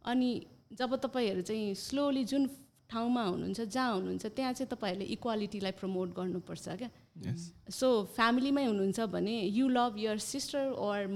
[0.06, 0.31] अनि
[0.80, 2.48] जब तपाईँहरू चाहिँ स्लोली जुन
[2.94, 6.90] ठाउँमा हुनुहुन्छ जहाँ हुनुहुन्छ त्यहाँ चाहिँ तपाईँहरूले इक्वालिटीलाई प्रमोट गर्नुपर्छ क्या।
[7.72, 11.07] सो फ्यामिलीमै हुनुहुन्छ भने you love your sister or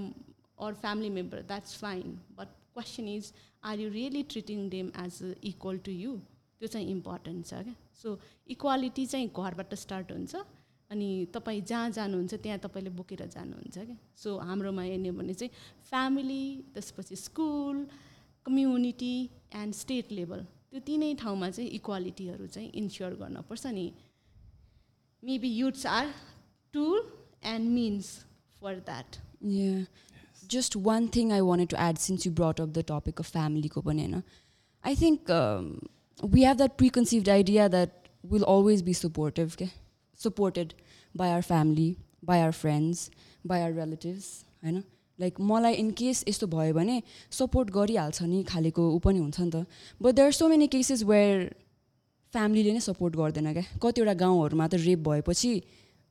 [0.66, 3.32] or family member that's fine but question is
[3.64, 5.22] are you really treating them as
[5.52, 6.18] equal to you
[6.60, 10.36] त्यो चाहिँ इम्पोर्टेन्ट छ क्या। सो इक्वालिटी चाहिँ घरबाट स्टार्ट हुन्छ
[10.90, 15.52] अनि तपाईँ जहाँ जानुहुन्छ त्यहाँ तपाईँले बोकेर जानुहुन्छ क्या। सो हाम्रोमा हेर्ने भने चाहिँ
[15.90, 16.44] फ्यामिली
[16.74, 17.88] त्यसपछि school
[18.46, 19.16] community
[19.56, 20.46] and state level
[20.78, 23.86] त्यो तिनै ठाउँमा चाहिँ इक्वालिटीहरू चाहिँ इन्स्योर गर्नुपर्छ नि
[25.24, 26.10] maybe youths are
[26.74, 27.00] tool
[27.54, 28.10] and means
[28.62, 29.18] for that
[31.16, 34.06] thing I wanted to add since you brought up the topic of family ko pani
[34.06, 34.20] haina.
[34.84, 35.66] I think um,
[36.36, 39.72] we have that preconceived idea that we'll always be supportive, okay?
[40.28, 40.76] supported
[41.16, 41.90] by our family,
[42.24, 43.10] by our friends,
[43.46, 44.30] by our relatives,
[44.64, 44.84] होइन
[45.20, 49.50] like मलाई in case यस्तो भयो भने support गरिहाल्छ नि खालेको ऊ पनि हुन्छ नि
[49.50, 49.66] त।
[50.02, 51.56] But there so many cases where
[52.34, 55.52] फ्यामिलीले नै सपोर्ट गर्दैन क्या। कतिवटा गाउँहरूमा त रेप भएपछि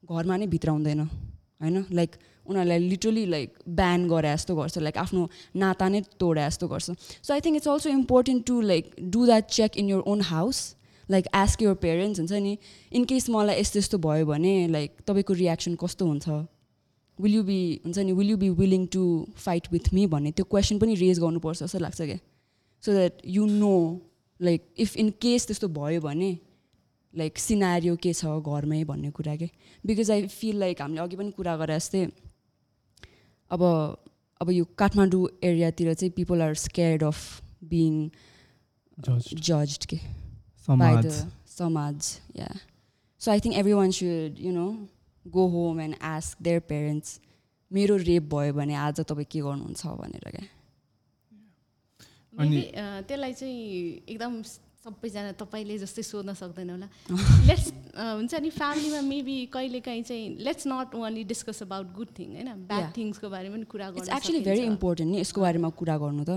[0.02, 1.76] घरमा नै भित्राउँदैन होइन?
[1.92, 2.10] लाइक
[2.46, 5.22] उनीहरूलाई लिटरली लाइक ब्यान गरे जस्तो गर्छ। लाइक आफ्नो
[5.54, 6.90] नाता नै तोडे जस्तो गर्छ।
[7.22, 10.58] So I think it's also important to like do that check in your own house
[11.10, 12.58] like ask your parents हुन्छ नि
[12.92, 16.28] इन केस मलाई यस्तो यस्तो भयो भने लाइक तपाईँको रियाक्सन कस्तो हुन्छ?
[17.18, 19.04] विल यु बी हुन्छ नि will you be willing to
[19.36, 20.32] fight with me भन्ने?
[20.32, 22.18] त्यो क्वेसन पनि रेज गर्नुपर्छ जस्तो लाग्छ क्या.
[22.82, 23.76] So that you know
[24.40, 26.30] like if in case त्यस्तो भयो भने
[27.14, 29.50] लाइक सिनारियो के छ घरमै भन्ने कुरा के?
[29.86, 32.06] बिकज आई फिल लाइक हामीले अघि पनि कुरा गरे जस्तै
[33.50, 33.62] अब
[34.40, 38.08] अब यो काठमाडौँ एरियातिर चाहिँ people are scared of being.
[38.98, 40.00] Judged के?
[40.68, 42.54] By समाज the samaj yeah.
[43.20, 44.52] So i think everyone should you
[45.30, 47.20] go home and ask their parents
[47.72, 50.46] मेरो रेप भयो भने आज तपाईँ के गर्नुहुन्छ भनेर क्या?
[52.38, 52.62] अनि-
[53.08, 53.58] त्यसलाई चाहिँ
[54.08, 54.42] एकदम
[54.86, 56.88] सबैजना तपाईँले जस्तै सोध्न सक्दैन होला।
[57.48, 62.48] लेट्स हुन्छ नि फ्यामिलीमा मेबी कहिलेकाहीँ चाहिँ let's not only discuss about good thing होइन?
[62.70, 62.96] ब्याड.
[62.96, 66.30] थिङ्सको बारेमा पनि कुरा गर्नु एक्चुली भेरी इम्पोर्टेन्ट नि यसको बारेमा कुरा गर्नु त।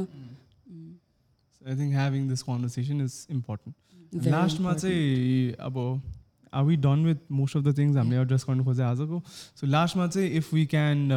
[1.68, 3.76] I think having this conversation is important
[4.28, 4.82] लास्टमा important.
[4.82, 6.02] चाहिँ अब
[6.54, 10.08] are we done with most of the things हामीले एड्रेस गर्नु खोजे आजको सो लास्टमा
[10.08, 11.08] चाहिँ if we can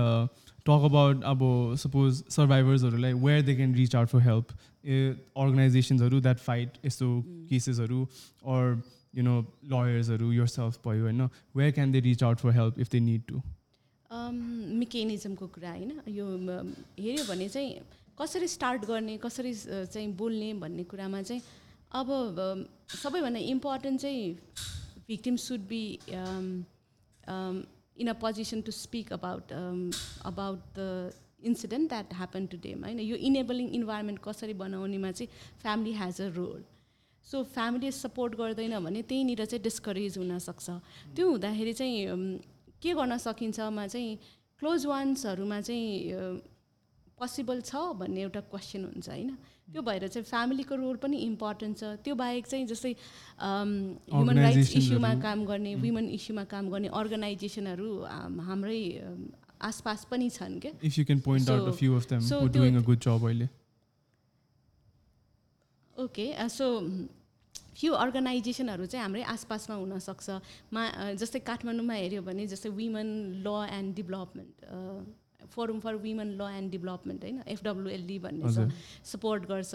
[0.67, 1.41] talk about अब
[1.79, 4.53] suppose सर्भाइभर्सहरूलाई where they can reach out for help
[4.87, 4.99] a
[5.37, 7.09] अर्गनाइजेसन्सहरू that fight यस्तो
[7.49, 8.05] केसेसहरू
[8.57, 8.83] अर
[9.15, 9.41] यु नो
[9.73, 13.23] लयर्सहरू यर सेल्फ भयो होइन where can they reach out for help if they need
[13.29, 13.43] to
[14.79, 17.75] मेकेनिजमको कुरा होइन। यो हेऱ्यो भने चाहिँ
[18.21, 21.43] कसरी स्टार्ट गर्ने कसरी चाहिँ बोल्ने भन्ने कुरामा चाहिँ
[22.01, 22.09] अब
[23.03, 24.37] सबैभन्दा इम्पोर्टेन्ट चाहिँ
[25.09, 25.83] victim should be
[27.29, 29.53] in a position to speak about
[30.27, 31.13] about the
[31.51, 36.29] incident that happen to them होइन यो इनेबलिङ इन्भाइरोमेन्ट कसरी बनाउनेमा चाहिँ family has a
[36.37, 36.63] role
[37.27, 40.71] so family support गर्दैन भने त्यहीँनिर चाहिँ डिस्करेज हुनसक्छ
[41.17, 42.23] त्यो हुँदाखेरि चाहिँ अम,
[42.83, 44.17] के गर्न सकिन्छमा चाहिँ
[44.63, 46.41] क्लोज वान्सहरूमा चाहिँ
[47.19, 49.37] पोसिबल छ भन्ने एउटा क्वेसन हुन्छ होइन?
[49.73, 55.15] त्यो भएर चाहिँ फ्यामिलीको रोल पनि इम्पोर्टेन्ट छ। त्यो बाहेक चाहिँ जस्तै ह्युमन राइट्स इस्युमा।
[55.23, 58.81] काम गर्ने वुमेन इस्युमा काम गर्ने अर्गनाइजेसनहरू हाम- हाम्रै
[59.63, 62.33] आसपास पनि छन् क्या। If you can point out a So- few of them so
[62.33, 63.49] who त्यो- डुइङ अ गुड जब अहिले।
[65.97, 66.67] ओके सो
[67.81, 70.31] फ्यु अर्गनाइजेसनहरू चाहिँ हाम्रै आसपासमा हुनसक्छ।
[70.73, 70.83] मा
[71.23, 73.09] जस्तै काठमाडौँमा हेऱ्यो भने जस्तै women
[73.47, 74.53] law and development
[75.51, 77.43] forum for women law and development होइन?
[77.49, 78.71] एफडब्लुएलडी भन्ने छ
[79.13, 79.75] सपोर्ट गर्छ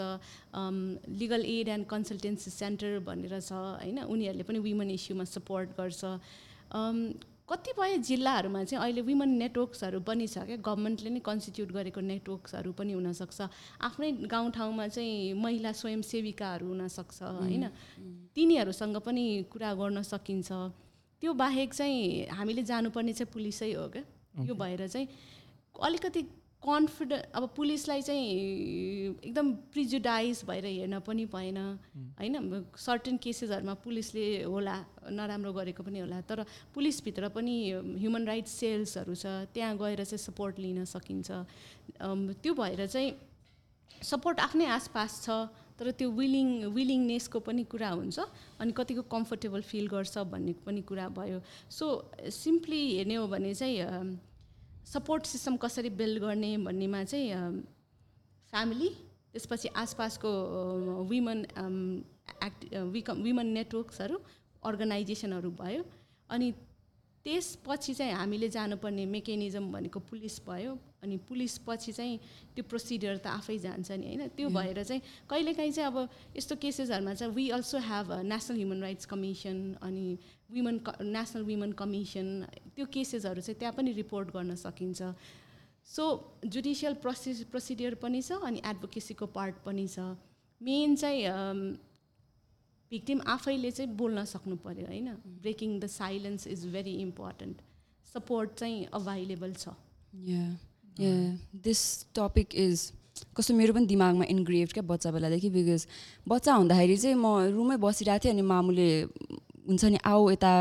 [1.19, 4.03] legal aid and consultancy centre भनेर छ होइन?
[4.03, 6.03] उनीहरूले पनि वुमेन इस्युमा सपोर्ट गर्छ।
[7.47, 10.57] कतिपय जिल्लाहरूमा चाहिँ अहिले वुमेन नेटवर्क्सहरू पनि छ क्या?
[10.59, 13.39] गभर्मेन्टले नै कन्स्टिट्युट गरेको नेटवर्क्सहरू पनि हुनसक्छ।
[13.87, 17.63] आफ्नै गाउँठाउँमा चाहिँ महिला स्वयंसेविकाहरू हुनसक्छ होइन?
[18.35, 20.51] तिनीहरूसँग पनि कुरा गर्न सकिन्छ।
[21.23, 24.03] त्यो बाहेक चाहिँ हामीले जानुपर्ने चाहिँ पुलिसै हो क्या?
[24.43, 25.07] यो भएर चाहिँ
[25.77, 26.21] अलिकति
[26.57, 28.25] कन्फिडेन्ट अब पुलिसलाई चाहिँ
[29.23, 31.57] एकदम प्रिजुडाइज भएर हेर्न पनि भएन।
[32.17, 34.75] होइन सर्टेन केसेसहरूमा पुलिसले होला
[35.13, 36.43] नराम्रो गरेको पनि होला। तर
[36.73, 37.55] पुलिसभित्र पनि
[38.01, 41.29] ह्युमन राइट्स सेल्सहरू छ त्यहाँ गएर चाहिँ सपोर्ट लिन सकिन्छ।
[42.41, 43.13] त्यो भएर चाहिँ
[44.03, 45.29] सपोर्ट आफ्नै आसपास छ
[45.77, 48.19] तर त्यो विलिङ विलिङनेसको पनि कुरा हुन्छ
[48.59, 51.39] अनि कतिको कम्फर्टेबल फिल गर्छ भन्ने पनि कुरा भयो।
[51.69, 51.85] सो
[52.33, 54.17] सिम्पली हेर्ने हो भने चाहिँ
[54.87, 57.61] सपोर्ट सिस्टम कसरी बिल्ड गर्ने भन्नेमा चाहिँ
[58.51, 58.89] फ्यामिली
[59.33, 60.29] त्यसपछि आसपासको
[61.09, 61.39] वुमन
[62.43, 62.59] एक्ट
[63.25, 64.17] वुमन नेटवर्क्सहरू
[64.63, 65.83] अर्गनाइजेसनहरू भयो।
[66.29, 66.51] अनि
[67.25, 72.17] त्यसपछि चाहिँ हामीले जानुपर्ने मेकेनिजम भनेको पुलिस भयो। अनि पुलिस पछि चाहिँ
[72.55, 74.27] त्यो प्रोसिडियर त आफै जान्छ नि होइन?
[74.31, 75.97] त्यो भएर चाहिँ कहिलेकाहीँ चाहिँ अब
[76.37, 80.07] यस्तो केसेसहरूमा चाहिँ we also have national human rights commission अनि
[80.49, 82.27] वुमन नेसनल वुमन कमिसन
[82.75, 85.01] त्यो केसेसहरू चाहिँ त्यहाँ पनि रिपोर्ट गर्न सकिन्छ।
[85.87, 86.03] सो
[86.45, 89.99] जुडिसियल प्रोसेस प्रोसिडियर पनि छ अनि एडभोकेसीको पार्ट पनि छ।
[90.61, 91.21] मेन चाहिँ
[92.91, 95.07] भिक्टिम आफैले चाहिँ बोल्न सक्नु पऱ्यो होइन?
[95.41, 97.61] Breaking the silence is very important
[98.07, 99.75] support चाहिँ अभाइलेबल छ।
[101.63, 101.81] दिस
[102.15, 102.91] टपिक इज
[103.37, 105.87] कस्तो मेरो पनि दिमागमा इन्ग्रेभ क्या बच्चा बेलादेखि बिकज
[106.27, 108.89] बच्चा हुँदाखेरि चाहिँ म रुममै बसिरहेको थिएँ अनि मामुले
[109.67, 110.51] हुन्छ नि आऊ यता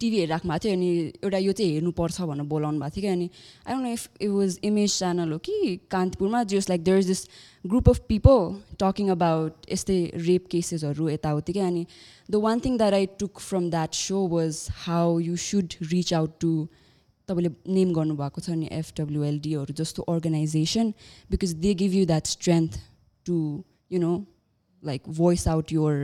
[0.00, 0.88] टिभी हेरिराख्नु भएको थियो अनि
[1.22, 3.28] एउटा यो चाहिँ हेर्नुपर्छ भनेर बोलाउनु भएको थियो क्या अनि
[3.66, 7.06] I don't know if it was Image Channel हो कि कान्तिपुरमा just like there is
[7.06, 7.26] this
[7.64, 8.38] group of people
[8.80, 11.86] talking about यस्तै रेप केसेसहरू यताउति क्या अनि
[12.30, 16.38] the one thing that I took from that so was how you should reach out
[16.40, 16.52] to
[17.28, 20.92] तपाईँले name गर्नुभएको छ नि एफडब्लुएलडीहरू जस्तो organisation
[21.30, 22.80] because they give you that strength
[23.26, 23.36] to
[23.92, 24.12] you know
[24.82, 25.94] like voice out your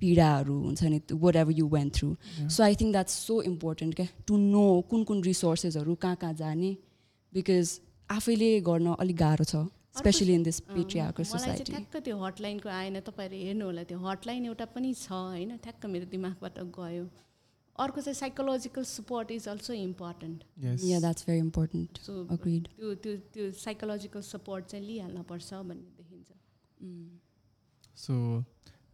[0.00, 1.00] पीडाहरू हुन्छ नि
[1.36, 2.08] whatever you went through
[2.48, 6.70] so I think that's so important क्या टु नो कुन कुन रिसोर्सेसहरू कहाँ कहाँ जाने
[7.32, 7.78] बिकज
[8.10, 9.64] आफैले गर्न अलिक गाह्रो छ
[9.98, 14.66] स्पेसली इन दिस पेट्रियाको सोसाइटी ठ्याक्क त्यो हटलाइनको आएन तपाईँहरूले हेर्नु होला त्यो हटलाइन एउटा
[14.74, 17.04] पनि छ होइन ठ्याक्क मेरो दिमागबाट गयो।
[17.76, 20.38] अर्को चाहिँ psychological support is also important.
[20.62, 22.12] Yeah that's very important so.
[22.36, 26.28] त्यो त्यो त्यो साइकोलोजिकल सपोर्ट चाहिँ लिइहाल्नुपर्छ भन्ने देखिन्छ।
[27.96, 28.14] So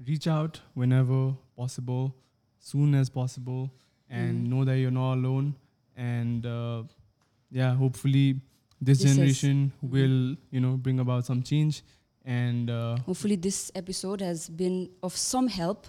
[0.05, 2.15] reach out whenever possible,
[2.59, 3.71] soon as possible,
[4.11, 4.51] and mm.
[4.51, 5.55] know that you're not alone.
[5.97, 6.83] And uh,
[7.51, 8.41] yeah, hopefully
[8.81, 9.91] this, this generation is.
[9.91, 11.83] will you know bring about some change.
[12.25, 15.87] And uh, hopefully this episode has been of some help.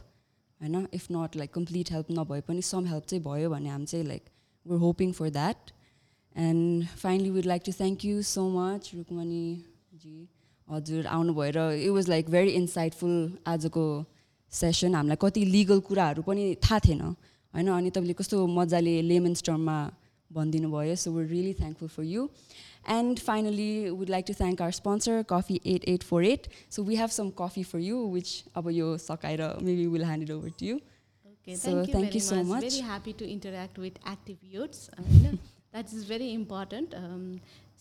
[0.61, 3.11] I know if not like complete help, no boy, but some help.
[3.11, 4.31] Like
[4.63, 5.71] we're hoping for that.
[6.35, 9.63] And finally, we'd like to thank you so much, Rukmani
[9.97, 10.29] ji.
[10.67, 13.15] हजुर आउनुभयो र it was like very insightful
[13.47, 13.83] आजको
[14.51, 17.67] session हामीलाई कति legal कुराहरू पनि थाहा थिएन होइन?
[17.69, 19.77] अनि तपाईँले कस्तो मजाले लेमन स्टर्ममा
[20.31, 22.27] भनिदिनु भयो so we really thankful for you
[22.89, 27.09] and finally would like to thank our sponsor coffee at at four eight so we've
[27.11, 30.79] some coffee for you which अब यो सकाएर मेबी विल ह्यान्ड हानेर vote you
[31.57, 33.79] so thank you so much happy to interact
[35.93, 36.95] is very important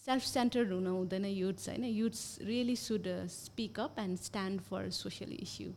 [0.06, 3.06] self centred हुन हुँदैन youths होइन youths really should
[3.36, 5.72] speak up and stand for social issue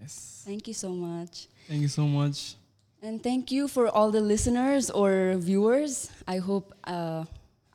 [0.00, 0.14] yes,
[0.44, 1.46] Thank you so much.
[1.66, 2.38] thank you so much.
[3.08, 6.10] And thank you for all the listeners or viewers.
[6.26, 7.24] I hope uh,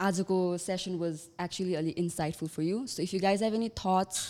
[0.08, 2.80] Azuko session was actually really insightful for you.
[2.88, 4.24] So if you guys have any thoughts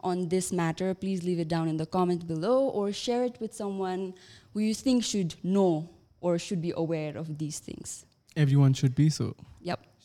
[0.00, 3.54] on this matter, please leave it down in the comment below or share it with
[3.54, 4.14] someone
[4.54, 5.88] who you think should know
[6.20, 8.06] or should be aware of these things.
[8.36, 9.34] Everyone should be so.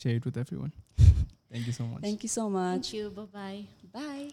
[0.01, 0.73] share it with everyone.
[1.51, 2.01] Thank you so much.
[2.01, 2.91] Thank you so much.
[2.91, 3.09] Thank you.
[3.09, 3.65] Bye-bye.
[3.93, 4.31] Bye.